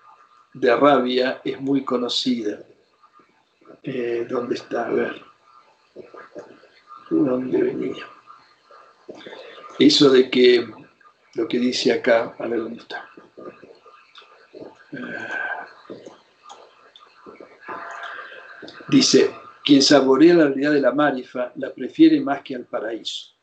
de 0.53 0.75
rabia 0.75 1.41
es 1.43 1.59
muy 1.59 1.83
conocida. 1.83 2.59
Eh, 3.83 4.25
¿Dónde 4.29 4.55
está? 4.55 4.87
A 4.87 4.89
ver. 4.89 5.21
dónde 7.09 7.61
venía? 7.61 8.05
Eso 9.77 10.09
de 10.09 10.29
que, 10.29 10.67
lo 11.33 11.47
que 11.47 11.59
dice 11.59 11.93
acá, 11.93 12.35
a 12.39 12.47
ver 12.47 12.59
dónde 12.59 12.79
está. 12.79 13.09
Eh, 14.91 15.27
Dice, 18.87 19.31
quien 19.63 19.81
saborea 19.81 20.35
la 20.35 20.45
realidad 20.45 20.71
de 20.71 20.81
la 20.81 20.91
marifa 20.91 21.51
la 21.55 21.73
prefiere 21.73 22.19
más 22.21 22.41
que 22.43 22.55
al 22.55 22.65
paraíso. 22.65 23.33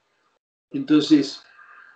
Entonces, 0.71 1.43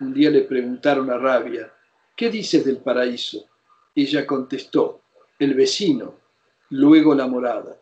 un 0.01 0.12
día 0.12 0.31
le 0.31 0.43
preguntaron 0.43 1.11
a 1.11 1.17
Rabia, 1.17 1.73
¿qué 2.16 2.31
dices 2.31 2.64
del 2.64 2.79
paraíso? 2.79 3.46
Ella 3.94 4.26
contestó, 4.26 5.02
el 5.38 5.55
vecino, 5.55 6.14
luego 6.70 7.14
la 7.14 7.26
morada. 7.26 7.79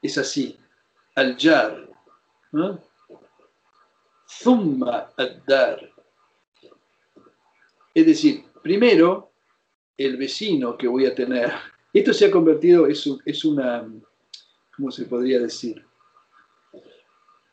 Es 0.00 0.18
así, 0.18 0.58
al-jar, 1.14 1.88
¿no? 2.52 2.80
Zumma 4.28 5.10
ad-dar. 5.16 5.92
Es 7.94 8.06
decir, 8.06 8.44
primero 8.62 9.30
el 9.96 10.16
vecino 10.16 10.76
que 10.76 10.88
voy 10.88 11.06
a 11.06 11.14
tener. 11.14 11.50
Esto 11.92 12.12
se 12.12 12.26
ha 12.26 12.30
convertido, 12.30 12.86
es, 12.86 13.08
es 13.24 13.44
una, 13.44 13.86
¿cómo 14.76 14.90
se 14.90 15.06
podría 15.06 15.40
decir? 15.40 15.84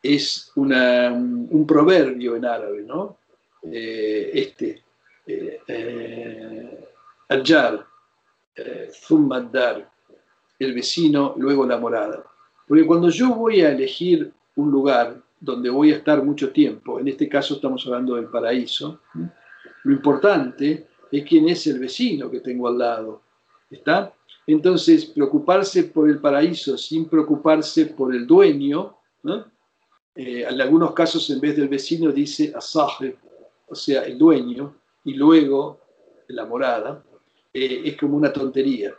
Es 0.02 0.52
una, 0.56 1.12
un 1.14 1.66
proverbio 1.66 2.36
en 2.36 2.46
árabe, 2.46 2.84
¿no? 2.84 3.18
Eh, 3.72 4.32
este, 4.34 4.83
eh, 5.26 5.62
eh, 5.68 6.90
al-jar, 7.30 7.86
eh, 8.56 8.92
el 10.60 10.74
vecino, 10.74 11.34
luego 11.38 11.66
la 11.66 11.78
morada. 11.78 12.24
Porque 12.68 12.86
cuando 12.86 13.10
yo 13.10 13.34
voy 13.34 13.62
a 13.62 13.72
elegir 13.72 14.32
un 14.56 14.72
lugar 14.72 15.22
donde 15.40 15.70
voy 15.70 15.92
a 15.92 15.98
estar 15.98 16.24
mucho 16.24 16.52
tiempo, 16.52 17.00
en 17.00 17.08
este 17.08 17.28
caso 17.30 17.56
estamos 17.56 17.86
hablando 17.86 18.16
del 18.16 18.26
paraíso, 18.26 19.00
lo 19.84 19.94
importante 19.94 20.88
es 21.12 21.26
quién 21.26 21.48
es 21.50 21.68
el 21.68 21.80
vecino 21.80 22.30
que 22.30 22.40
tengo 22.40 22.68
al 22.68 22.78
lado. 22.78 23.22
¿Está? 23.70 24.14
Entonces, 24.46 25.06
preocuparse 25.06 25.86
por 25.86 26.10
el 26.10 26.20
paraíso 26.20 26.78
sin 26.78 27.06
preocuparse 27.06 27.88
por 27.88 28.14
el 28.14 28.28
dueño, 28.28 28.98
en 30.16 30.62
algunos 30.62 30.94
casos 30.94 31.30
en 31.30 31.40
vez 31.40 31.56
del 31.56 31.70
vecino 31.70 32.12
dice 32.12 32.54
asaje, 32.56 33.18
o 33.68 33.76
sea, 33.76 34.04
el 34.04 34.18
dueño, 34.18 34.76
y 35.04 35.14
luego 35.14 35.80
la 36.28 36.46
morada, 36.46 37.04
eh, 37.54 37.82
es 37.86 37.98
como 37.98 38.18
una 38.18 38.32
tontería. 38.32 38.96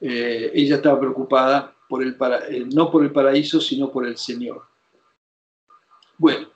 Eh, 0.00 0.50
ella 0.54 0.76
estaba 0.76 0.98
preocupada 0.98 1.74
por 1.88 2.02
el 2.02 2.16
para, 2.16 2.48
eh, 2.48 2.66
no 2.72 2.90
por 2.90 3.04
el 3.04 3.12
paraíso, 3.12 3.60
sino 3.60 3.90
por 3.90 4.06
el 4.06 4.16
Señor. 4.16 4.62
Bueno, 6.18 6.48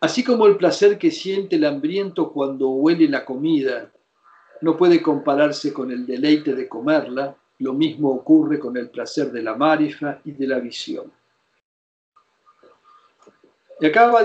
así 0.00 0.22
como 0.22 0.46
el 0.46 0.56
placer 0.56 0.98
que 0.98 1.10
siente 1.10 1.56
el 1.56 1.64
hambriento 1.64 2.32
cuando 2.32 2.68
huele 2.70 3.08
la 3.08 3.24
comida 3.24 3.90
no 4.60 4.76
puede 4.76 5.02
compararse 5.02 5.72
con 5.72 5.90
el 5.90 6.06
deleite 6.06 6.54
de 6.54 6.68
comerla, 6.68 7.36
lo 7.58 7.72
mismo 7.72 8.10
ocurre 8.10 8.58
con 8.58 8.76
el 8.76 8.90
placer 8.90 9.30
de 9.30 9.42
la 9.42 9.54
marifa 9.54 10.20
y 10.24 10.32
de 10.32 10.46
la 10.46 10.58
visión. 10.58 11.12
Y 13.80 13.86
acaba 13.86 14.22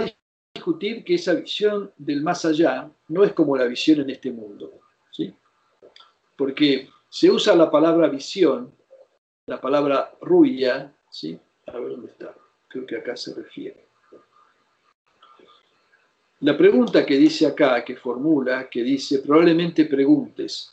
discutir 0.59 1.05
que 1.05 1.15
esa 1.15 1.33
visión 1.33 1.91
del 1.97 2.21
más 2.21 2.43
allá 2.43 2.91
no 3.07 3.23
es 3.23 3.31
como 3.31 3.55
la 3.55 3.65
visión 3.65 4.01
en 4.01 4.09
este 4.09 4.29
mundo. 4.29 4.73
¿sí? 5.09 5.33
Porque 6.35 6.89
se 7.09 7.31
usa 7.31 7.55
la 7.55 7.71
palabra 7.71 8.09
visión, 8.09 8.71
la 9.45 9.59
palabra 9.61 10.11
ruya, 10.19 10.93
¿sí? 11.09 11.39
a 11.65 11.79
ver 11.79 11.91
dónde 11.91 12.11
está, 12.11 12.35
creo 12.67 12.85
que 12.85 12.97
acá 12.97 13.15
se 13.15 13.33
refiere. 13.33 13.85
La 16.41 16.57
pregunta 16.57 17.05
que 17.05 17.17
dice 17.17 17.47
acá, 17.47 17.83
que 17.83 17.95
formula, 17.95 18.69
que 18.69 18.83
dice, 18.83 19.19
probablemente 19.19 19.85
preguntes, 19.85 20.71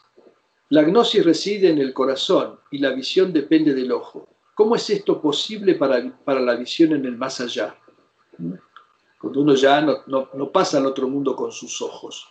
la 0.71 0.83
gnosis 0.83 1.25
reside 1.25 1.71
en 1.71 1.79
el 1.79 1.93
corazón 1.93 2.59
y 2.73 2.79
la 2.79 2.91
visión 2.91 3.33
depende 3.33 3.73
del 3.73 3.93
ojo. 3.93 4.29
¿Cómo 4.55 4.75
es 4.75 4.91
esto 4.91 5.21
posible 5.21 5.77
para, 5.77 6.11
para 6.25 6.41
la 6.41 6.57
visión 6.57 6.93
en 6.93 7.05
el 7.05 7.17
más 7.17 7.41
allá? 7.41 7.77
Cuando 9.19 9.41
uno 9.41 9.55
ya 9.55 9.81
no, 9.81 10.53
pasa 10.53 10.79
al 10.79 10.87
otro 10.87 11.09
mundo 11.09 11.35
con 11.35 11.53
sus 11.53 11.81
ojos. 11.83 12.29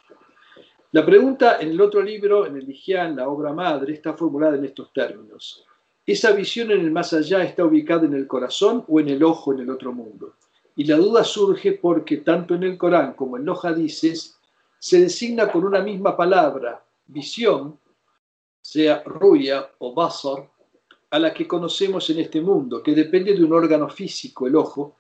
La 0.92 1.06
pregunta 1.06 1.58
en 1.60 1.70
el 1.70 1.82
otro 1.82 2.02
libro, 2.02 2.46
en 2.46 2.56
el 2.56 2.70
Higián, 2.70 3.16
la 3.16 3.28
obra 3.28 3.52
madre, 3.54 3.94
está 3.94 4.14
formulada 4.14 4.56
en 4.56 4.66
estos 4.66 4.94
términos. 4.94 5.66
¿Esa 6.06 6.32
visión 6.32 6.72
en 6.72 6.82
el 6.82 6.92
más 6.92 7.12
allá 7.14 7.44
está 7.44 7.66
ubicada 7.66 8.06
en 8.06 8.14
el 8.14 8.28
corazón 8.28 8.86
o 8.88 9.00
en 9.00 9.10
el 9.10 9.24
ojo 9.24 9.54
en 9.54 9.62
el 9.62 9.70
otro 9.70 9.92
mundo? 9.92 10.36
Y 10.76 10.86
la 10.86 10.98
duda 10.98 11.24
surge 11.24 11.74
porque 11.74 12.18
tanto 12.18 12.54
en 12.54 12.64
el 12.64 12.78
Corán 12.78 13.14
como 13.14 13.38
en 13.38 13.46
los 13.46 13.64
hadices 13.66 14.38
se 14.78 15.00
designa 15.00 15.52
con 15.52 15.66
una 15.66 15.82
misma 15.82 16.16
palabra, 16.16 16.84
visión, 17.08 17.80
sea 18.62 19.02
ruya 19.04 19.70
o 19.80 19.94
basar, 19.94 20.50
a 21.10 21.20
la 21.20 21.34
que 21.34 21.48
conocemos 21.48 22.10
en 22.10 22.20
este 22.20 22.42
mundo, 22.42 22.84
que 22.84 22.94
depende 22.94 23.34
de 23.34 23.44
un 23.44 23.54
órgano 23.54 23.90
físico, 23.90 24.48
el 24.48 24.56
ojo, 24.56 24.98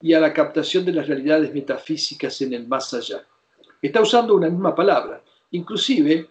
y 0.00 0.12
a 0.12 0.20
la 0.20 0.32
captación 0.32 0.84
de 0.84 0.92
las 0.92 1.06
realidades 1.06 1.52
metafísicas 1.52 2.40
en 2.42 2.54
el 2.54 2.66
más 2.66 2.92
allá. 2.94 3.24
Está 3.80 4.00
usando 4.00 4.34
una 4.34 4.48
misma 4.48 4.74
palabra. 4.74 5.22
Inclusive, 5.50 6.30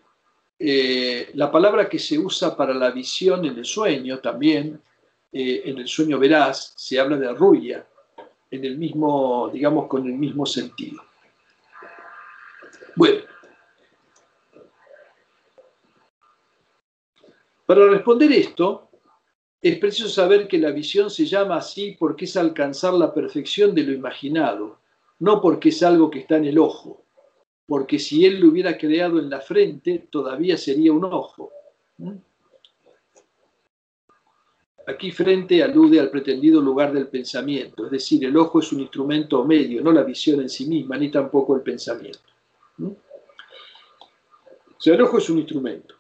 eh, 0.60 1.30
la 1.34 1.52
palabra 1.52 1.90
que 1.90 2.00
se 2.00 2.18
usa 2.18 2.56
para 2.56 2.74
la 2.74 2.92
visión 2.92 3.46
en 3.46 3.58
el 3.58 3.66
sueño 3.66 4.20
también, 4.20 4.82
eh, 5.32 5.64
en 5.66 5.78
el 5.80 5.88
sueño 5.88 6.20
veraz, 6.20 6.74
se 6.76 7.00
habla 7.00 7.18
de 7.18 7.34
ruya, 7.34 7.86
en 8.50 8.66
el 8.66 8.78
mismo, 8.78 9.50
digamos, 9.52 9.88
con 9.88 10.06
el 10.06 10.14
mismo 10.14 10.46
sentido. 10.46 11.04
Bueno, 12.96 13.22
para 17.66 17.88
responder 17.88 18.32
esto, 18.32 18.90
es 19.64 19.80
preciso 19.80 20.10
saber 20.10 20.50
que 20.50 20.58
la 20.58 20.72
visión 20.72 21.10
se 21.10 21.26
llama 21.26 21.56
así 21.56 21.96
porque 21.98 22.26
es 22.26 22.36
alcanzar 22.36 22.94
la 22.94 23.14
perfección 23.14 23.74
de 23.74 23.84
lo 23.84 23.94
imaginado, 23.94 24.80
no 25.20 25.42
porque 25.42 25.70
es 25.70 25.82
algo 25.84 26.12
que 26.12 26.20
está 26.20 26.36
en 26.36 26.44
el 26.46 26.60
ojo, 26.60 27.06
porque 27.66 27.98
si 27.98 28.26
él 28.26 28.42
lo 28.42 28.50
hubiera 28.50 28.78
creado 28.78 29.20
en 29.20 29.30
la 29.30 29.40
frente, 29.40 30.08
todavía 30.12 30.58
sería 30.58 30.92
un 30.92 31.06
ojo. 31.06 31.50
¿Mm? 31.98 32.12
Aquí 34.86 35.12
frente 35.12 35.64
alude 35.64 35.98
al 35.98 36.10
pretendido 36.10 36.60
lugar 36.60 36.92
del 36.92 37.08
pensamiento, 37.08 37.86
es 37.86 37.92
decir, 37.92 38.26
el 38.26 38.36
ojo 38.36 38.60
es 38.60 38.70
un 38.74 38.82
instrumento 38.82 39.46
medio, 39.46 39.82
no 39.82 39.94
la 39.94 40.04
visión 40.04 40.42
en 40.42 40.50
sí 40.50 40.66
misma, 40.66 40.98
ni 40.98 41.10
tampoco 41.10 41.56
el 41.56 41.62
pensamiento. 41.62 42.20
¿Mm? 42.80 42.88
O 42.88 42.98
sea, 44.78 44.96
el 44.96 45.02
ojo 45.04 45.20
es 45.20 45.30
un 45.30 45.38
instrumento. 45.40 45.96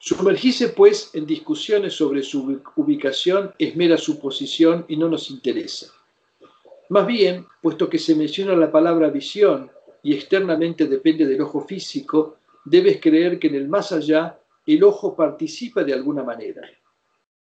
Sumergirse, 0.00 0.68
pues, 0.68 1.10
en 1.14 1.26
discusiones 1.26 1.94
sobre 1.94 2.22
su 2.22 2.62
ubicación 2.76 3.52
es 3.58 3.74
mera 3.74 3.96
suposición 3.96 4.84
y 4.88 4.96
no 4.96 5.08
nos 5.08 5.28
interesa. 5.30 5.92
Más 6.90 7.06
bien, 7.06 7.46
puesto 7.60 7.90
que 7.90 7.98
se 7.98 8.14
menciona 8.14 8.54
la 8.54 8.70
palabra 8.70 9.10
visión 9.10 9.70
y 10.02 10.14
externamente 10.14 10.86
depende 10.86 11.26
del 11.26 11.40
ojo 11.40 11.60
físico, 11.62 12.36
debes 12.64 13.00
creer 13.00 13.38
que 13.38 13.48
en 13.48 13.56
el 13.56 13.68
más 13.68 13.90
allá 13.90 14.38
el 14.64 14.84
ojo 14.84 15.16
participa 15.16 15.82
de 15.82 15.94
alguna 15.94 16.22
manera. 16.22 16.62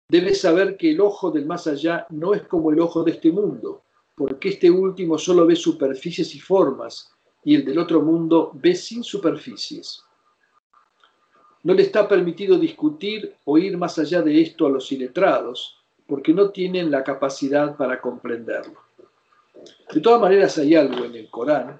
Debes 0.09 0.41
saber 0.41 0.77
que 0.77 0.91
el 0.91 1.01
ojo 1.01 1.31
del 1.31 1.45
más 1.45 1.67
allá 1.67 2.07
no 2.11 2.33
es 2.33 2.43
como 2.43 2.71
el 2.71 2.79
ojo 2.79 3.03
de 3.03 3.11
este 3.11 3.31
mundo, 3.31 3.83
porque 4.15 4.49
este 4.49 4.71
último 4.71 5.17
solo 5.17 5.45
ve 5.45 5.55
superficies 5.55 6.33
y 6.33 6.39
formas, 6.39 7.11
y 7.43 7.55
el 7.55 7.65
del 7.65 7.77
otro 7.77 8.01
mundo 8.01 8.51
ve 8.55 8.73
sin 8.73 9.03
superficies. 9.03 10.01
No 11.67 11.73
le 11.73 11.81
está 11.81 12.07
permitido 12.07 12.57
discutir 12.57 13.35
o 13.43 13.57
ir 13.57 13.77
más 13.77 13.99
allá 13.99 14.21
de 14.21 14.41
esto 14.41 14.67
a 14.67 14.69
los 14.69 14.89
iletrados, 14.89 15.75
porque 16.07 16.33
no 16.33 16.49
tienen 16.51 16.89
la 16.89 17.03
capacidad 17.03 17.75
para 17.75 17.99
comprenderlo. 17.99 18.79
De 19.91 19.99
todas 19.99 20.21
maneras, 20.21 20.57
hay 20.57 20.75
algo 20.75 21.03
en 21.03 21.15
el 21.15 21.29
Corán 21.29 21.77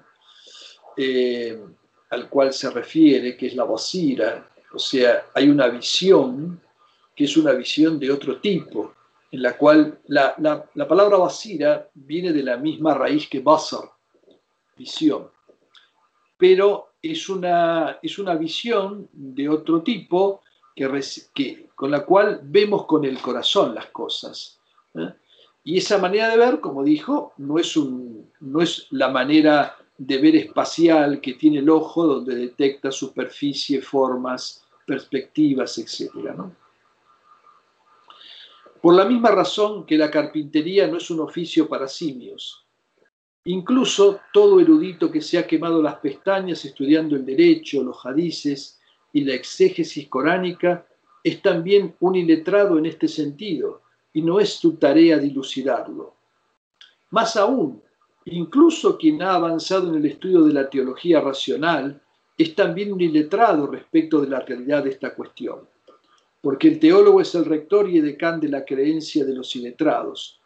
eh, 0.94 1.58
al 2.10 2.28
cual 2.28 2.52
se 2.52 2.68
refiere, 2.68 3.34
que 3.34 3.46
es 3.46 3.56
la 3.56 3.64
basira, 3.64 4.50
o 4.74 4.78
sea, 4.78 5.24
hay 5.32 5.48
una 5.48 5.68
visión 5.68 6.60
que 7.16 7.24
es 7.24 7.34
una 7.38 7.52
visión 7.52 7.98
de 7.98 8.10
otro 8.10 8.42
tipo, 8.42 8.92
en 9.30 9.40
la 9.40 9.56
cual 9.56 10.00
la, 10.08 10.34
la 10.74 10.86
palabra 10.86 11.16
basira 11.16 11.88
viene 11.94 12.34
de 12.34 12.42
la 12.42 12.58
misma 12.58 12.92
raíz 12.92 13.26
que 13.26 13.40
basar, 13.40 13.88
visión. 14.76 15.30
Pero 16.36 16.87
es 17.02 17.28
una, 17.28 17.98
es 18.02 18.18
una 18.18 18.34
visión 18.34 19.08
de 19.12 19.48
otro 19.48 19.82
tipo 19.82 20.42
que, 20.74 21.68
con 21.74 21.90
la 21.90 22.04
cual 22.04 22.40
vemos 22.42 22.86
con 22.86 23.04
el 23.04 23.18
corazón 23.20 23.74
las 23.74 23.86
cosas. 23.86 24.58
¿eh? 24.94 25.12
Y 25.64 25.78
esa 25.78 25.98
manera 25.98 26.28
de 26.28 26.36
ver, 26.36 26.60
como 26.60 26.82
dijo, 26.84 27.32
no 27.38 27.58
es, 27.58 27.76
un, 27.76 28.30
no 28.40 28.60
es 28.60 28.86
la 28.90 29.08
manera 29.08 29.76
de 29.96 30.18
ver 30.18 30.36
espacial 30.36 31.20
que 31.20 31.34
tiene 31.34 31.58
el 31.58 31.68
ojo, 31.68 32.06
donde 32.06 32.34
detecta 32.34 32.90
superficie, 32.90 33.82
formas, 33.82 34.64
perspectivas, 34.86 35.76
etc. 35.78 36.10
Por 38.80 38.94
la 38.94 39.04
misma 39.04 39.30
razón 39.30 39.84
que 39.84 39.98
la 39.98 40.10
carpintería 40.10 40.86
no 40.86 40.98
es 40.98 41.10
un 41.10 41.20
oficio 41.20 41.68
para 41.68 41.88
simios, 41.88 42.64
Incluso 43.48 44.20
todo 44.30 44.60
erudito 44.60 45.10
que 45.10 45.22
se 45.22 45.38
ha 45.38 45.46
quemado 45.46 45.80
las 45.80 45.94
pestañas 46.00 46.66
estudiando 46.66 47.16
el 47.16 47.24
derecho, 47.24 47.82
los 47.82 48.04
hadices 48.04 48.78
y 49.10 49.24
la 49.24 49.32
exégesis 49.32 50.06
coránica 50.06 50.86
es 51.24 51.40
también 51.40 51.96
un 52.00 52.14
iletrado 52.14 52.76
en 52.76 52.84
este 52.84 53.08
sentido 53.08 53.80
y 54.12 54.20
no 54.20 54.38
es 54.38 54.60
tu 54.60 54.72
tarea 54.74 55.16
dilucidarlo. 55.16 56.14
Más 57.08 57.38
aún, 57.38 57.82
incluso 58.26 58.98
quien 58.98 59.22
ha 59.22 59.32
avanzado 59.32 59.88
en 59.88 59.94
el 59.94 60.04
estudio 60.04 60.42
de 60.42 60.52
la 60.52 60.68
teología 60.68 61.22
racional 61.22 62.02
es 62.36 62.54
también 62.54 62.92
un 62.92 63.00
iletrado 63.00 63.66
respecto 63.66 64.20
de 64.20 64.28
la 64.28 64.40
realidad 64.40 64.84
de 64.84 64.90
esta 64.90 65.14
cuestión, 65.14 65.60
porque 66.42 66.68
el 66.68 66.78
teólogo 66.78 67.22
es 67.22 67.34
el 67.34 67.46
rector 67.46 67.88
y 67.88 67.96
edecán 67.96 68.40
de 68.40 68.48
la 68.48 68.66
creencia 68.66 69.24
de 69.24 69.34
los 69.34 69.56
iletrados. 69.56 70.37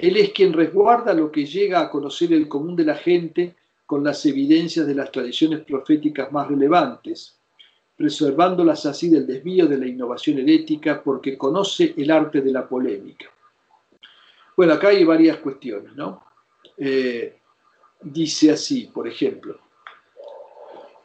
Él 0.00 0.16
es 0.16 0.32
quien 0.32 0.54
resguarda 0.54 1.12
lo 1.12 1.30
que 1.30 1.44
llega 1.44 1.80
a 1.80 1.90
conocer 1.90 2.32
el 2.32 2.48
común 2.48 2.74
de 2.74 2.84
la 2.84 2.94
gente 2.94 3.54
con 3.84 4.02
las 4.02 4.24
evidencias 4.24 4.86
de 4.86 4.94
las 4.94 5.12
tradiciones 5.12 5.60
proféticas 5.60 6.32
más 6.32 6.48
relevantes, 6.48 7.36
preservándolas 7.96 8.86
así 8.86 9.10
del 9.10 9.26
desvío 9.26 9.66
de 9.66 9.76
la 9.76 9.86
innovación 9.86 10.38
herética 10.38 11.02
porque 11.02 11.36
conoce 11.36 11.92
el 11.98 12.10
arte 12.10 12.40
de 12.40 12.50
la 12.50 12.66
polémica. 12.66 13.26
Bueno, 14.56 14.72
acá 14.72 14.88
hay 14.88 15.04
varias 15.04 15.36
cuestiones, 15.36 15.94
¿no? 15.94 16.22
Eh, 16.78 17.36
dice 18.00 18.52
así, 18.52 18.90
por 18.94 19.06
ejemplo, 19.06 19.58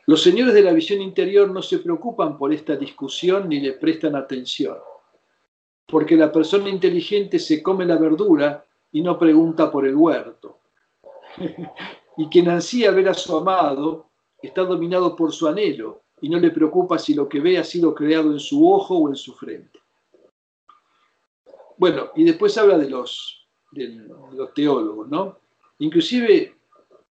los 0.06 0.22
señores 0.22 0.54
de 0.54 0.62
la 0.62 0.72
visión 0.72 1.02
interior 1.02 1.50
no 1.50 1.62
se 1.62 1.80
preocupan 1.80 2.38
por 2.38 2.54
esta 2.54 2.78
discusión 2.78 3.50
ni 3.50 3.60
le 3.60 3.74
prestan 3.74 4.16
atención, 4.16 4.78
porque 5.86 6.16
la 6.16 6.32
persona 6.32 6.70
inteligente 6.70 7.40
se 7.40 7.62
come 7.62 7.86
la 7.86 7.98
verdura 7.98 8.64
y 8.96 9.02
no 9.02 9.20
pregunta 9.20 9.70
por 9.70 9.86
el 9.86 9.94
huerto. 9.94 10.60
y 12.18 12.30
quien 12.30 12.48
ansía 12.48 12.92
ver 12.92 13.10
a 13.10 13.14
su 13.14 13.36
amado 13.36 14.06
está 14.42 14.64
dominado 14.64 15.18
por 15.18 15.34
su 15.34 15.50
anhelo 15.50 16.04
y 16.22 16.30
no 16.30 16.40
le 16.40 16.50
preocupa 16.50 16.98
si 16.98 17.14
lo 17.14 17.28
que 17.28 17.42
ve 17.42 17.58
ha 17.58 17.64
sido 17.66 17.94
creado 17.94 18.32
en 18.32 18.40
su 18.40 18.72
ojo 18.72 18.96
o 18.96 19.10
en 19.10 19.18
su 19.18 19.34
frente. 19.34 19.80
Bueno, 21.76 22.12
y 22.16 22.24
después 22.24 22.58
habla 22.58 22.78
de 22.78 22.90
los, 22.90 23.46
de 23.72 24.08
los 24.34 24.54
teólogos, 24.54 25.10
¿no? 25.10 25.40
Inclusive 25.80 26.56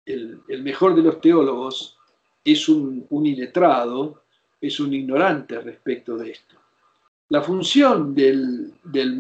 el, 0.06 0.40
mejor 0.62 0.94
de 0.94 1.02
los 1.02 1.20
teólogos 1.20 1.98
es 2.46 2.70
un, 2.70 3.08
iletrado, 3.26 4.22
es 4.62 4.80
un 4.80 4.94
ignorante 4.94 5.60
respecto 5.60 6.16
de 6.16 6.30
esto. 6.30 6.58
La 7.30 7.42
función 7.42 8.14
del, 8.14 8.72
del 8.84 9.18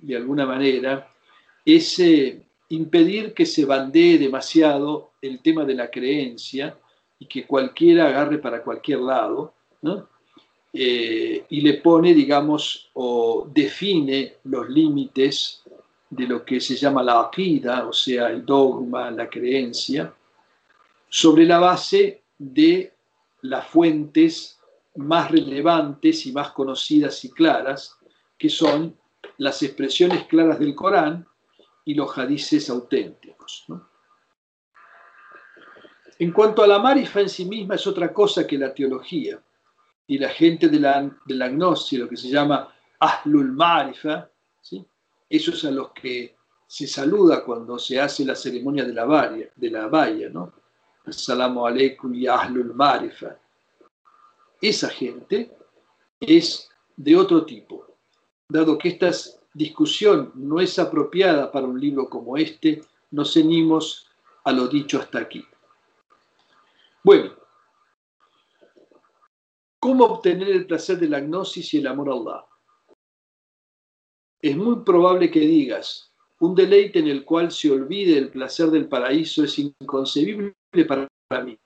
de 0.00 0.16
alguna 0.16 0.46
manera, 0.46 1.10
es 1.66 2.00
impedir 2.68 3.34
que 3.34 3.44
se 3.44 3.64
bandee 3.64 4.18
demasiado 4.18 5.10
el 5.20 5.42
tema 5.42 5.64
de 5.64 5.74
la 5.74 5.90
creencia 5.90 6.78
y 7.18 7.26
que 7.26 7.44
cualquiera 7.44 8.08
agarre 8.08 8.38
para 8.38 8.62
cualquier 8.62 9.00
lado, 9.00 9.54
eh, 10.72 11.44
y 11.48 11.60
le 11.60 11.74
pone, 11.74 12.14
digamos, 12.14 12.90
o 12.94 13.48
define 13.52 14.34
los 14.44 14.68
límites 14.68 15.62
de 16.10 16.26
lo 16.26 16.44
que 16.44 16.60
se 16.60 16.76
llama 16.76 17.02
la 17.02 17.20
akida, 17.20 17.86
o 17.86 17.92
sea, 17.92 18.28
el 18.28 18.44
dogma, 18.44 19.10
la 19.10 19.28
creencia, 19.28 20.14
sobre 21.08 21.46
la 21.46 21.58
base 21.58 22.22
de 22.38 22.92
las 23.42 23.66
fuentes 23.66 24.58
más 24.96 25.30
relevantes 25.30 26.26
y 26.26 26.32
más 26.32 26.50
conocidas 26.50 27.24
y 27.24 27.30
claras, 27.30 27.96
que 28.38 28.48
son 28.48 28.94
las 29.38 29.62
expresiones 29.62 30.24
claras 30.24 30.58
del 30.58 30.74
Corán 30.74 31.26
y 31.86 31.94
los 31.94 32.18
hadices 32.18 32.68
auténticos. 32.68 33.64
En 36.18 36.32
cuanto 36.32 36.62
a 36.62 36.66
la 36.66 36.80
marifa 36.80 37.20
en 37.20 37.28
sí 37.28 37.44
misma 37.44 37.76
es 37.76 37.86
otra 37.86 38.12
cosa 38.12 38.46
que 38.46 38.58
la 38.58 38.74
teología. 38.74 39.40
Y 40.08 40.18
la 40.18 40.28
gente 40.28 40.68
de 40.68 40.80
la, 40.80 41.02
de 41.24 41.34
la 41.34 41.48
gnosis, 41.48 41.98
lo 41.98 42.08
que 42.08 42.16
se 42.16 42.28
llama 42.28 42.74
ahlul 42.98 43.52
marifa, 43.52 44.28
¿sí? 44.60 44.84
esos 45.30 45.64
a 45.64 45.70
los 45.70 45.92
que 45.92 46.36
se 46.66 46.88
saluda 46.88 47.44
cuando 47.44 47.78
se 47.78 48.00
hace 48.00 48.24
la 48.24 48.34
ceremonia 48.34 48.84
de 48.84 48.92
la 48.92 49.04
valla, 49.04 49.48
de 49.54 49.70
la 49.70 49.86
valla 49.86 50.28
¿no? 50.28 50.52
Assalamu 51.04 51.66
alaikum 51.66 52.12
y 52.14 52.26
ahlul 52.26 52.74
marifa. 52.74 53.38
Esa 54.60 54.88
gente 54.88 55.56
es 56.18 56.68
de 56.96 57.16
otro 57.16 57.44
tipo. 57.44 57.86
Dado 58.48 58.76
que 58.76 58.88
esta 58.88 59.12
discusión 59.56 60.32
no 60.34 60.60
es 60.60 60.78
apropiada 60.78 61.50
para 61.50 61.66
un 61.66 61.80
libro 61.80 62.10
como 62.10 62.36
este, 62.36 62.82
nos 63.10 63.32
ceñimos 63.32 64.06
a 64.44 64.52
lo 64.52 64.68
dicho 64.68 65.00
hasta 65.00 65.18
aquí. 65.18 65.44
Bueno, 67.02 67.32
¿cómo 69.80 70.04
obtener 70.04 70.48
el 70.48 70.66
placer 70.66 70.98
de 70.98 71.08
la 71.08 71.20
gnosis 71.20 71.72
y 71.72 71.78
el 71.78 71.86
amor 71.86 72.10
a 72.10 72.12
Allah? 72.12 72.44
Es 74.42 74.56
muy 74.56 74.84
probable 74.84 75.30
que 75.30 75.40
digas, 75.40 76.12
un 76.40 76.54
deleite 76.54 76.98
en 76.98 77.08
el 77.08 77.24
cual 77.24 77.50
se 77.50 77.70
olvide 77.70 78.18
el 78.18 78.28
placer 78.28 78.68
del 78.70 78.88
paraíso 78.88 79.42
es 79.42 79.58
inconcebible 79.58 80.54
para 80.86 81.42
mí. 81.42 81.58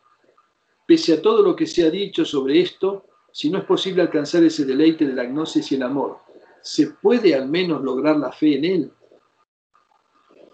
Pese 0.87 1.15
a 1.15 1.23
todo 1.23 1.43
lo 1.43 1.57
que 1.57 1.67
se 1.67 1.85
ha 1.85 1.91
dicho 1.91 2.25
sobre 2.25 2.61
esto, 2.61 3.07
si 3.33 3.51
no 3.51 3.59
es 3.59 3.65
posible 3.65 4.03
alcanzar 4.03 4.45
ese 4.45 4.65
deleite 4.65 5.07
de 5.07 5.15
la 5.15 5.25
gnosis 5.25 5.73
y 5.73 5.75
el 5.75 5.83
amor, 5.83 6.30
¿se 6.63 6.89
puede 6.89 7.35
al 7.35 7.49
menos 7.49 7.83
lograr 7.83 8.17
la 8.17 8.33
fe 8.33 8.57
en 8.59 8.65
él? 8.65 8.93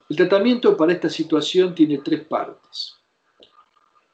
El 0.09 0.17
tratamiento 0.17 0.77
para 0.77 0.93
esta 0.93 1.11
situación 1.11 1.75
tiene 1.75 1.99
tres 1.99 2.25
partes. 2.25 2.95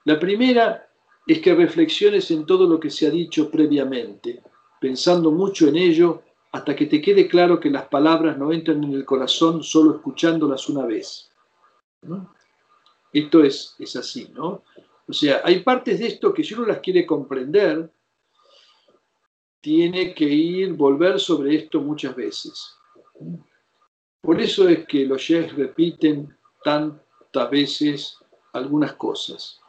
La 0.05 0.19
primera 0.19 0.89
es 1.27 1.41
que 1.41 1.55
reflexiones 1.55 2.31
en 2.31 2.47
todo 2.47 2.67
lo 2.67 2.81
que 2.81 2.91
se 2.91 3.07
ha 3.07 3.11
dicho 3.11 3.51
previamente, 3.51 4.43
pensando 4.81 5.31
mucho 5.31 5.69
en 5.69 5.77
ello 5.77 6.23
hasta 6.51 6.75
que 6.75 6.87
te 6.87 7.01
quede 7.01 7.29
claro 7.29 7.61
que 7.61 7.71
las 7.71 7.87
palabras 7.87 8.37
no 8.37 8.53
entran 8.53 8.83
en 8.85 8.93
el 8.93 9.05
corazón 9.05 9.63
solo 9.63 9.97
escuchándolas 9.97 10.69
una 10.69 10.85
vez. 10.85 11.31
Esto 13.13 13.45
es, 13.45 13.77
es 13.79 13.97
así, 13.97 14.31
¿no? 14.35 14.63
O 15.09 15.13
sea, 15.13 15.43
hay 15.45 15.61
partes 15.61 15.99
de 15.99 16.07
esto 16.07 16.33
que 16.33 16.43
si 16.43 16.55
uno 16.55 16.67
las 16.67 16.81
quiere 16.81 17.07
comprender, 17.07 17.91
tiene 19.63 20.13
que 20.13 20.27
ir, 20.27 20.75
volver 20.75 21.19
sobre 21.19 21.57
esto 21.57 21.81
muchas 21.81 22.15
veces. 22.15 22.77
Por 24.21 24.39
eso 24.39 24.69
es 24.69 24.87
que 24.87 25.07
los 25.07 25.23
sheikhs 25.23 25.57
repiten 25.57 26.37
tantas 26.63 27.51
veces 27.51 28.19
algunas 28.53 28.93
cosas 28.93 29.63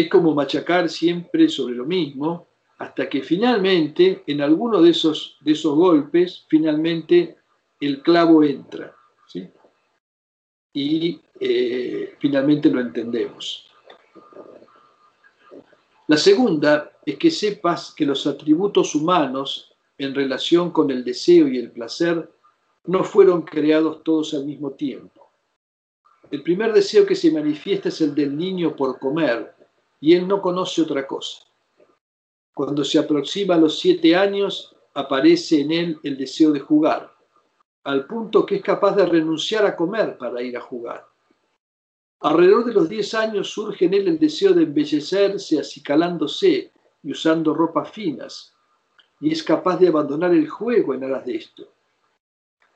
es 0.00 0.08
como 0.08 0.34
machacar 0.34 0.88
siempre 0.88 1.48
sobre 1.48 1.74
lo 1.74 1.84
mismo, 1.84 2.46
hasta 2.78 3.08
que 3.08 3.22
finalmente, 3.22 4.22
en 4.26 4.40
alguno 4.40 4.80
de 4.80 4.90
esos, 4.90 5.36
de 5.40 5.52
esos 5.52 5.74
golpes, 5.74 6.44
finalmente 6.48 7.38
el 7.80 8.02
clavo 8.02 8.44
entra. 8.44 8.94
Y 10.72 11.20
eh, 11.40 12.14
finalmente 12.20 12.70
lo 12.70 12.80
entendemos. 12.80 13.68
La 16.06 16.16
segunda 16.16 16.92
es 17.08 17.16
que 17.16 17.30
sepas 17.30 17.94
que 17.96 18.04
los 18.04 18.26
atributos 18.26 18.94
humanos 18.94 19.72
en 19.96 20.14
relación 20.14 20.70
con 20.70 20.90
el 20.90 21.02
deseo 21.02 21.48
y 21.48 21.56
el 21.56 21.70
placer 21.70 22.30
no 22.84 23.02
fueron 23.02 23.40
creados 23.40 24.04
todos 24.04 24.34
al 24.34 24.44
mismo 24.44 24.72
tiempo. 24.72 25.30
El 26.30 26.42
primer 26.42 26.70
deseo 26.74 27.06
que 27.06 27.14
se 27.14 27.30
manifiesta 27.30 27.88
es 27.88 28.02
el 28.02 28.14
del 28.14 28.36
niño 28.36 28.76
por 28.76 28.98
comer, 28.98 29.54
y 29.98 30.14
él 30.16 30.28
no 30.28 30.42
conoce 30.42 30.82
otra 30.82 31.06
cosa. 31.06 31.44
Cuando 32.52 32.84
se 32.84 32.98
aproxima 32.98 33.54
a 33.54 33.58
los 33.58 33.78
siete 33.78 34.14
años, 34.14 34.76
aparece 34.92 35.62
en 35.62 35.72
él 35.72 35.98
el 36.02 36.18
deseo 36.18 36.52
de 36.52 36.60
jugar, 36.60 37.10
al 37.84 38.06
punto 38.06 38.44
que 38.44 38.56
es 38.56 38.62
capaz 38.62 38.94
de 38.96 39.06
renunciar 39.06 39.64
a 39.64 39.74
comer 39.74 40.18
para 40.18 40.42
ir 40.42 40.58
a 40.58 40.60
jugar. 40.60 41.08
Alrededor 42.20 42.66
de 42.66 42.74
los 42.74 42.86
diez 42.86 43.14
años 43.14 43.48
surge 43.48 43.86
en 43.86 43.94
él 43.94 44.08
el 44.08 44.18
deseo 44.18 44.52
de 44.52 44.64
embellecerse 44.64 45.58
acicalándose 45.58 46.72
y 47.02 47.12
usando 47.12 47.54
ropas 47.54 47.90
finas, 47.90 48.54
y 49.20 49.32
es 49.32 49.42
capaz 49.42 49.78
de 49.78 49.88
abandonar 49.88 50.32
el 50.32 50.48
juego 50.48 50.94
en 50.94 51.04
aras 51.04 51.24
de 51.24 51.36
esto. 51.36 51.72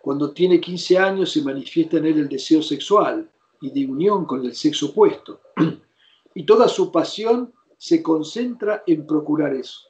Cuando 0.00 0.32
tiene 0.32 0.60
15 0.60 0.98
años 0.98 1.32
se 1.32 1.42
manifiesta 1.42 1.98
en 1.98 2.06
él 2.06 2.18
el 2.18 2.28
deseo 2.28 2.62
sexual 2.62 3.30
y 3.60 3.70
de 3.70 3.90
unión 3.90 4.24
con 4.26 4.44
el 4.44 4.54
sexo 4.54 4.86
opuesto. 4.86 5.40
y 6.34 6.44
toda 6.44 6.68
su 6.68 6.90
pasión 6.90 7.52
se 7.78 8.02
concentra 8.02 8.82
en 8.86 9.06
procurar 9.06 9.54
eso. 9.54 9.80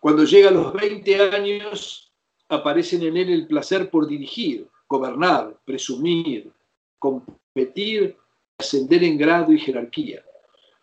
Cuando 0.00 0.24
llega 0.24 0.50
a 0.50 0.52
los 0.52 0.72
20 0.72 1.30
años, 1.34 2.12
aparecen 2.48 3.02
en 3.02 3.16
él 3.16 3.30
el 3.30 3.46
placer 3.46 3.90
por 3.90 4.06
dirigir, 4.06 4.68
gobernar, 4.88 5.58
presumir, 5.64 6.52
ascender 8.58 9.04
en 9.04 9.16
grado 9.16 9.52
y 9.52 9.58
jerarquía. 9.58 10.22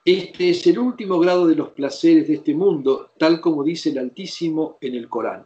Este 0.04 0.50
es 0.50 0.66
el 0.68 0.78
último 0.80 1.20
grado 1.20 1.48
de 1.48 1.56
los 1.56 1.70
placeres 1.70 2.28
de 2.28 2.36
este 2.36 2.54
mundo, 2.54 3.12
tal 3.18 3.42
como 3.42 3.64
dice 3.64 3.90
el 3.90 3.98
Altísimo 3.98 4.78
en 4.82 4.96
el 4.96 5.10
Corán. 5.10 5.46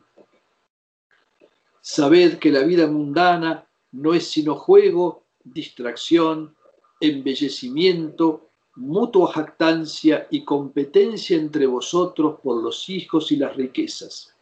Sabed 1.81 2.39
que 2.39 2.51
la 2.51 2.63
vida 2.63 2.87
mundana 2.87 3.67
no 3.93 4.13
es 4.13 4.27
sino 4.27 4.55
juego, 4.55 5.23
distracción, 5.43 6.55
embellecimiento, 6.99 8.49
mutua 8.75 9.31
jactancia 9.31 10.27
y 10.29 10.43
competencia 10.43 11.37
entre 11.37 11.65
vosotros 11.65 12.39
por 12.43 12.61
los 12.61 12.89
hijos 12.89 13.31
y 13.31 13.37
las 13.37 13.55
riquezas. 13.55 14.35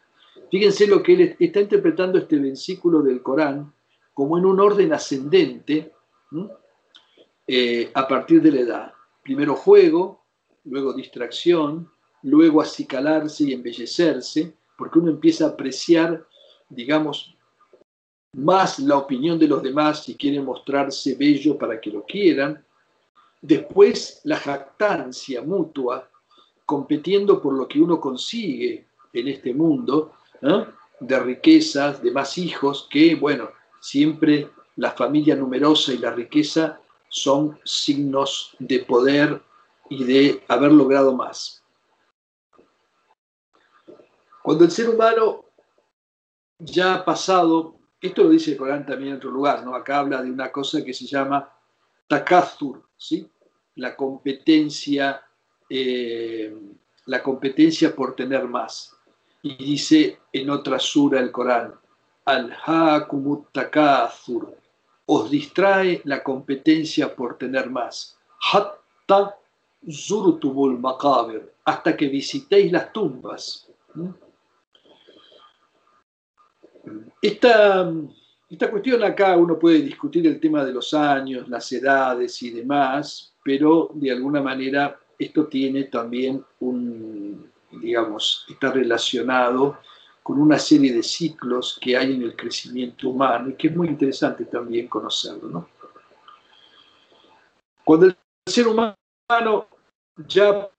Fíjense 0.49 0.87
lo 0.87 1.03
que 1.03 1.13
él 1.13 1.35
está 1.39 1.61
interpretando 1.61 2.17
este 2.17 2.37
versículo 2.37 3.01
del 3.01 3.21
Corán 3.21 3.73
como 4.13 4.37
en 4.37 4.45
un 4.45 4.59
orden 4.59 4.93
ascendente 4.93 5.93
eh, 7.47 7.89
a 7.93 8.07
partir 8.07 8.41
de 8.41 8.51
la 8.51 8.59
edad. 8.59 8.93
Primero 9.23 9.55
juego, 9.55 10.25
luego 10.65 10.93
distracción, 10.93 11.89
luego 12.23 12.61
acicalarse 12.61 13.45
y 13.45 13.53
embellecerse, 13.53 14.53
porque 14.77 14.99
uno 14.99 15.11
empieza 15.11 15.45
a 15.45 15.49
apreciar, 15.49 16.27
digamos, 16.69 17.35
más 18.33 18.79
la 18.79 18.97
opinión 18.97 19.39
de 19.39 19.47
los 19.47 19.63
demás 19.63 20.03
si 20.03 20.15
quiere 20.15 20.41
mostrarse 20.41 21.15
bello 21.15 21.57
para 21.57 21.79
que 21.79 21.89
lo 21.89 22.03
quieran. 22.03 22.63
Después 23.41 24.21
la 24.25 24.35
jactancia 24.35 25.41
mutua, 25.41 26.09
compitiendo 26.65 27.41
por 27.41 27.53
lo 27.53 27.67
que 27.67 27.79
uno 27.79 27.99
consigue 27.99 28.85
en 29.13 29.27
este 29.27 29.53
mundo, 29.53 30.13
de 30.99 31.19
riquezas, 31.19 32.03
de 32.03 32.11
más 32.11 32.37
hijos, 32.37 32.87
que, 32.89 33.15
bueno, 33.15 33.49
siempre 33.79 34.49
la 34.75 34.91
familia 34.91 35.35
numerosa 35.35 35.93
y 35.93 35.97
la 35.97 36.11
riqueza 36.11 36.79
son 37.09 37.59
signos 37.63 38.55
de 38.59 38.79
poder 38.79 39.41
y 39.89 40.03
de 40.03 40.43
haber 40.47 40.71
logrado 40.71 41.15
más. 41.15 41.63
Cuando 44.43 44.63
el 44.63 44.71
ser 44.71 44.89
humano 44.89 45.45
ya 46.57 46.95
ha 46.95 47.05
pasado, 47.05 47.75
esto 47.99 48.23
lo 48.23 48.29
dice 48.29 48.51
el 48.51 48.57
Corán 48.57 48.85
también 48.85 49.11
en 49.11 49.17
otro 49.17 49.31
lugar, 49.31 49.65
¿no? 49.65 49.75
acá 49.75 49.99
habla 49.99 50.21
de 50.21 50.31
una 50.31 50.51
cosa 50.51 50.83
que 50.83 50.93
se 50.93 51.05
llama 51.05 51.51
takathur, 52.07 52.83
¿sí? 52.95 53.29
la 53.75 53.95
competencia, 53.95 55.21
eh, 55.69 56.55
la 57.05 57.21
competencia 57.21 57.95
por 57.95 58.15
tener 58.15 58.45
más. 58.45 58.95
Y 59.41 59.55
dice 59.55 60.19
en 60.31 60.49
otra 60.49 60.79
sura 60.79 61.19
el 61.19 61.31
Corán, 61.31 61.73
al-hakumut 62.25 63.51
takathur, 63.51 64.57
os 65.07 65.31
distrae 65.31 66.01
la 66.03 66.21
competencia 66.21 67.15
por 67.15 67.37
tener 67.37 67.69
más. 67.69 68.17
Hasta 71.63 71.97
que 71.97 72.07
visitéis 72.07 72.71
las 72.71 72.91
tumbas. 72.91 73.67
Esta, 77.21 77.91
esta 78.49 78.69
cuestión 78.69 79.03
acá 79.03 79.35
uno 79.37 79.57
puede 79.57 79.81
discutir 79.81 80.27
el 80.27 80.39
tema 80.39 80.63
de 80.63 80.73
los 80.73 80.93
años, 80.93 81.47
las 81.47 81.71
edades 81.71 82.41
y 82.43 82.51
demás, 82.51 83.33
pero 83.43 83.89
de 83.93 84.11
alguna 84.11 84.41
manera 84.41 84.99
esto 85.17 85.47
tiene 85.47 85.85
también 85.85 86.43
un, 86.59 87.49
digamos, 87.71 88.45
está 88.49 88.71
relacionado 88.71 89.79
con 90.27 90.41
una 90.41 90.59
serie 90.59 90.91
de 90.91 91.03
ciclos 91.03 91.79
que 91.79 91.95
hay 91.95 92.13
en 92.13 92.21
el 92.21 92.35
crecimiento 92.35 93.07
humano 93.07 93.49
y 93.49 93.53
que 93.53 93.69
es 93.69 93.75
muy 93.77 93.87
interesante 93.87 94.43
también 94.43 94.89
conocerlo. 94.89 95.47
¿no? 95.47 95.69
Cuando 97.85 98.07
el 98.07 98.17
ser 98.45 98.67
humano 98.67 98.97
ya 100.27 100.69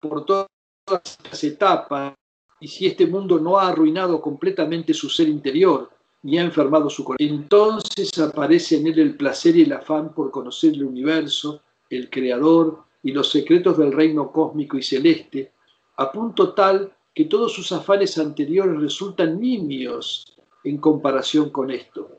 por 0.00 0.26
todas 0.26 0.48
las 0.90 1.44
etapas, 1.44 2.14
y 2.58 2.66
si 2.66 2.88
este 2.88 3.06
mundo 3.06 3.38
no 3.38 3.56
ha 3.56 3.68
arruinado 3.68 4.20
completamente 4.20 4.92
su 4.92 5.08
ser 5.08 5.28
interior 5.28 5.88
ni 6.24 6.40
ha 6.40 6.42
enfermado 6.42 6.90
su 6.90 7.04
corazón, 7.04 7.28
entonces 7.28 8.18
aparece 8.18 8.78
en 8.78 8.88
él 8.88 8.98
el 8.98 9.16
placer 9.16 9.54
y 9.54 9.62
el 9.62 9.72
afán 9.72 10.12
por 10.14 10.32
conocer 10.32 10.72
el 10.74 10.82
universo, 10.82 11.62
el 11.88 12.10
creador 12.10 12.82
y 13.04 13.12
los 13.12 13.30
secretos 13.30 13.78
del 13.78 13.92
reino 13.92 14.32
cósmico 14.32 14.76
y 14.76 14.82
celeste, 14.82 15.52
a 15.96 16.10
punto 16.10 16.54
tal 16.54 16.95
que 17.16 17.24
todos 17.24 17.54
sus 17.54 17.72
afanes 17.72 18.18
anteriores 18.18 18.78
resultan 18.78 19.40
nimios 19.40 20.36
en 20.62 20.76
comparación 20.76 21.48
con 21.48 21.70
esto, 21.70 22.18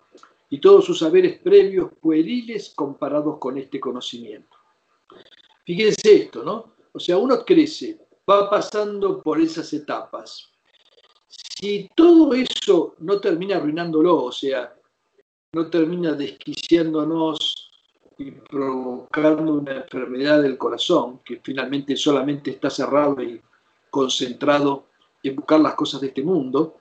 y 0.50 0.60
todos 0.60 0.86
sus 0.86 0.98
saberes 0.98 1.38
previos 1.38 1.92
pueriles 2.02 2.74
comparados 2.76 3.38
con 3.38 3.60
este 3.60 3.80
conocimiento. 3.80 4.58
Fíjense 5.64 6.16
esto, 6.16 6.44
¿no? 6.44 6.74
O 6.94 7.00
sea, 7.00 7.16
uno 7.18 7.46
crece, 7.46 8.00
va 8.28 8.50
pasando 8.50 9.22
por 9.22 9.40
esas 9.40 9.72
etapas. 9.72 10.50
Si 11.28 11.92
todo 11.96 12.34
eso 12.34 12.96
no 12.98 13.20
termina 13.20 13.58
arruinándolo, 13.58 14.24
o 14.24 14.32
sea, 14.32 14.74
no 15.54 15.70
termina 15.70 16.14
desquiciándonos 16.14 17.70
y 18.18 18.32
provocando 18.32 19.54
una 19.54 19.76
enfermedad 19.76 20.42
del 20.42 20.58
corazón, 20.58 21.20
que 21.24 21.40
finalmente 21.44 21.96
solamente 21.96 22.50
está 22.50 22.72
cerrado 22.72 23.22
y 23.22 23.40
concentrado 23.90 24.88
en 25.24 25.36
buscar 25.36 25.60
las 25.60 25.76
cosas 25.76 26.02
de 26.02 26.08
este 26.08 26.24
mundo 26.24 26.78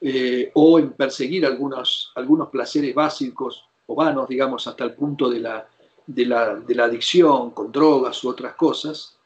eh, 0.00 0.50
o 0.54 0.78
en 0.78 0.92
perseguir 0.92 1.46
algunos, 1.46 2.12
algunos 2.14 2.48
placeres 2.48 2.94
básicos 2.94 3.64
o 3.86 3.94
vanos, 3.94 4.28
digamos, 4.28 4.66
hasta 4.66 4.84
el 4.84 4.94
punto 4.94 5.30
de 5.30 5.40
la, 5.40 5.66
de 6.06 6.26
la, 6.26 6.84
adicción 6.84 7.50
con 7.52 7.72
drogas 7.72 8.22
u 8.24 8.28
otras 8.28 8.54
cosas, 8.54 9.16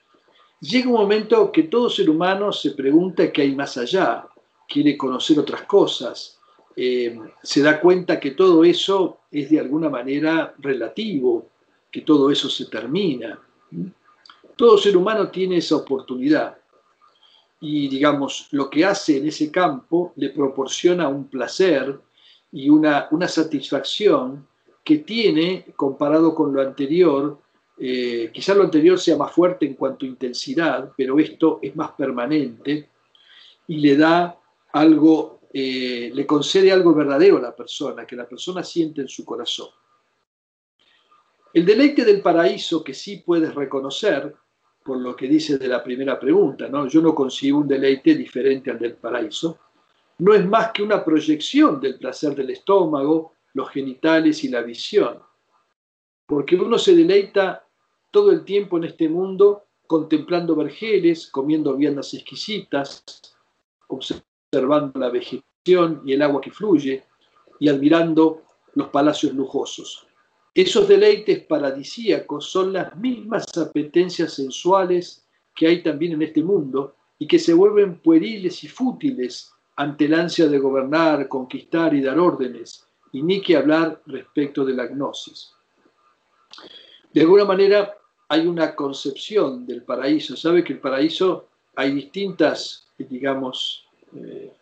llega 0.60 0.88
un 0.88 1.00
momento 1.00 1.50
que 1.50 1.64
todo 1.64 1.90
ser 1.90 2.08
humano 2.08 2.52
se 2.52 2.72
pregunta 2.72 3.32
qué 3.32 3.42
hay 3.42 3.54
más 3.54 3.76
allá, 3.78 4.26
quiere 4.68 4.96
conocer 4.96 5.38
otras 5.38 5.62
cosas, 5.62 6.38
eh, 6.76 7.18
se 7.42 7.62
da 7.62 7.80
cuenta 7.80 8.20
que 8.20 8.32
todo 8.32 8.62
eso 8.62 9.20
es 9.30 9.50
de 9.50 9.58
alguna 9.58 9.88
manera 9.88 10.54
relativo, 10.58 11.48
que 11.90 12.02
todo 12.02 12.30
eso 12.30 12.48
se 12.48 12.66
termina. 12.66 13.38
Todo 14.54 14.78
ser 14.78 14.96
humano 14.96 15.30
tiene 15.30 15.56
esa 15.56 15.76
oportunidad 15.76 16.59
y 17.60 17.88
digamos, 17.88 18.48
lo 18.52 18.70
que 18.70 18.84
hace 18.86 19.18
en 19.18 19.28
ese 19.28 19.50
campo 19.50 20.12
le 20.16 20.30
proporciona 20.30 21.08
un 21.08 21.28
placer 21.28 22.00
y 22.50 22.70
una, 22.70 23.08
una 23.10 23.28
satisfacción 23.28 24.46
que 24.82 24.98
tiene 24.98 25.66
comparado 25.76 26.34
con 26.34 26.54
lo 26.54 26.62
anterior. 26.62 27.38
Eh, 27.78 28.30
quizás 28.32 28.56
lo 28.56 28.64
anterior 28.64 28.98
sea 28.98 29.16
más 29.16 29.32
fuerte 29.32 29.66
en 29.66 29.74
cuanto 29.74 30.06
a 30.06 30.08
intensidad, 30.08 30.92
pero 30.96 31.18
esto 31.18 31.58
es 31.60 31.76
más 31.76 31.92
permanente 31.92 32.88
y 33.68 33.76
le 33.76 33.96
da 33.96 34.38
algo, 34.72 35.40
eh, 35.52 36.10
le 36.14 36.26
concede 36.26 36.72
algo 36.72 36.94
verdadero 36.94 37.36
a 37.36 37.42
la 37.42 37.54
persona, 37.54 38.06
que 38.06 38.16
la 38.16 38.28
persona 38.28 38.64
siente 38.64 39.02
en 39.02 39.08
su 39.08 39.24
corazón. 39.24 39.68
El 41.52 41.66
deleite 41.66 42.04
del 42.04 42.22
paraíso 42.22 42.82
que 42.82 42.94
sí 42.94 43.18
puedes 43.18 43.54
reconocer 43.54 44.34
por 44.82 44.98
lo 44.98 45.14
que 45.14 45.28
dice 45.28 45.58
de 45.58 45.68
la 45.68 45.82
primera 45.82 46.18
pregunta, 46.18 46.68
¿no? 46.68 46.86
Yo 46.86 47.02
no 47.02 47.14
consigo 47.14 47.58
un 47.58 47.68
deleite 47.68 48.14
diferente 48.14 48.70
al 48.70 48.78
del 48.78 48.94
paraíso. 48.94 49.58
No 50.18 50.34
es 50.34 50.44
más 50.46 50.72
que 50.72 50.82
una 50.82 51.04
proyección 51.04 51.80
del 51.80 51.98
placer 51.98 52.34
del 52.34 52.50
estómago, 52.50 53.34
los 53.54 53.70
genitales 53.70 54.42
y 54.44 54.48
la 54.48 54.62
visión. 54.62 55.18
Porque 56.26 56.56
uno 56.56 56.78
se 56.78 56.94
deleita 56.94 57.66
todo 58.10 58.30
el 58.30 58.44
tiempo 58.44 58.78
en 58.78 58.84
este 58.84 59.08
mundo 59.08 59.64
contemplando 59.86 60.54
vergeles, 60.54 61.26
comiendo 61.26 61.76
viandas 61.76 62.14
exquisitas, 62.14 63.34
observando 63.88 64.98
la 65.00 65.10
vegetación 65.10 66.02
y 66.04 66.12
el 66.12 66.22
agua 66.22 66.40
que 66.40 66.52
fluye 66.52 67.04
y 67.58 67.68
admirando 67.68 68.42
los 68.74 68.88
palacios 68.88 69.34
lujosos. 69.34 70.06
Esos 70.54 70.88
deleites 70.88 71.44
paradisíacos 71.44 72.50
son 72.50 72.72
las 72.72 72.96
mismas 72.96 73.56
apetencias 73.56 74.34
sensuales 74.34 75.24
que 75.54 75.68
hay 75.68 75.82
también 75.82 76.12
en 76.12 76.22
este 76.22 76.42
mundo 76.42 76.96
y 77.18 77.26
que 77.26 77.38
se 77.38 77.54
vuelven 77.54 77.98
pueriles 78.00 78.64
y 78.64 78.68
fútiles 78.68 79.52
ante 79.76 80.06
el 80.06 80.14
ansia 80.14 80.48
de 80.48 80.58
gobernar, 80.58 81.28
conquistar 81.28 81.94
y 81.94 82.02
dar 82.02 82.18
órdenes, 82.18 82.86
y 83.12 83.22
ni 83.22 83.40
que 83.40 83.56
hablar 83.56 84.02
respecto 84.06 84.64
de 84.64 84.74
la 84.74 84.86
gnosis. 84.86 85.52
De 87.12 87.20
alguna 87.20 87.44
manera 87.44 87.96
hay 88.28 88.46
una 88.46 88.74
concepción 88.74 89.66
del 89.66 89.82
paraíso. 89.82 90.36
Sabe 90.36 90.62
que 90.64 90.74
el 90.74 90.80
paraíso 90.80 91.48
hay 91.76 91.92
distintas, 91.92 92.88
digamos, 92.98 93.86
eh, 94.14 94.52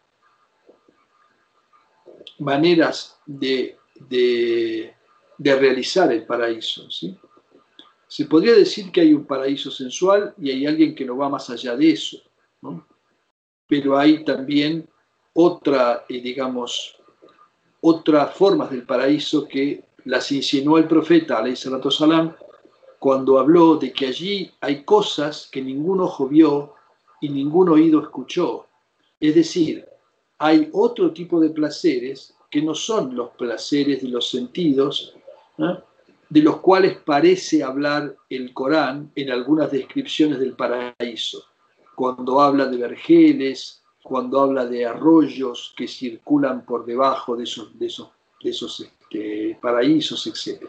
maneras 2.39 3.19
de, 3.27 3.77
de 4.09 4.95
de 5.39 5.55
realizar 5.55 6.13
el 6.13 6.27
paraíso. 6.27 6.91
¿sí? 6.91 7.17
Se 8.09 8.27
podría 8.27 8.55
decir 8.55 8.91
que 8.91 9.01
hay 9.03 9.15
un 9.15 9.25
paraíso 9.25 9.71
sensual 9.71 10.35
y 10.37 10.51
hay 10.51 10.67
alguien 10.67 10.95
que 10.95 11.05
no 11.05 11.17
va 11.17 11.29
más 11.29 11.49
allá 11.49 11.77
de 11.77 11.93
eso, 11.93 12.19
pero 13.67 13.97
hay 13.97 14.25
también 14.25 14.89
otra, 15.35 16.05
eh, 16.09 16.21
digamos, 16.21 16.97
otras 17.81 18.35
formas 18.35 18.71
del 18.71 18.85
paraíso 18.85 19.47
que 19.47 19.85
las 20.05 20.33
insinuó 20.33 20.79
el 20.79 20.89
profeta, 20.89 21.45
salam, 21.55 22.35
cuando 22.99 23.39
habló 23.39 23.77
de 23.77 23.93
que 23.93 24.07
allí 24.07 24.51
hay 24.61 24.83
cosas 24.83 25.49
que 25.53 25.63
ningún 25.63 26.01
ojo 26.01 26.27
vio 26.29 26.75
y 27.21 27.29
ningún 27.29 27.69
oído 27.69 28.01
escuchó. 28.01 28.67
Es 29.21 29.35
decir, 29.35 29.87
hay 30.39 30.69
otro 30.73 31.13
tipo 31.13 31.39
de 31.39 31.51
placeres 31.51 32.35
que 32.51 32.63
no 32.63 32.75
son 32.75 33.15
los 33.15 33.31
placeres 33.31 34.03
de 34.03 34.09
los 34.09 34.31
sentidos, 34.31 35.15
de 35.59 36.43
los 36.43 36.59
cuales 36.59 36.99
parece 36.99 37.63
hablar 37.63 38.17
el 38.29 38.53
Corán 38.55 39.11
en 39.15 39.31
algunas 39.31 39.71
descripciones 39.71 40.39
del 40.39 40.55
paraíso, 40.55 41.45
cuando 41.95 42.41
habla 42.41 42.67
de 42.67 42.77
vergeles, 42.77 43.83
cuando 44.03 44.41
habla 44.41 44.65
de 44.65 44.87
arroyos 44.87 45.75
que 45.77 45.89
circulan 45.89 46.65
por 46.65 46.87
debajo 46.87 47.37
de 47.37 47.45
esos, 47.45 47.79
de 47.79 47.87
esos, 47.87 48.11
de 48.43 48.51
esos 48.51 48.81
este, 48.81 49.59
paraísos, 49.61 50.27
etc. 50.27 50.65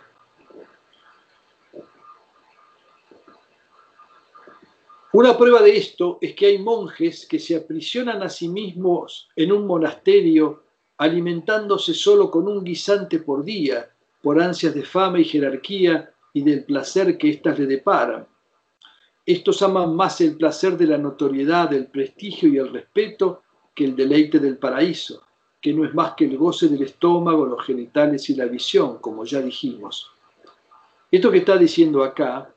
Una 5.11 5.37
prueba 5.37 5.61
de 5.61 5.75
esto 5.75 6.19
es 6.21 6.35
que 6.35 6.47
hay 6.47 6.59
monjes 6.59 7.25
que 7.25 7.39
se 7.39 7.55
aprisionan 7.55 8.21
a 8.21 8.29
sí 8.29 8.47
mismos 8.47 9.27
en 9.35 9.51
un 9.51 9.65
monasterio 9.65 10.63
alimentándose 10.97 11.93
solo 11.93 12.29
con 12.29 12.47
un 12.47 12.63
guisante 12.63 13.19
por 13.19 13.43
día, 13.43 13.89
por 14.21 14.41
ansias 14.41 14.73
de 14.73 14.83
fama 14.83 15.19
y 15.19 15.25
jerarquía 15.25 16.11
y 16.33 16.43
del 16.43 16.63
placer 16.63 17.17
que 17.17 17.29
éstas 17.29 17.57
le 17.59 17.65
deparan. 17.65 18.27
Estos 19.25 19.61
aman 19.61 19.95
más 19.95 20.21
el 20.21 20.35
placer 20.35 20.77
de 20.77 20.87
la 20.87 20.97
notoriedad, 20.97 21.69
del 21.69 21.87
prestigio 21.87 22.49
y 22.49 22.57
el 22.57 22.71
respeto 22.73 23.43
que 23.75 23.85
el 23.85 23.95
deleite 23.95 24.39
del 24.39 24.57
paraíso, 24.57 25.23
que 25.61 25.73
no 25.73 25.85
es 25.85 25.93
más 25.93 26.13
que 26.15 26.25
el 26.25 26.37
goce 26.37 26.67
del 26.67 26.83
estómago, 26.83 27.45
los 27.45 27.65
genitales 27.65 28.29
y 28.29 28.35
la 28.35 28.45
visión, 28.45 28.97
como 28.97 29.23
ya 29.25 29.41
dijimos. 29.41 30.11
Esto 31.11 31.31
que 31.31 31.39
está 31.39 31.57
diciendo 31.57 32.03
acá 32.03 32.53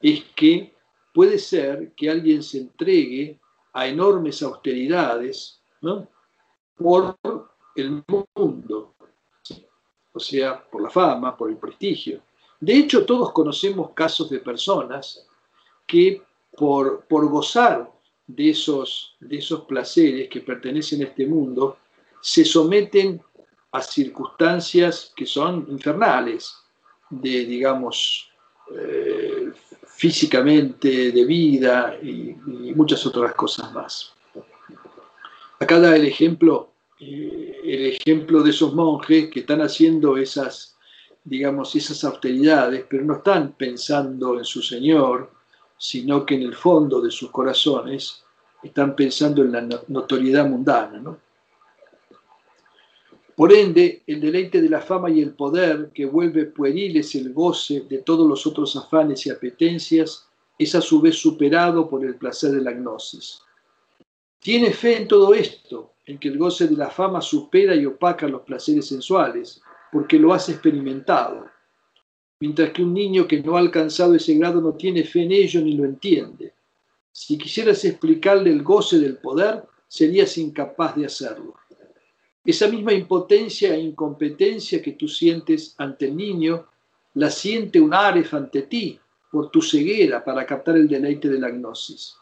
es 0.00 0.24
que 0.34 0.74
puede 1.12 1.38
ser 1.38 1.92
que 1.92 2.10
alguien 2.10 2.42
se 2.42 2.58
entregue 2.58 3.38
a 3.72 3.86
enormes 3.86 4.42
austeridades 4.42 5.60
por 6.76 7.16
el 7.76 8.02
mundo, 8.36 8.94
o 10.12 10.20
sea, 10.20 10.62
por 10.62 10.82
la 10.82 10.90
fama, 10.90 11.36
por 11.36 11.50
el 11.50 11.56
prestigio. 11.56 12.20
De 12.58 12.76
hecho, 12.76 13.06
todos 13.06 13.32
conocemos 13.32 13.90
casos 13.92 14.28
de 14.28 14.40
personas 14.40 15.26
que 15.86 16.22
por, 16.56 17.04
por 17.04 17.28
gozar 17.28 17.90
de 18.26 18.50
esos, 18.50 19.16
de 19.20 19.38
esos 19.38 19.62
placeres 19.62 20.28
que 20.28 20.40
pertenecen 20.40 21.00
a 21.02 21.04
este 21.04 21.26
mundo, 21.26 21.78
se 22.20 22.44
someten 22.44 23.20
a 23.72 23.82
circunstancias 23.82 25.12
que 25.16 25.26
son 25.26 25.66
infernales, 25.68 26.54
de, 27.08 27.44
digamos, 27.44 28.30
eh, 28.76 29.50
físicamente, 29.86 31.12
de 31.12 31.24
vida 31.24 31.98
y, 32.02 32.36
muchas 32.74 33.04
otras 33.04 33.34
cosas 33.34 33.72
más. 33.72 34.12
Acá 35.58 35.78
da 35.78 35.94
el 35.96 36.06
ejemplo, 36.06 36.69
el 37.00 37.96
ejemplo 37.96 38.42
de 38.42 38.50
esos 38.50 38.74
monjes 38.74 39.30
que 39.30 39.40
están 39.40 39.62
haciendo 39.62 40.16
esas, 40.16 40.76
digamos, 41.24 41.74
esas 41.74 42.04
austeridades, 42.04 42.84
pero 42.88 43.04
no 43.04 43.16
están 43.16 43.52
pensando 43.52 44.38
en 44.38 44.44
su 44.44 44.62
Señor, 44.62 45.30
sino 45.78 46.26
que 46.26 46.34
en 46.34 46.42
el 46.42 46.54
fondo 46.54 47.00
de 47.00 47.10
sus 47.10 47.30
corazones 47.30 48.22
están 48.62 48.94
pensando 48.94 49.42
en 49.42 49.52
la 49.52 49.80
notoriedad 49.88 50.46
mundana, 50.46 50.98
¿no? 50.98 51.18
Por 53.34 53.54
ende, 53.54 54.02
el 54.06 54.20
deleite 54.20 54.60
de 54.60 54.68
la 54.68 54.82
fama 54.82 55.08
y 55.08 55.22
el 55.22 55.32
poder, 55.32 55.90
que 55.94 56.04
vuelve 56.04 56.44
pueriles 56.44 57.14
el 57.14 57.32
goce 57.32 57.86
de 57.88 57.98
todos 57.98 58.28
los 58.28 58.46
otros 58.46 58.76
afanes 58.76 59.24
y 59.24 59.30
apetencias, 59.30 60.26
es 60.58 60.74
a 60.74 60.82
su 60.82 61.00
vez 61.00 61.16
superado 61.16 61.88
por 61.88 62.04
el 62.04 62.16
placer 62.16 62.50
de 62.50 62.60
la 62.60 62.72
gnosis. 62.72 63.40
Tiene 64.40 64.74
fe 64.74 64.98
en 64.98 65.08
todo 65.08 65.32
esto, 65.32 65.94
en 66.06 66.18
que 66.18 66.28
el 66.28 66.38
goce 66.38 66.66
de 66.66 66.76
la 66.76 66.90
fama 66.90 67.20
supera 67.20 67.74
y 67.74 67.86
opaca 67.86 68.26
los 68.26 68.42
placeres 68.42 68.86
sensuales, 68.86 69.60
porque 69.92 70.18
lo 70.18 70.32
has 70.32 70.48
experimentado, 70.48 71.46
mientras 72.40 72.70
que 72.70 72.82
un 72.82 72.94
niño 72.94 73.26
que 73.26 73.42
no 73.42 73.56
ha 73.56 73.60
alcanzado 73.60 74.14
ese 74.14 74.34
grado 74.34 74.60
no 74.60 74.72
tiene 74.72 75.04
fe 75.04 75.22
en 75.22 75.32
ello 75.32 75.60
ni 75.60 75.74
lo 75.74 75.84
entiende. 75.84 76.54
Si 77.12 77.36
quisieras 77.36 77.84
explicarle 77.84 78.50
el 78.50 78.62
goce 78.62 78.98
del 78.98 79.18
poder, 79.18 79.64
serías 79.88 80.38
incapaz 80.38 80.96
de 80.96 81.06
hacerlo. 81.06 81.54
Esa 82.44 82.68
misma 82.68 82.92
impotencia 82.92 83.74
e 83.74 83.80
incompetencia 83.80 84.80
que 84.80 84.92
tú 84.92 85.08
sientes 85.08 85.74
ante 85.76 86.06
el 86.06 86.16
niño, 86.16 86.66
la 87.14 87.30
siente 87.30 87.80
un 87.80 87.92
Aref 87.92 88.32
ante 88.34 88.62
ti 88.62 88.98
por 89.30 89.50
tu 89.50 89.60
ceguera 89.60 90.24
para 90.24 90.46
captar 90.46 90.76
el 90.76 90.88
deleite 90.88 91.28
de 91.28 91.38
la 91.38 91.50
gnosis. 91.50 92.16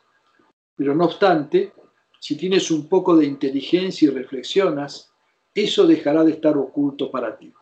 Pero 0.74 0.94
no 0.94 1.04
obstante, 1.04 1.72
si 2.20 2.36
tienes 2.36 2.70
un 2.70 2.88
poco 2.88 3.16
de 3.16 3.26
inteligencia 3.26 4.08
y 4.08 4.10
reflexionas, 4.10 5.12
eso 5.54 5.86
dejará 5.86 6.24
de 6.24 6.32
estar 6.32 6.56
oculto 6.56 7.10
para 7.10 7.36
ti. 7.36 7.52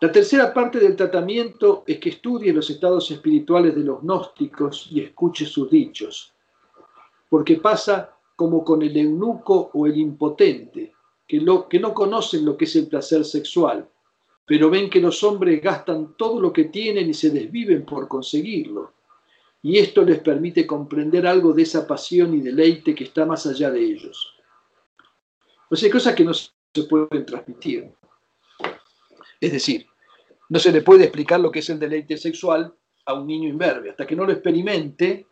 La 0.00 0.10
tercera 0.10 0.54
parte 0.54 0.78
del 0.78 0.96
tratamiento 0.96 1.84
es 1.86 1.98
que 1.98 2.08
estudie 2.08 2.54
los 2.54 2.70
estados 2.70 3.10
espirituales 3.10 3.74
de 3.74 3.82
los 3.82 4.00
gnósticos 4.02 4.88
y 4.90 5.02
escuche 5.02 5.44
sus 5.44 5.70
dichos, 5.70 6.32
porque 7.28 7.56
pasa 7.56 8.16
como 8.34 8.64
con 8.64 8.80
el 8.80 8.96
eunuco 8.96 9.70
o 9.74 9.86
el 9.86 9.98
impotente, 9.98 10.94
que, 11.28 11.38
no 11.38 11.94
conocen 11.94 12.46
lo 12.46 12.56
que 12.56 12.64
es 12.64 12.74
el 12.76 12.88
placer 12.88 13.26
sexual, 13.26 13.86
pero 14.46 14.70
ven 14.70 14.88
que 14.88 15.00
los 15.00 15.22
hombres 15.22 15.62
gastan 15.62 16.14
todo 16.16 16.40
lo 16.40 16.50
que 16.50 16.64
tienen 16.64 17.10
y 17.10 17.14
se 17.14 17.28
desviven 17.28 17.84
por 17.84 18.08
conseguirlo. 18.08 18.94
Y 19.62 19.78
esto 19.78 20.02
les 20.02 20.20
permite 20.20 20.66
comprender 20.66 21.26
algo 21.26 21.52
de 21.52 21.62
esa 21.62 21.86
pasión 21.86 22.34
y 22.34 22.40
deleite 22.40 22.94
que 22.94 23.04
está 23.04 23.26
más 23.26 23.46
allá 23.46 23.70
de 23.70 23.80
ellos. 23.80 24.34
O 25.68 25.76
sea, 25.76 25.90
cosas 25.90 26.14
que 26.14 26.24
no 26.24 26.32
se 26.32 26.50
pueden 26.88 27.26
transmitir. 27.26 27.92
Es 29.40 29.52
decir, 29.52 29.86
no 30.48 30.58
se 30.58 30.72
le 30.72 30.82
puede 30.82 31.04
explicar 31.04 31.40
lo 31.40 31.50
que 31.50 31.60
es 31.60 31.70
el 31.70 31.78
deleite 31.78 32.16
sexual 32.16 32.74
a 33.06 33.14
un 33.14 33.26
niño 33.26 33.48
imberbe. 33.48 33.90
Hasta 33.90 34.06
que 34.06 34.16
no 34.16 34.24
lo 34.24 34.32
experimente, 34.32 35.26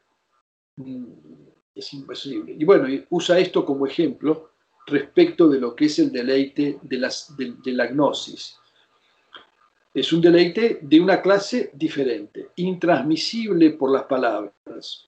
mm, 0.76 1.05
es 1.74 1.93
imposible. 1.95 2.57
Y 2.59 2.64
bueno, 2.64 2.87
usa 3.11 3.39
esto 3.39 3.64
como 3.64 3.87
ejemplo 3.87 4.53
respecto 4.87 5.49
de 5.49 5.61
lo 5.61 5.74
que 5.74 5.87
es 5.87 5.99
el 5.99 6.12
deleite 6.12 6.79
de, 6.83 6.99
las, 6.99 7.37
de, 7.37 7.72
la 7.72 7.87
gnosis. 7.87 8.58
Es 9.99 10.13
un 10.13 10.21
deleite 10.21 10.79
de 10.81 11.01
una 11.01 11.21
clase 11.21 11.71
diferente, 11.75 12.51
intransmisible 12.55 13.71
por 13.71 13.91
las 13.91 14.05
palabras. 14.05 14.53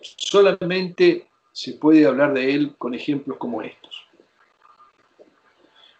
Solamente 0.01 1.29
se 1.53 1.75
puede 1.75 2.07
hablar 2.07 2.35
de 2.35 2.53
él 2.53 2.75
con 2.77 2.93
ejemplos 2.95 3.39
como 3.39 3.63
estos. 3.63 4.05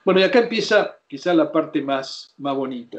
Bueno, 0.05 0.19
y 0.19 0.25
acá 0.25 0.41
empieza 0.41 0.99
quizá 1.07 1.33
la 1.35 1.53
parte 1.53 1.81
más, 1.83 2.35
más 2.39 2.57
bonita, 2.57 2.99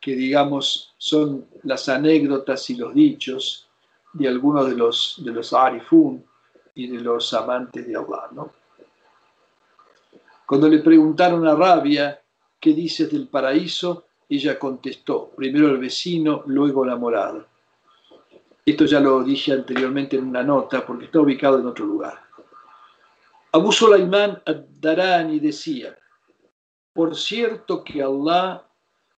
que 0.00 0.14
digamos 0.14 0.92
son 0.98 1.46
las 1.62 1.88
anécdotas 1.88 2.68
y 2.68 2.74
los 2.74 2.92
dichos 2.94 3.66
de 4.12 4.28
algunos 4.28 4.68
de 4.68 4.76
los, 4.76 5.22
de 5.24 5.32
los 5.32 5.54
Arifun, 5.54 6.22
y 6.74 6.88
de 6.88 7.00
los 7.00 7.32
amantes 7.32 7.86
de 7.86 7.96
Allah. 7.96 8.28
¿no? 8.32 8.52
Cuando 10.46 10.68
le 10.68 10.80
preguntaron 10.80 11.46
a 11.46 11.54
Rabia 11.54 12.20
qué 12.60 12.74
dices 12.74 13.10
del 13.10 13.28
paraíso, 13.28 14.04
ella 14.28 14.58
contestó, 14.58 15.30
primero 15.36 15.68
el 15.68 15.78
vecino, 15.78 16.42
luego 16.46 16.84
la 16.84 16.96
morada. 16.96 17.46
Esto 18.64 18.86
ya 18.86 19.00
lo 19.00 19.22
dije 19.22 19.52
anteriormente 19.52 20.16
en 20.16 20.28
una 20.28 20.42
nota 20.42 20.86
porque 20.86 21.06
está 21.06 21.20
ubicado 21.20 21.58
en 21.58 21.66
otro 21.66 21.84
lugar. 21.84 22.18
Abu 23.52 23.70
Sulaiman 23.70 24.42
ad-Darani 24.44 25.38
decía, 25.38 25.96
por 26.92 27.14
cierto 27.14 27.84
que 27.84 28.02
Allah, 28.02 28.64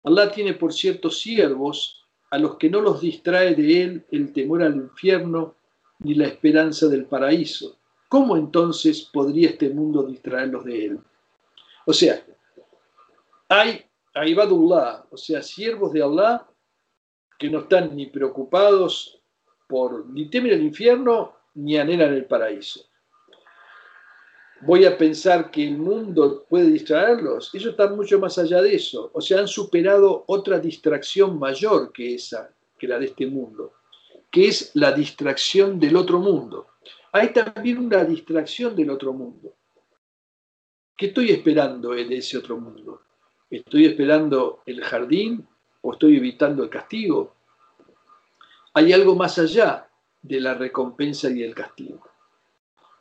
Allah 0.02 0.32
tiene 0.32 0.54
por 0.54 0.72
cierto 0.72 1.10
siervos 1.10 2.04
a 2.30 2.38
los 2.38 2.56
que 2.56 2.68
no 2.68 2.80
los 2.80 3.00
distrae 3.00 3.54
de 3.54 3.82
él 3.82 4.06
el 4.10 4.32
temor 4.32 4.62
al 4.62 4.76
infierno 4.76 5.54
ni 6.00 6.14
la 6.14 6.26
esperanza 6.26 6.86
del 6.88 7.06
paraíso. 7.06 7.78
¿Cómo 8.08 8.36
entonces 8.36 9.02
podría 9.02 9.50
este 9.50 9.70
mundo 9.70 10.02
distraerlos 10.02 10.64
de 10.64 10.86
él? 10.86 11.00
O 11.86 11.92
sea, 11.92 12.22
hay 13.48 13.84
Aibadullah, 14.16 15.06
o 15.10 15.16
sea, 15.16 15.42
siervos 15.42 15.92
de 15.92 16.02
Allah 16.02 16.46
que 17.38 17.50
no 17.50 17.60
están 17.60 17.94
ni 17.94 18.06
preocupados 18.06 19.20
por, 19.68 20.08
ni 20.08 20.30
temen 20.30 20.52
el 20.52 20.62
infierno, 20.62 21.36
ni 21.54 21.76
anhelan 21.76 22.14
el 22.14 22.24
paraíso. 22.24 22.80
Voy 24.62 24.86
a 24.86 24.96
pensar 24.96 25.50
que 25.50 25.68
el 25.68 25.76
mundo 25.76 26.46
puede 26.48 26.70
distraerlos. 26.70 27.54
Ellos 27.54 27.72
están 27.72 27.94
mucho 27.94 28.18
más 28.18 28.38
allá 28.38 28.62
de 28.62 28.74
eso. 28.74 29.10
O 29.12 29.20
sea, 29.20 29.40
han 29.40 29.48
superado 29.48 30.24
otra 30.28 30.58
distracción 30.58 31.38
mayor 31.38 31.92
que 31.92 32.14
esa, 32.14 32.50
que 32.78 32.88
la 32.88 32.98
de 32.98 33.06
este 33.06 33.26
mundo 33.26 33.74
que 34.36 34.48
es 34.48 34.70
la 34.74 34.92
distracción 34.92 35.80
del 35.80 35.96
otro 35.96 36.18
mundo. 36.18 36.66
Hay 37.12 37.32
también 37.32 37.78
una 37.78 38.04
distracción 38.04 38.76
del 38.76 38.90
otro 38.90 39.14
mundo. 39.14 39.54
¿Qué 40.94 41.06
estoy 41.06 41.30
esperando 41.30 41.94
en 41.94 42.12
ese 42.12 42.36
otro 42.36 42.58
mundo? 42.58 43.00
¿Estoy 43.48 43.86
esperando 43.86 44.62
el 44.66 44.82
jardín 44.82 45.46
o 45.82 45.92
estoy 45.92 46.16
evitando 46.16 46.64
el 46.64 46.70
castigo? 46.70 47.34
Hay 48.74 48.92
algo 48.92 49.14
más 49.14 49.38
allá 49.38 49.88
de 50.20 50.40
la 50.40 50.54
recompensa 50.54 51.30
y 51.30 51.42
el 51.42 51.54
castigo. 51.54 52.02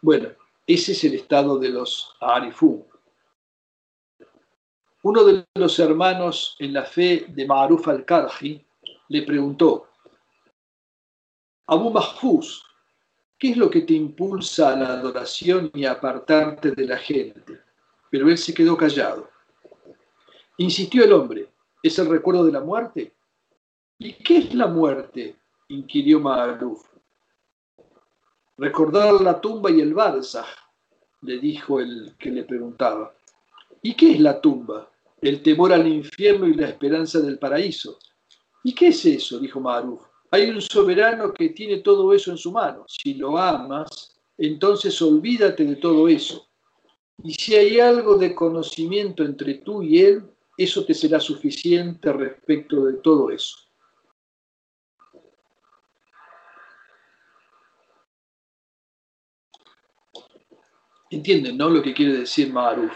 Bueno, 0.01 0.29
ese 0.67 0.91
es 0.91 1.03
el 1.03 1.15
estado 1.15 1.57
de 1.57 1.69
los 1.69 2.15
Arifun. 2.19 2.85
Uno 5.01 5.23
de 5.23 5.45
los 5.55 5.79
hermanos 5.79 6.55
en 6.59 6.73
la 6.73 6.83
fe 6.83 7.25
de 7.29 7.45
Ma'ruf 7.45 7.87
al-Karji 7.87 8.63
le 9.09 9.21
preguntó, 9.23 9.87
Abu 11.67 11.89
Mahfuz, 11.89 12.63
¿qué 13.37 13.51
es 13.51 13.57
lo 13.57 13.69
que 13.69 13.81
te 13.81 13.93
impulsa 13.93 14.73
a 14.73 14.75
la 14.75 14.87
adoración 14.89 15.71
y 15.73 15.85
a 15.85 15.93
apartarte 15.93 16.71
de 16.71 16.85
la 16.85 16.97
gente? 16.97 17.59
Pero 18.11 18.29
él 18.29 18.37
se 18.37 18.53
quedó 18.53 18.77
callado. 18.77 19.34
Insistió 20.57 21.03
el 21.03 21.11
hombre, 21.11 21.49
¿es 21.83 21.99
el 21.99 22.07
recuerdo 22.07 22.45
de 22.45 22.51
la 22.51 22.61
muerte? 22.61 23.13
¿Y 23.99 24.13
qué 24.13 24.37
es 24.37 24.53
la 24.53 24.67
muerte? 24.67 25.35
inquirió 25.67 26.19
Ma'aruf. 26.19 26.83
Recordar 28.57 29.21
la 29.21 29.41
tumba 29.41 29.69
y 29.69 29.81
el 29.81 29.93
Barzah, 29.93 30.45
le 31.21 31.39
dijo 31.39 31.81
el 31.81 32.15
que 32.17 32.31
le 32.31 32.43
preguntaba. 32.43 33.13
¿Y 33.81 33.95
qué 33.95 34.13
es 34.13 34.19
la 34.21 34.39
tumba? 34.39 34.89
El 35.21 35.41
temor 35.43 35.73
al 35.73 35.87
infierno 35.87 36.47
y 36.47 36.53
la 36.53 36.69
esperanza 36.69 37.19
del 37.19 37.37
paraíso. 37.37 37.99
¿Y 38.63 38.73
qué 38.73 38.87
es 38.87 39.05
eso? 39.05 39.39
dijo 39.39 39.59
Maruf. 39.59 40.01
Hay 40.31 40.49
un 40.49 40.61
soberano 40.61 41.33
que 41.33 41.49
tiene 41.49 41.77
todo 41.77 42.13
eso 42.13 42.31
en 42.31 42.37
su 42.37 42.51
mano. 42.51 42.85
Si 42.87 43.13
lo 43.15 43.37
amas, 43.37 44.15
entonces 44.37 45.01
olvídate 45.01 45.65
de 45.65 45.75
todo 45.75 46.07
eso. 46.07 46.47
Y 47.23 47.33
si 47.33 47.55
hay 47.55 47.79
algo 47.79 48.17
de 48.17 48.33
conocimiento 48.33 49.23
entre 49.23 49.55
tú 49.55 49.83
y 49.83 49.99
él, 49.99 50.23
eso 50.57 50.85
te 50.85 50.93
será 50.93 51.19
suficiente 51.19 52.11
respecto 52.13 52.85
de 52.85 52.93
todo 52.93 53.29
eso. 53.29 53.57
Entienden, 61.09 61.57
¿no? 61.57 61.69
Lo 61.69 61.81
que 61.81 61.93
quiere 61.93 62.19
decir 62.19 62.51
Maruf. 62.51 62.93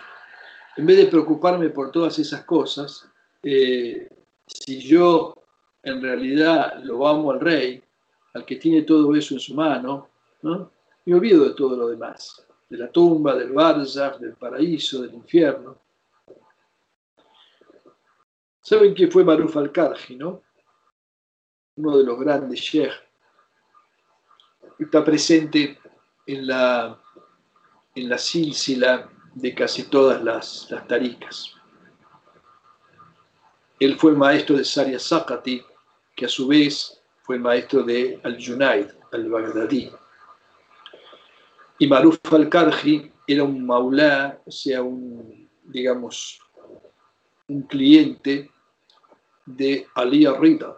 En 0.77 0.85
vez 0.85 0.97
de 0.97 1.05
preocuparme 1.05 1.69
por 1.69 1.91
todas 1.91 2.17
esas 2.19 2.43
cosas, 2.45 3.07
eh, 3.43 4.09
si 4.45 4.79
yo 4.79 5.35
en 5.83 6.01
realidad 6.01 6.81
lo 6.83 7.07
amo 7.07 7.31
al 7.31 7.39
rey, 7.39 7.81
al 8.33 8.45
que 8.45 8.55
tiene 8.55 8.83
todo 8.83 9.15
eso 9.15 9.33
en 9.33 9.39
su 9.39 9.53
mano, 9.53 10.09
¿no? 10.41 10.71
me 11.05 11.15
olvido 11.15 11.45
de 11.45 11.55
todo 11.55 11.75
lo 11.75 11.87
demás, 11.87 12.45
de 12.69 12.77
la 12.77 12.91
tumba, 12.91 13.35
del 13.35 13.51
Barzakh, 13.51 14.19
del 14.19 14.33
paraíso, 14.33 15.01
del 15.01 15.15
infierno. 15.15 15.77
¿Saben 18.69 18.93
quién 18.93 19.11
fue 19.11 19.23
Maruf 19.23 19.57
al-Karji, 19.57 20.15
no? 20.15 20.43
Uno 21.77 21.97
de 21.97 22.03
los 22.03 22.19
grandes 22.19 22.59
sheikh. 22.59 22.93
Está 24.77 25.03
presente 25.03 25.79
en 26.27 26.45
la 26.45 27.01
en 27.95 28.07
la 28.07 28.19
sílsila 28.19 29.09
de 29.33 29.55
casi 29.55 29.89
todas 29.89 30.23
las, 30.23 30.69
las 30.69 30.87
taricas. 30.87 31.51
Él 33.79 33.97
fue 33.97 34.11
maestro 34.11 34.55
de 34.55 34.63
Saria 34.63 34.99
Sakati, 34.99 35.63
que 36.15 36.25
a 36.25 36.29
su 36.29 36.47
vez 36.47 37.01
fue 37.23 37.39
maestro 37.39 37.81
de 37.81 38.19
Al-Junaid, 38.23 38.85
al-Baghdadi. 39.11 39.91
Y 41.79 41.87
Maruf 41.87 42.19
al-Karji 42.31 43.11
era 43.25 43.43
un 43.43 43.65
maulá, 43.65 44.39
o 44.45 44.51
sea, 44.51 44.83
un, 44.83 45.49
digamos, 45.63 46.39
un 47.47 47.63
cliente 47.63 48.51
de 49.55 49.87
Ali 49.95 50.27
Rida, 50.27 50.77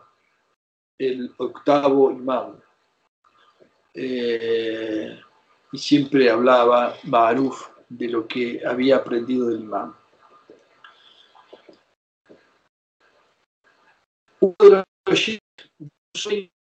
el 0.98 1.34
octavo 1.38 2.12
imán. 2.12 2.62
Eh, 3.94 5.20
y 5.74 5.78
siempre 5.78 6.30
hablaba 6.30 6.96
Baruf 7.04 7.68
de 7.90 8.08
lo 8.08 8.26
que 8.28 8.62
había 8.66 8.98
aprendido 8.98 9.48
del 9.48 9.62
imán. 9.62 9.94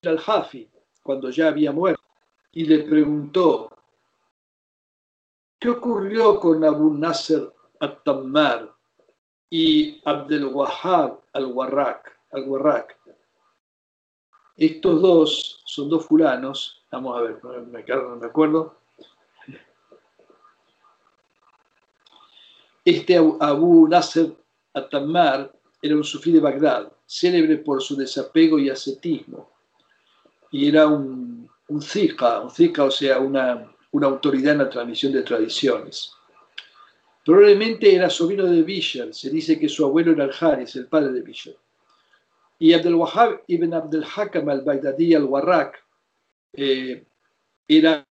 Al-Hafi, 0.02 0.68
cuando 1.02 1.30
ya 1.30 1.48
había 1.48 1.70
muerto, 1.70 2.02
y 2.52 2.64
le 2.66 2.80
preguntó, 2.80 3.70
¿qué 5.58 5.70
ocurrió 5.70 6.38
con 6.40 6.64
Abu 6.64 6.92
Nasser 6.92 7.52
al-Tammar 7.78 8.73
y 9.56 10.02
Abdel 10.04 10.46
Wahab 10.46 11.20
al-Warraq? 11.32 12.10
Al? 12.32 12.86
Estos 14.56 15.00
dos 15.00 15.62
son 15.64 15.88
dos 15.88 16.04
fulanos, 16.06 16.82
vamos 16.90 17.16
a 17.16 17.20
ver, 17.20 17.38
me, 17.70 17.84
me 17.84 18.26
acuerdo, 18.26 18.76
Este 22.84 23.16
Abu 23.16 23.86
Nasser 23.86 24.34
Atammar 24.74 25.52
era 25.80 25.94
un 25.94 26.02
sufí 26.02 26.32
de 26.32 26.40
Bagdad, 26.40 26.92
célebre 27.06 27.58
por 27.58 27.80
su 27.80 27.94
desapego 27.94 28.58
y 28.58 28.70
ascetismo. 28.70 29.50
Y 30.50 30.68
era 30.68 30.88
un, 30.88 31.48
un 31.68 31.80
zika, 31.80 32.40
un 32.40 32.50
zika, 32.50 32.82
o 32.82 32.90
sea, 32.90 33.20
una, 33.20 33.72
una 33.92 34.08
autoridad 34.08 34.54
en 34.54 34.58
la 34.58 34.68
transmisión 34.68 35.12
de 35.12 35.22
tradiciones. 35.22 36.12
Probablemente 37.24 37.94
era 37.94 38.10
sobrino 38.10 38.44
de 38.44 38.62
Bishr, 38.62 39.14
se 39.14 39.30
dice 39.30 39.58
que 39.58 39.68
su 39.68 39.84
abuelo 39.84 40.12
era 40.12 40.24
el 40.24 40.32
Haris, 40.38 40.76
el 40.76 40.86
padre 40.86 41.12
de 41.12 41.22
Bishr. 41.22 41.56
Y 42.58 42.72
Abdel 42.72 42.94
Wahab 42.94 43.42
ibn 43.46 43.72
Abdel 43.74 44.04
Hakam 44.04 44.48
al-Baghdadi 44.48 45.14
al-Warraq 45.14 45.76
eh, 46.52 47.04
era, 47.66 48.06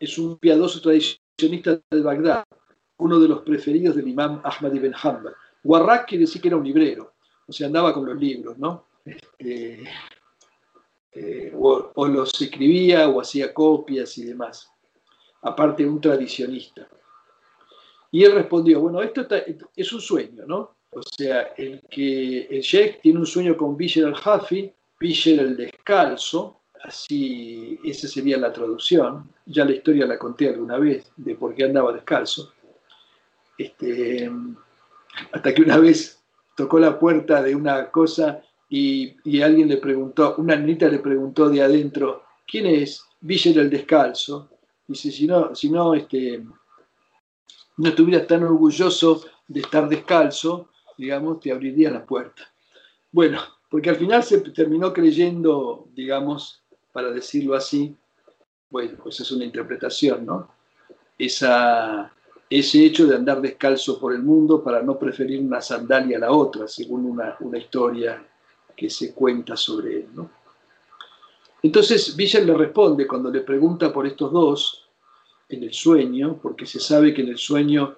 es 0.00 0.18
un 0.18 0.38
piadoso 0.38 0.80
tradicionista 0.80 1.80
de 1.90 2.00
Bagdad, 2.00 2.44
uno 2.98 3.20
de 3.20 3.28
los 3.28 3.42
preferidos 3.42 3.94
del 3.94 4.08
imam 4.08 4.40
Ahmad 4.42 4.72
ibn 4.72 4.94
Hanbal. 4.94 5.34
Warraq 5.62 6.08
quiere 6.08 6.24
decir 6.24 6.40
que 6.40 6.48
era 6.48 6.56
un 6.56 6.64
librero, 6.64 7.14
o 7.46 7.52
sea, 7.52 7.66
andaba 7.66 7.92
con 7.92 8.06
los 8.06 8.16
libros, 8.16 8.56
¿no? 8.58 8.86
Este, 9.04 9.84
eh, 11.12 11.50
o, 11.54 12.06
los 12.06 12.38
escribía 12.40 13.08
o 13.08 13.20
hacía 13.20 13.54
copias 13.54 14.18
y 14.18 14.24
demás. 14.24 14.70
Aparte, 15.42 15.86
un 15.86 16.00
tradicionista. 16.00 16.86
Y 18.10 18.24
él 18.24 18.32
respondió, 18.32 18.80
bueno, 18.80 19.02
esto 19.02 19.26
es 19.74 19.92
un 19.92 20.00
sueño, 20.00 20.44
¿no? 20.46 20.76
O 20.92 21.02
sea, 21.02 21.52
el 21.56 21.82
que 21.90 22.46
el 22.46 22.60
sheikh 22.60 23.02
tiene 23.02 23.18
un 23.18 23.26
sueño 23.26 23.56
con 23.56 23.76
Bishr 23.76 24.06
al-Hafi, 24.06 24.72
Bishr 24.98 25.40
el 25.40 25.56
descalzo, 25.56 26.62
así 26.82 27.78
esa 27.84 28.08
sería 28.08 28.38
la 28.38 28.52
traducción. 28.52 29.30
Ya 29.44 29.64
la 29.64 29.72
historia 29.72 30.06
la 30.06 30.18
conté 30.18 30.48
alguna 30.48 30.78
vez 30.78 31.12
de 31.16 31.34
por 31.34 31.54
qué 31.54 31.64
andaba 31.64 31.92
descalzo. 31.92 32.52
Este, 33.58 34.30
hasta 35.32 35.54
que 35.54 35.62
una 35.62 35.78
vez 35.78 36.22
tocó 36.56 36.78
la 36.78 36.98
puerta 36.98 37.42
de 37.42 37.54
una 37.54 37.90
cosa 37.90 38.42
y, 38.68 39.40
alguien 39.42 39.68
le 39.68 39.76
preguntó, 39.76 40.34
una 40.38 40.56
niñita 40.56 40.88
le 40.88 40.98
preguntó 40.98 41.48
de 41.48 41.62
adentro, 41.62 42.24
¿quién 42.46 42.66
es? 42.66 43.04
Villa 43.20 43.60
el 43.60 43.70
descalzo. 43.70 44.50
Dice, 44.86 45.10
si 45.10 45.26
no, 45.26 45.54
si 45.54 45.70
no, 45.70 45.94
este, 45.94 46.42
no 47.76 47.88
estuvieras 47.88 48.26
tan 48.26 48.42
orgulloso 48.42 49.24
de 49.48 49.60
estar 49.60 49.88
descalzo, 49.88 50.68
digamos, 50.96 51.40
te 51.40 51.52
abriría 51.52 51.90
la 51.90 52.04
puerta. 52.04 52.42
Bueno, 53.12 53.40
porque 53.70 53.90
al 53.90 53.96
final 53.96 54.22
se 54.22 54.40
terminó 54.40 54.92
creyendo, 54.92 55.88
digamos, 55.94 56.62
para 56.92 57.10
decirlo 57.10 57.54
así, 57.54 57.94
bueno, 58.70 58.98
pues 59.02 59.20
es 59.20 59.30
una 59.30 59.44
interpretación, 59.44 60.26
¿no? 60.26 60.48
Esa, 61.18 62.12
ese 62.48 62.84
hecho 62.84 63.06
de 63.06 63.16
andar 63.16 63.40
descalzo 63.40 63.98
por 63.98 64.12
el 64.12 64.22
mundo 64.22 64.62
para 64.62 64.82
no 64.82 64.98
preferir 64.98 65.40
una 65.40 65.60
sandalia 65.60 66.16
a 66.16 66.20
la 66.20 66.32
otra, 66.32 66.68
según 66.68 67.06
una, 67.06 67.58
historia 67.58 68.24
que 68.76 68.88
se 68.88 69.12
cuenta 69.12 69.56
sobre 69.56 69.96
él. 69.96 70.08
¿no? 70.14 70.30
Entonces 71.62 72.14
Villa 72.14 72.40
le 72.40 72.54
responde 72.54 73.06
cuando 73.06 73.30
le 73.30 73.40
pregunta 73.40 73.92
por 73.92 74.06
estos 74.06 74.32
dos 74.32 74.85
en 75.48 75.62
el 75.62 75.72
sueño, 75.72 76.38
porque 76.42 76.66
se 76.66 76.80
sabe 76.80 77.14
que 77.14 77.22
en 77.22 77.28
el 77.28 77.38
sueño, 77.38 77.96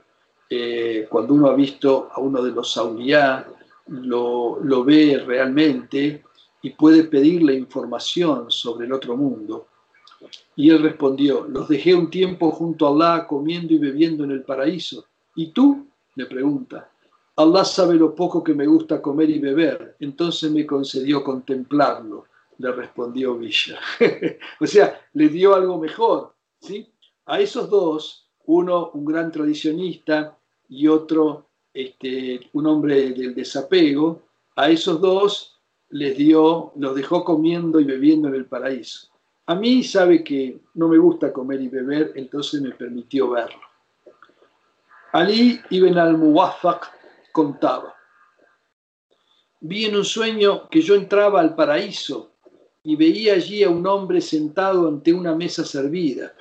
eh, 0.51 1.07
cuando 1.09 1.35
uno 1.35 1.49
ha 1.49 1.55
visto 1.55 2.09
a 2.13 2.21
uno 2.21 2.43
de 2.43 2.53
los 2.53 2.73
sauriá, 2.73 3.47
lo, 3.87 4.59
lo 4.63 4.85
ve 4.85 5.23
realmente 5.27 6.23
y 6.63 6.71
puede 6.71 7.05
pedirle 7.05 7.55
información 7.55 8.51
sobre 8.51 8.87
el 8.87 8.93
otro 8.93 9.17
mundo. 9.17 9.69
Y 10.57 10.71
él 10.71 10.83
respondió, 10.83 11.47
los 11.49 11.69
dejé 11.69 11.95
un 11.95 12.11
tiempo 12.11 12.51
junto 12.51 12.87
a 12.87 12.91
Allah 12.91 13.27
comiendo 13.27 13.73
y 13.73 13.79
bebiendo 13.79 14.25
en 14.25 14.33
el 14.33 14.43
paraíso. 14.43 15.07
¿Y 15.37 15.53
tú? 15.53 15.89
le 16.19 16.27
pregunta. 16.27 16.91
Allah 17.37 17.65
sabe 17.65 17.95
lo 17.95 18.13
poco 18.13 18.43
que 18.43 18.53
me 18.53 18.67
gusta 18.67 19.01
comer 19.01 19.31
y 19.31 19.39
beber, 19.39 19.95
entonces 20.01 20.51
me 20.51 20.67
concedió 20.67 21.23
contemplarlo, 21.23 22.25
le 22.59 22.73
respondió 22.73 23.39
Villa. 23.39 23.79
o 24.61 24.67
sea, 24.67 25.01
le 25.13 25.29
dio 25.29 25.55
algo 25.55 25.79
mejor. 25.79 26.35
¿sí? 26.61 26.91
A 27.29 27.41
esos 27.41 27.69
dos, 27.69 28.27
uno 28.47 28.91
un 28.95 29.05
gran 29.05 29.31
tradicionista 29.31 30.39
y 30.67 30.89
otro 30.89 31.47
este, 31.75 32.41
un 32.55 32.67
hombre 32.67 33.11
del 33.11 33.35
desapego, 33.35 34.23
a 34.57 34.71
esos 34.71 34.99
dos 34.99 35.61
les 35.91 36.17
dio, 36.17 36.73
los 36.77 36.97
dejó 36.97 37.25
comiendo 37.25 37.81
y 37.81 37.85
bebiendo 37.85 38.29
en 38.29 38.35
el 38.35 38.47
paraíso. 38.47 39.09
A 39.45 39.55
mí 39.55 39.85
sabe 39.85 40.25
que 40.25 40.59
no 40.73 40.89
me 40.89 40.97
gusta 40.97 41.31
comer 41.31 41.61
y 41.61 41.69
beber, 41.69 42.13
entonces 42.17 42.63
me 42.63 42.71
permitió 42.71 43.29
verlo. 43.29 43.61
Ali 45.13 45.61
ibn 45.69 45.99
al-Muwaffaq 45.99 46.87
contaba, 47.31 47.95
vi 49.61 49.85
en 49.85 49.97
un 49.97 50.05
sueño 50.05 50.67
que 50.71 50.81
yo 50.81 50.95
entraba 50.95 51.41
al 51.41 51.55
paraíso 51.55 52.33
y 52.83 52.97
veía 52.97 53.35
allí 53.35 53.63
a 53.63 53.69
un 53.69 53.87
hombre 53.87 54.23
sentado 54.23 54.89
ante 54.89 55.13
una 55.13 55.35
mesa 55.35 55.63
servida, 55.63 56.33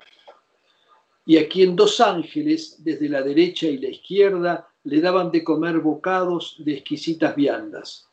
y 1.28 1.38
a 1.38 1.50
quien 1.50 1.76
dos 1.76 2.00
ángeles, 2.00 2.82
desde 2.86 3.10
la 3.10 3.22
derecha 3.22 3.68
y 3.68 3.78
la 3.80 3.90
izquierda, 3.90 4.70
le 4.86 5.02
daban 5.02 5.30
de 5.30 5.44
comer 5.44 5.80
bocados 5.80 6.56
de 6.60 6.76
exquisitas 6.76 7.36
viandas. 7.36 8.08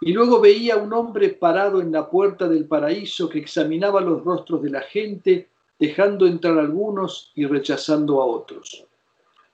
Y 0.00 0.12
luego 0.12 0.40
veía 0.40 0.74
a 0.74 0.78
un 0.78 0.92
hombre 0.92 1.28
parado 1.28 1.80
en 1.80 1.92
la 1.92 2.10
puerta 2.10 2.48
del 2.48 2.66
paraíso 2.66 3.28
que 3.28 3.38
examinaba 3.38 4.00
los 4.00 4.24
rostros 4.24 4.60
de 4.62 4.70
la 4.70 4.80
gente, 4.80 5.48
dejando 5.78 6.26
entrar 6.26 6.58
algunos 6.58 7.30
y 7.36 7.46
rechazando 7.46 8.20
a 8.20 8.26
otros. 8.26 8.84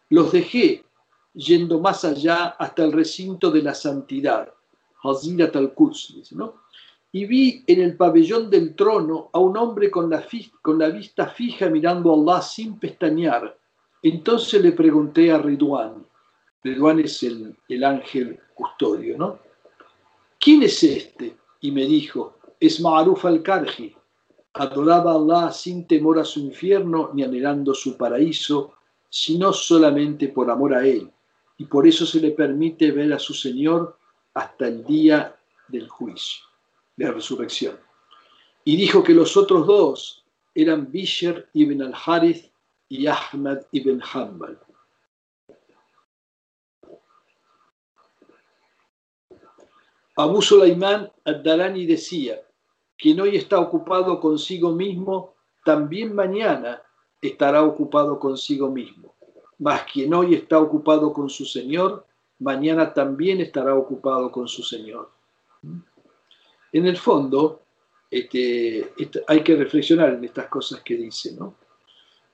Los 0.08 0.32
dejé, 0.32 0.84
yendo 1.34 1.80
más 1.80 2.02
allá 2.06 2.46
hasta 2.58 2.82
el 2.82 2.92
recinto 2.92 3.50
de 3.50 3.60
la 3.60 3.74
santidad, 3.74 4.50
Hazirat 5.02 5.54
al-Quds, 5.54 6.32
¿no? 6.32 6.63
Y 7.14 7.26
vi 7.26 7.62
en 7.68 7.80
el 7.80 7.96
pabellón 7.96 8.50
del 8.50 8.74
trono 8.74 9.30
a 9.32 9.38
un 9.38 9.56
hombre 9.56 9.88
con 9.88 10.10
la, 10.10 10.88
vista 10.88 11.28
fija 11.28 11.70
mirando 11.70 12.10
a 12.10 12.14
Allah 12.14 12.42
sin 12.42 12.76
pestañear. 12.76 13.56
Entonces 14.02 14.60
le 14.60 14.72
pregunté 14.72 15.30
a 15.30 15.38
Ridwan, 15.38 16.04
Ridwan 16.64 16.98
es 16.98 17.22
el, 17.22 17.54
el 17.68 17.84
ángel 17.84 18.40
custodio, 18.52 19.16
¿no? 19.16 19.38
¿Quién 20.40 20.64
es 20.64 20.82
este? 20.82 21.36
Y 21.60 21.70
me 21.70 21.86
dijo, 21.86 22.38
es 22.58 22.80
Ma'aruf 22.80 23.24
al-Karji. 23.26 23.94
Adoraba 24.54 25.12
a 25.12 25.14
Allah 25.14 25.52
sin 25.52 25.86
temor 25.86 26.18
a 26.18 26.24
su 26.24 26.40
infierno 26.40 27.10
ni 27.14 27.22
anhelando 27.22 27.74
su 27.74 27.96
paraíso, 27.96 28.74
sino 29.08 29.52
solamente 29.52 30.30
por 30.30 30.50
amor 30.50 30.74
a 30.74 30.84
Él. 30.84 31.08
Y 31.58 31.66
por 31.66 31.86
eso 31.86 32.06
se 32.06 32.18
le 32.18 32.32
permite 32.32 32.90
ver 32.90 33.12
a 33.12 33.20
su 33.20 33.34
Señor 33.34 33.96
hasta 34.34 34.66
el 34.66 34.84
día 34.84 35.36
del 35.68 35.88
juicio 35.88 36.53
de 36.96 37.10
resurrección. 37.10 37.78
Y 38.64 38.76
dijo 38.76 39.02
que 39.02 39.14
los 39.14 39.36
otros 39.36 39.66
dos 39.66 40.24
eran 40.54 40.90
Bishr 40.90 41.48
ibn 41.52 41.82
al-Harith 41.82 42.50
y 42.88 43.06
Ahmad 43.06 43.58
ibn 43.72 44.00
Hanbal. 44.00 44.58
Abu 50.16 50.40
Sulaiman 50.40 51.10
ad-Darani 51.24 51.86
decía, 51.86 52.40
quien 52.96 53.20
hoy 53.20 53.36
está 53.36 53.58
ocupado 53.58 54.20
consigo 54.20 54.72
mismo, 54.72 55.34
también 55.64 56.14
mañana 56.14 56.80
estará 57.20 57.64
ocupado 57.64 58.20
consigo 58.20 58.70
mismo. 58.70 59.14
Mas 59.58 59.82
quien 59.92 60.14
hoy 60.14 60.34
está 60.34 60.60
ocupado 60.60 61.12
con 61.12 61.28
su 61.28 61.44
Señor, 61.44 62.06
mañana 62.38 62.94
también 62.94 63.40
estará 63.40 63.74
ocupado 63.74 64.30
con 64.30 64.46
su 64.46 64.62
Señor 64.62 65.10
en 66.74 66.86
el 66.86 66.96
fondo 66.96 67.62
este, 68.10 68.92
hay 69.28 69.42
que 69.42 69.56
reflexionar 69.56 70.14
en 70.14 70.24
estas 70.24 70.46
cosas 70.48 70.82
que 70.82 70.96
dice, 70.96 71.34
¿no? 71.38 71.54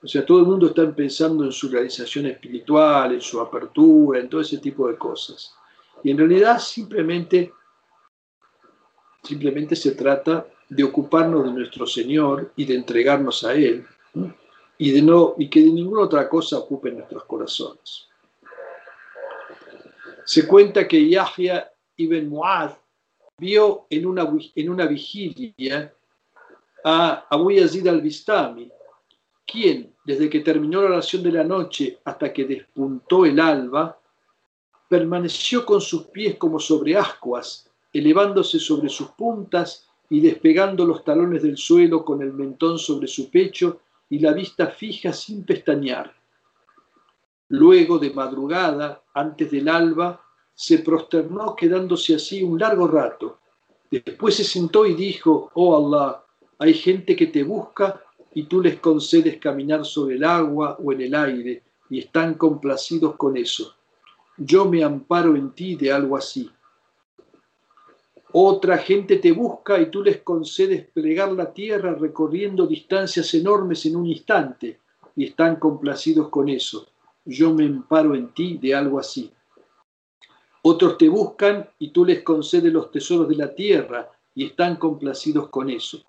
O 0.03 0.07
sea, 0.07 0.25
todo 0.25 0.39
el 0.39 0.47
mundo 0.47 0.67
está 0.67 0.91
pensando 0.95 1.43
en 1.43 1.51
su 1.51 1.69
realización 1.69 2.25
espiritual, 2.25 3.13
en 3.13 3.21
su 3.21 3.39
apertura, 3.39 4.19
en 4.19 4.27
todo 4.27 4.41
ese 4.41 4.57
tipo 4.57 4.87
de 4.87 4.97
cosas. 4.97 5.53
Y 6.03 6.09
en 6.09 6.17
realidad 6.17 6.57
simplemente, 6.57 7.53
simplemente 9.23 9.75
se 9.75 9.91
trata 9.91 10.47
de 10.67 10.83
ocuparnos 10.83 11.45
de 11.45 11.51
nuestro 11.51 11.85
Señor 11.85 12.51
y 12.55 12.65
de 12.65 12.75
entregarnos 12.75 13.43
a 13.43 13.53
Él, 13.53 13.85
y, 14.79 14.89
de 14.89 15.03
no, 15.03 15.35
y 15.37 15.49
que 15.51 15.59
de 15.59 15.69
ninguna 15.69 16.03
otra 16.03 16.27
cosa 16.27 16.57
ocupe 16.57 16.91
nuestros 16.91 17.25
corazones. 17.25 18.07
Se 20.25 20.47
cuenta 20.47 20.87
que 20.87 21.07
Yahya 21.07 21.71
ibn 21.97 22.27
Mu'adh 22.27 22.81
vio 23.41 23.87
en 23.89 24.05
una, 24.05 24.31
en 24.55 24.69
una 24.69 24.85
vigilia 24.85 25.91
a 26.85 27.25
Abu 27.27 27.49
Yazid 27.49 27.87
al-Bistami, 27.87 28.71
quien, 29.47 29.95
desde 30.05 30.29
que 30.29 30.41
terminó 30.41 30.83
la 30.83 30.89
oración 30.89 31.23
de 31.23 31.31
la 31.31 31.43
noche 31.43 31.97
hasta 32.05 32.31
que 32.31 32.45
despuntó 32.45 33.25
el 33.25 33.39
alba, 33.39 33.99
permaneció 34.87 35.65
con 35.65 35.81
sus 35.81 36.03
pies 36.03 36.35
como 36.35 36.59
sobre 36.59 36.95
ascuas, 36.95 37.67
elevándose 37.91 38.59
sobre 38.59 38.89
sus 38.89 39.07
puntas 39.09 39.89
y 40.07 40.19
despegando 40.19 40.85
los 40.85 41.03
talones 41.03 41.41
del 41.41 41.57
suelo 41.57 42.05
con 42.05 42.21
el 42.21 42.33
mentón 42.33 42.77
sobre 42.77 43.07
su 43.07 43.31
pecho 43.31 43.79
y 44.07 44.19
la 44.19 44.33
vista 44.33 44.67
fija 44.67 45.13
sin 45.13 45.43
pestañear. 45.45 46.13
Luego, 47.47 47.97
de 47.97 48.11
madrugada, 48.11 49.01
antes 49.15 49.49
del 49.49 49.67
alba, 49.67 50.21
se 50.53 50.79
prosternó 50.79 51.55
quedándose 51.55 52.15
así 52.15 52.43
un 52.43 52.59
largo 52.59 52.87
rato. 52.87 53.39
Después 53.89 54.35
se 54.35 54.43
sentó 54.43 54.85
y 54.85 54.93
dijo, 54.93 55.51
oh 55.53 55.75
Allah, 55.75 56.23
hay 56.59 56.73
gente 56.73 57.15
que 57.15 57.27
te 57.27 57.43
busca 57.43 58.01
y 58.33 58.43
tú 58.43 58.61
les 58.61 58.79
concedes 58.79 59.37
caminar 59.37 59.85
sobre 59.85 60.15
el 60.15 60.23
agua 60.23 60.77
o 60.81 60.93
en 60.93 61.01
el 61.01 61.15
aire 61.15 61.63
y 61.89 61.99
están 61.99 62.35
complacidos 62.35 63.15
con 63.15 63.35
eso. 63.35 63.75
Yo 64.37 64.65
me 64.65 64.83
amparo 64.83 65.35
en 65.35 65.51
ti 65.51 65.75
de 65.75 65.91
algo 65.91 66.15
así. 66.15 66.49
Otra 68.33 68.77
gente 68.77 69.17
te 69.17 69.33
busca 69.33 69.79
y 69.81 69.91
tú 69.91 70.01
les 70.01 70.21
concedes 70.21 70.87
plegar 70.87 71.33
la 71.33 71.51
tierra 71.51 71.95
recorriendo 71.95 72.65
distancias 72.65 73.33
enormes 73.33 73.85
en 73.85 73.97
un 73.97 74.05
instante 74.05 74.79
y 75.17 75.25
están 75.25 75.57
complacidos 75.57 76.29
con 76.29 76.47
eso. 76.47 76.87
Yo 77.25 77.53
me 77.53 77.65
amparo 77.65 78.15
en 78.15 78.29
ti 78.29 78.57
de 78.57 78.73
algo 78.73 78.99
así. 78.99 79.31
Otros 80.63 80.97
te 80.97 81.09
buscan 81.09 81.67
y 81.79 81.89
tú 81.89 82.05
les 82.05 82.21
concedes 82.21 82.71
los 82.71 82.91
tesoros 82.91 83.27
de 83.27 83.35
la 83.35 83.55
tierra 83.55 84.11
y 84.35 84.45
están 84.45 84.75
complacidos 84.75 85.49
con 85.49 85.69
eso. 85.69 86.03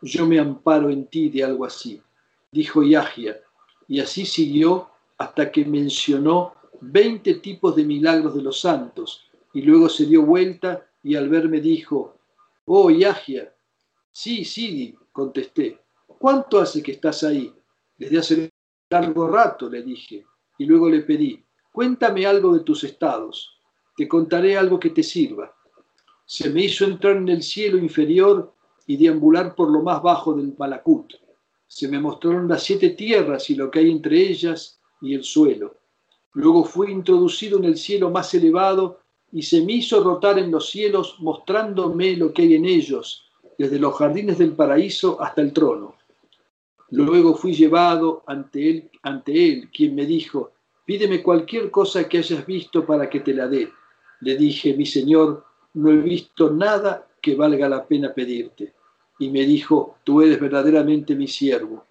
Yo 0.00 0.26
me 0.26 0.40
amparo 0.40 0.90
en 0.90 1.06
ti 1.06 1.28
de 1.28 1.44
algo 1.44 1.64
así, 1.64 2.02
dijo 2.50 2.82
Yahya, 2.82 3.40
y 3.86 4.00
así 4.00 4.26
siguió 4.26 4.88
hasta 5.18 5.52
que 5.52 5.64
mencionó 5.64 6.54
veinte 6.80 7.34
tipos 7.34 7.76
de 7.76 7.84
milagros 7.84 8.34
de 8.34 8.42
los 8.42 8.60
santos, 8.60 9.24
y 9.52 9.62
luego 9.62 9.88
se 9.88 10.06
dio 10.06 10.22
vuelta 10.22 10.84
y 11.04 11.14
al 11.14 11.28
verme 11.28 11.60
dijo, 11.60 12.16
oh 12.64 12.90
Yahya, 12.90 13.54
sí, 14.10 14.44
sí, 14.44 14.96
contesté, 15.12 15.78
¿cuánto 16.06 16.58
hace 16.58 16.82
que 16.82 16.92
estás 16.92 17.22
ahí? 17.22 17.54
Desde 17.96 18.18
hace 18.18 18.50
largo 18.90 19.28
rato, 19.28 19.68
le 19.68 19.82
dije, 19.82 20.26
y 20.58 20.64
luego 20.64 20.90
le 20.90 21.02
pedí, 21.02 21.40
cuéntame 21.70 22.26
algo 22.26 22.52
de 22.52 22.64
tus 22.64 22.82
estados 22.82 23.51
te 23.96 24.08
contaré 24.08 24.56
algo 24.56 24.78
que 24.80 24.90
te 24.90 25.02
sirva. 25.02 25.54
Se 26.24 26.50
me 26.50 26.64
hizo 26.64 26.84
entrar 26.84 27.16
en 27.16 27.28
el 27.28 27.42
cielo 27.42 27.78
inferior 27.78 28.52
y 28.86 28.96
deambular 28.96 29.54
por 29.54 29.70
lo 29.70 29.82
más 29.82 30.02
bajo 30.02 30.34
del 30.34 30.54
Malacut. 30.58 31.14
Se 31.66 31.88
me 31.88 31.98
mostraron 31.98 32.48
las 32.48 32.62
siete 32.62 32.90
tierras 32.90 33.48
y 33.50 33.54
lo 33.54 33.70
que 33.70 33.80
hay 33.80 33.90
entre 33.90 34.20
ellas 34.20 34.80
y 35.00 35.14
el 35.14 35.24
suelo. 35.24 35.76
Luego 36.34 36.64
fui 36.64 36.90
introducido 36.90 37.58
en 37.58 37.64
el 37.64 37.76
cielo 37.76 38.10
más 38.10 38.32
elevado 38.34 39.00
y 39.30 39.42
se 39.42 39.62
me 39.62 39.74
hizo 39.74 40.02
rotar 40.02 40.38
en 40.38 40.50
los 40.50 40.70
cielos 40.70 41.16
mostrándome 41.20 42.16
lo 42.16 42.32
que 42.32 42.42
hay 42.42 42.54
en 42.54 42.64
ellos, 42.64 43.30
desde 43.58 43.78
los 43.78 43.94
jardines 43.96 44.38
del 44.38 44.52
paraíso 44.52 45.20
hasta 45.20 45.42
el 45.42 45.52
trono. 45.52 45.96
Luego 46.90 47.34
fui 47.34 47.54
llevado 47.54 48.22
ante 48.26 48.70
él, 48.70 48.90
ante 49.02 49.52
él, 49.52 49.70
quien 49.70 49.94
me 49.94 50.04
dijo, 50.04 50.52
pídeme 50.84 51.22
cualquier 51.22 51.70
cosa 51.70 52.06
que 52.06 52.18
hayas 52.18 52.44
visto 52.44 52.84
para 52.84 53.08
que 53.08 53.20
te 53.20 53.32
la 53.32 53.48
dé. 53.48 53.70
Le 54.22 54.36
dije, 54.36 54.74
mi 54.74 54.86
Señor, 54.86 55.44
no 55.74 55.90
he 55.90 55.96
visto 55.96 56.50
nada 56.50 57.08
que 57.20 57.34
valga 57.34 57.68
la 57.68 57.84
pena 57.84 58.14
pedirte. 58.14 58.72
Y 59.18 59.30
me 59.30 59.40
dijo, 59.40 59.98
tú 60.04 60.22
eres 60.22 60.40
verdaderamente 60.40 61.14
mi 61.14 61.26
siervo. 61.26 61.84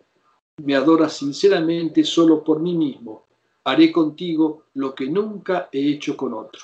Me 0.58 0.76
adoras 0.76 1.14
sinceramente 1.14 2.04
solo 2.04 2.44
por 2.44 2.60
mí 2.60 2.76
mismo. 2.76 3.26
Haré 3.66 3.92
contigo 3.92 4.66
lo 4.76 4.96
que 4.96 5.08
nunca 5.08 5.70
he 5.72 5.90
hecho 5.90 6.16
con 6.16 6.34
otro. 6.34 6.62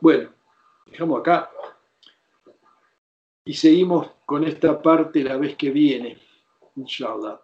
Bueno, 0.00 0.30
dejamos 0.86 1.20
acá 1.20 1.50
y 3.44 3.54
seguimos 3.54 4.10
con 4.26 4.44
esta 4.44 4.80
parte 4.80 5.24
la 5.24 5.38
vez 5.38 5.56
que 5.56 5.70
viene. 5.70 6.18
Inshallah. 6.76 7.40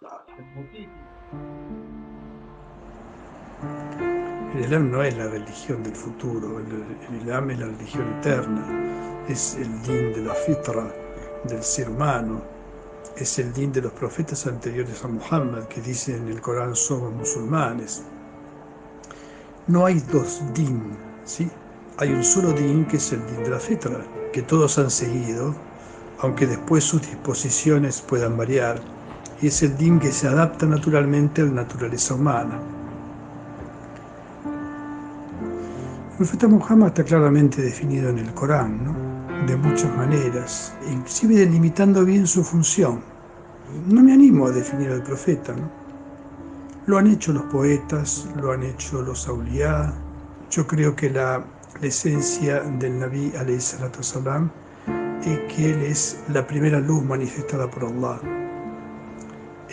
El 4.55 4.61
Islam 4.61 4.93
no 4.93 5.03
es 5.03 5.17
la 5.17 5.27
religión 5.27 5.83
del 5.83 5.97
futuro, 5.97 6.61
el, 6.61 7.17
Islam 7.17 7.51
es 7.51 7.59
la 7.59 7.67
religión 7.67 8.07
eterna, 8.21 9.25
es 9.29 9.57
el 9.57 9.83
din 9.83 10.13
de 10.13 10.23
la 10.23 10.33
fitra 10.33 10.95
del 11.43 11.61
ser 11.61 11.91
humano, 11.91 12.41
es 13.17 13.37
el 13.41 13.53
din 13.53 13.73
de 13.73 13.83
los 13.83 13.91
profetas 13.95 14.47
anteriores 14.47 15.05
a 15.05 15.09
Muhammad 15.09 15.65
que 15.65 15.81
dicen 15.81 16.23
en 16.23 16.29
el 16.29 16.41
Corán 16.41 16.77
somos 16.77 17.13
musulmanes. 17.13 18.05
No 19.67 19.87
hay 19.87 19.99
dos 20.13 20.41
din, 20.55 20.97
¿sí? 21.25 21.51
Hay 21.97 22.13
un 22.13 22.23
solo 22.23 22.53
din 22.53 22.87
que 22.87 22.99
es 22.99 23.13
el 23.13 23.27
din 23.27 23.43
de 23.43 23.51
la 23.51 23.59
fitra, 23.59 24.07
que 24.33 24.43
todos 24.43 24.79
han 24.79 24.93
seguido, 24.93 25.53
aunque 26.21 26.47
después 26.47 26.85
sus 26.85 27.03
disposiciones 27.03 28.03
puedan 28.03 28.37
variar, 28.37 28.81
y 29.41 29.49
es 29.49 29.61
el 29.65 29.77
din 29.77 29.99
que 29.99 30.13
se 30.13 30.29
adapta 30.29 30.65
naturalmente 30.65 31.43
a 31.43 31.47
la 31.47 31.51
naturaleza 31.51 32.15
humana. 32.15 32.84
Profeta 36.25 36.49
Muhammad 36.49 36.89
está 36.89 37.05
claramente 37.05 37.61
definido 37.61 38.09
en 38.09 38.19
el 38.19 38.33
Corán, 38.33 39.47
de 39.47 39.57
muchas 39.59 39.95
maneras, 39.95 40.75
inclusive 40.91 41.37
delimitando 41.37 42.03
bien 42.03 42.27
su 42.27 42.43
función. 42.43 43.03
No 43.91 44.03
me 44.03 44.15
animo 44.15 44.47
a 44.47 44.51
definir 44.51 44.91
al 44.91 45.03
profeta, 45.03 45.53
¿no? 45.53 45.71
Lo 46.87 46.97
han 46.97 47.09
hecho 47.09 47.35
los 47.35 47.43
poetas, 47.53 48.27
lo 48.41 48.53
han 48.53 48.63
hecho 48.63 49.03
los 49.03 49.29
auliá. 49.29 49.93
Yo 50.51 50.67
creo 50.67 50.97
que 50.97 51.11
la, 51.11 51.45
esencia 51.83 52.61
del 52.61 53.01
Nabi 53.01 53.31
es 53.47 53.77
que 55.55 55.73
él 55.73 55.83
es 55.83 56.23
la 56.33 56.47
primera 56.47 56.81
luz 56.81 57.05
manifestada 57.05 57.71
por 57.71 57.85
Allah. 57.85 58.19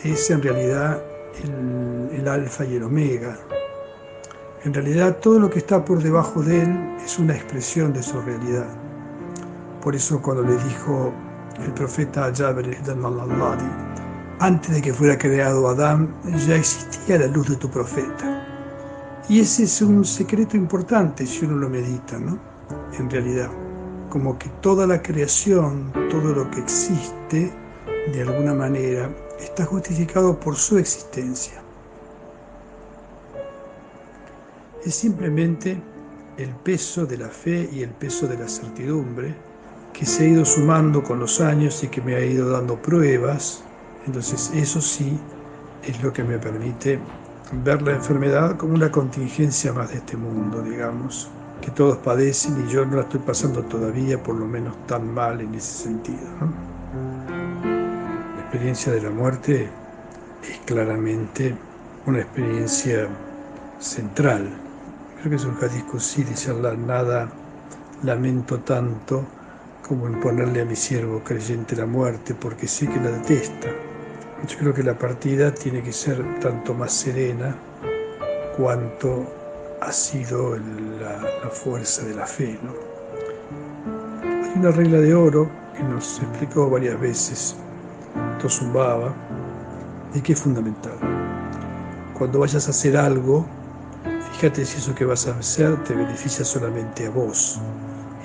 Es 0.03 0.29
en 0.29 0.41
realidad 0.41 1.01
el 2.11 2.27
alfa 2.27 2.65
y 2.65 2.75
el 2.75 2.83
omega, 2.83 3.37
en 4.63 4.73
realidad 4.73 5.17
todo 5.17 5.39
lo 5.39 5.49
que 5.49 5.59
está 5.59 5.83
por 5.83 6.03
debajo 6.03 6.43
de 6.43 6.61
él 6.61 6.97
es 7.03 7.17
una 7.17 7.33
expresión 7.33 7.93
de 7.93 8.03
su 8.03 8.21
realidad. 8.21 8.67
Por 9.81 9.95
eso 9.95 10.21
cuando 10.21 10.43
le 10.43 10.55
dijo 10.63 11.11
el 11.63 11.73
profeta 11.73 12.31
Jabir 12.35 12.77
al 12.87 13.01
antes 14.39 14.73
de 14.73 14.81
que 14.81 14.91
fuera 14.93 15.17
creado 15.17 15.67
Adán, 15.67 16.15
ya 16.47 16.55
existía 16.55 17.19
la 17.19 17.27
luz 17.27 17.49
de 17.49 17.55
tu 17.57 17.69
profeta. 17.69 18.47
Y 19.29 19.39
ese 19.39 19.63
es 19.63 19.81
un 19.83 20.03
secreto 20.03 20.57
importante 20.57 21.27
si 21.27 21.45
uno 21.45 21.57
lo 21.57 21.69
medita, 21.69 22.17
¿no? 22.17 22.39
En 22.97 23.07
realidad, 23.09 23.49
como 24.09 24.39
que 24.39 24.49
toda 24.61 24.87
la 24.87 25.01
creación, 25.01 25.91
todo 26.09 26.33
lo 26.33 26.49
que 26.49 26.59
existe, 26.59 27.53
de 28.11 28.21
alguna 28.21 28.55
manera, 28.55 29.09
está 29.39 29.63
justificado 29.65 30.39
por 30.39 30.55
su 30.55 30.79
existencia. 30.79 31.60
Es 34.85 34.95
simplemente 34.95 35.81
el 36.37 36.49
peso 36.49 37.05
de 37.05 37.17
la 37.17 37.27
fe 37.27 37.69
y 37.71 37.83
el 37.83 37.91
peso 37.91 38.27
de 38.27 38.37
la 38.37 38.47
certidumbre 38.47 39.35
que 39.93 40.05
se 40.05 40.23
ha 40.23 40.27
ido 40.27 40.45
sumando 40.45 41.03
con 41.03 41.19
los 41.19 41.41
años 41.41 41.83
y 41.83 41.87
que 41.87 42.01
me 42.01 42.15
ha 42.15 42.25
ido 42.25 42.49
dando 42.49 42.81
pruebas. 42.81 43.63
Entonces 44.07 44.51
eso 44.55 44.81
sí 44.81 45.19
es 45.83 46.01
lo 46.01 46.11
que 46.11 46.23
me 46.23 46.39
permite 46.39 46.99
ver 47.63 47.81
la 47.81 47.91
enfermedad 47.91 48.57
como 48.57 48.73
una 48.73 48.91
contingencia 48.91 49.73
más 49.73 49.89
de 49.89 49.97
este 49.97 50.17
mundo, 50.17 50.61
digamos, 50.61 51.29
que 51.61 51.69
todos 51.71 51.97
padecen 51.97 52.65
y 52.65 52.71
yo 52.71 52.85
no 52.85 52.95
la 52.95 53.01
estoy 53.03 53.19
pasando 53.19 53.61
todavía 53.63 54.21
por 54.21 54.35
lo 54.35 54.47
menos 54.47 54.75
tan 54.87 55.13
mal 55.13 55.41
en 55.41 55.53
ese 55.53 55.83
sentido. 55.83 56.27
La 58.35 58.41
experiencia 58.41 58.93
de 58.93 59.01
la 59.01 59.09
muerte 59.09 59.69
es 60.49 60.57
claramente 60.65 61.55
una 62.07 62.21
experiencia 62.21 63.07
central 63.79 64.49
Creo 65.23 65.37
que 65.37 65.45
un 65.45 65.55
hadith 65.61 65.85
y 66.17 66.49
Allah, 66.49 66.73
nada 66.73 67.29
lamento 68.01 68.59
tanto 68.61 69.23
como 69.87 70.07
en 70.07 70.19
ponerle 70.19 70.61
a 70.61 70.65
mi 70.65 70.75
siervo 70.75 71.23
creyente 71.23 71.75
la 71.75 71.85
muerte, 71.85 72.33
porque 72.33 72.67
sé 72.67 72.87
que 72.87 72.95
la 72.95 73.11
detesta. 73.11 73.67
Yo 74.47 74.57
creo 74.57 74.73
que 74.73 74.81
la 74.81 74.97
partida 74.97 75.53
tiene 75.53 75.83
que 75.83 75.91
ser 75.93 76.25
tanto 76.39 76.73
más 76.73 76.91
serena 76.91 77.55
cuanto 78.57 79.31
ha 79.81 79.91
sido 79.91 80.57
la, 80.57 81.21
la 81.43 81.49
fuerza 81.51 82.03
de 82.03 82.15
la 82.15 82.25
fe. 82.25 82.57
¿no? 82.63 82.73
Hay 84.23 84.53
una 84.57 84.71
regla 84.71 84.97
de 84.97 85.13
oro 85.13 85.47
que 85.77 85.83
nos 85.83 86.19
explicó 86.19 86.67
varias 86.67 86.99
veces 86.99 87.55
Tosumbaba 88.41 89.13
y 90.15 90.21
que 90.21 90.33
es 90.33 90.41
fundamental. 90.41 90.97
Cuando 92.17 92.39
vayas 92.39 92.65
a 92.65 92.71
hacer 92.71 92.97
algo, 92.97 93.60
Fíjate 94.41 94.65
si 94.65 94.79
eso 94.79 94.95
que 94.95 95.05
vas 95.05 95.27
a 95.27 95.37
hacer 95.37 95.83
te 95.83 95.93
beneficia 95.93 96.43
solamente 96.43 97.05
a 97.05 97.11
vos 97.11 97.59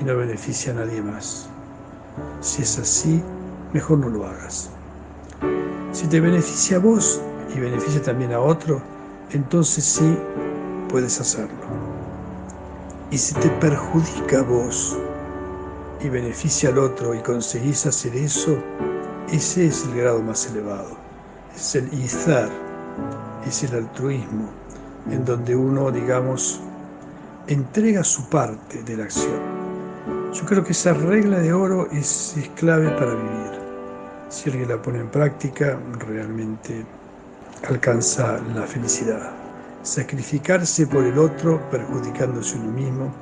y 0.01 0.03
no 0.03 0.17
beneficia 0.17 0.73
a 0.73 0.77
nadie 0.77 1.03
más. 1.03 1.47
Si 2.41 2.63
es 2.63 2.79
así, 2.79 3.23
mejor 3.75 3.99
no 3.99 4.09
lo 4.09 4.27
hagas. 4.27 4.71
Si 5.93 6.07
te 6.07 6.19
beneficia 6.19 6.79
a 6.79 6.81
vos 6.81 7.21
y 7.55 7.61
beneficia 7.61 8.01
también 8.01 8.33
a 8.33 8.41
otro, 8.41 8.81
entonces 9.29 9.85
sí 9.85 10.17
puedes 10.89 11.21
hacerlo. 11.21 11.67
Y 13.11 13.19
si 13.19 13.35
te 13.35 13.51
perjudica 13.61 14.39
a 14.39 14.43
vos 14.43 14.97
y 16.01 16.09
beneficia 16.09 16.71
al 16.71 16.79
otro 16.79 17.15
y 17.15 17.19
conseguís 17.19 17.85
hacer 17.85 18.17
eso, 18.17 18.57
ese 19.31 19.67
es 19.67 19.85
el 19.85 20.01
grado 20.01 20.23
más 20.23 20.47
elevado. 20.47 20.97
Es 21.55 21.75
el 21.75 21.93
izar, 21.93 22.49
es 23.47 23.65
el 23.65 23.75
altruismo 23.75 24.66
en 25.11 25.25
donde 25.25 25.55
uno, 25.55 25.91
digamos, 25.91 26.61
entrega 27.47 28.03
su 28.03 28.29
parte 28.29 28.83
de 28.83 28.97
la 28.97 29.05
acción. 29.05 29.57
Yo 30.33 30.45
creo 30.45 30.65
que 30.65 30.73
esa 30.73 30.93
regla 30.93 31.39
de 31.39 31.53
oro 31.53 31.89
es, 31.91 32.37
es 32.37 32.49
clave 32.51 32.91
para 32.91 33.15
vivir. 33.15 33.61
Si 34.29 34.51
alguien 34.51 34.69
la 34.69 34.83
pone 34.83 35.01
en 35.01 35.09
práctica, 35.09 35.79
realmente 35.99 36.85
alcanza 37.69 38.39
la 38.55 38.63
felicidad. 38.63 39.31
Sacrificarse 39.83 40.87
por 40.87 41.05
el 41.05 41.19
otro, 41.19 41.61
perjudicándose 41.71 42.59
uno 42.59 42.73
mismo, 42.73 43.13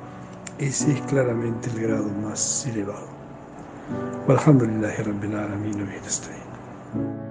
ese 0.57 0.93
es 0.93 1.01
claramente 1.01 1.69
el 1.69 1.81
grado 1.81 2.07
más 2.23 2.65
elevado. 2.65 3.07
Alhamdulillah 4.27 5.03
Rabbil 5.03 5.35
Alamin 5.35 7.24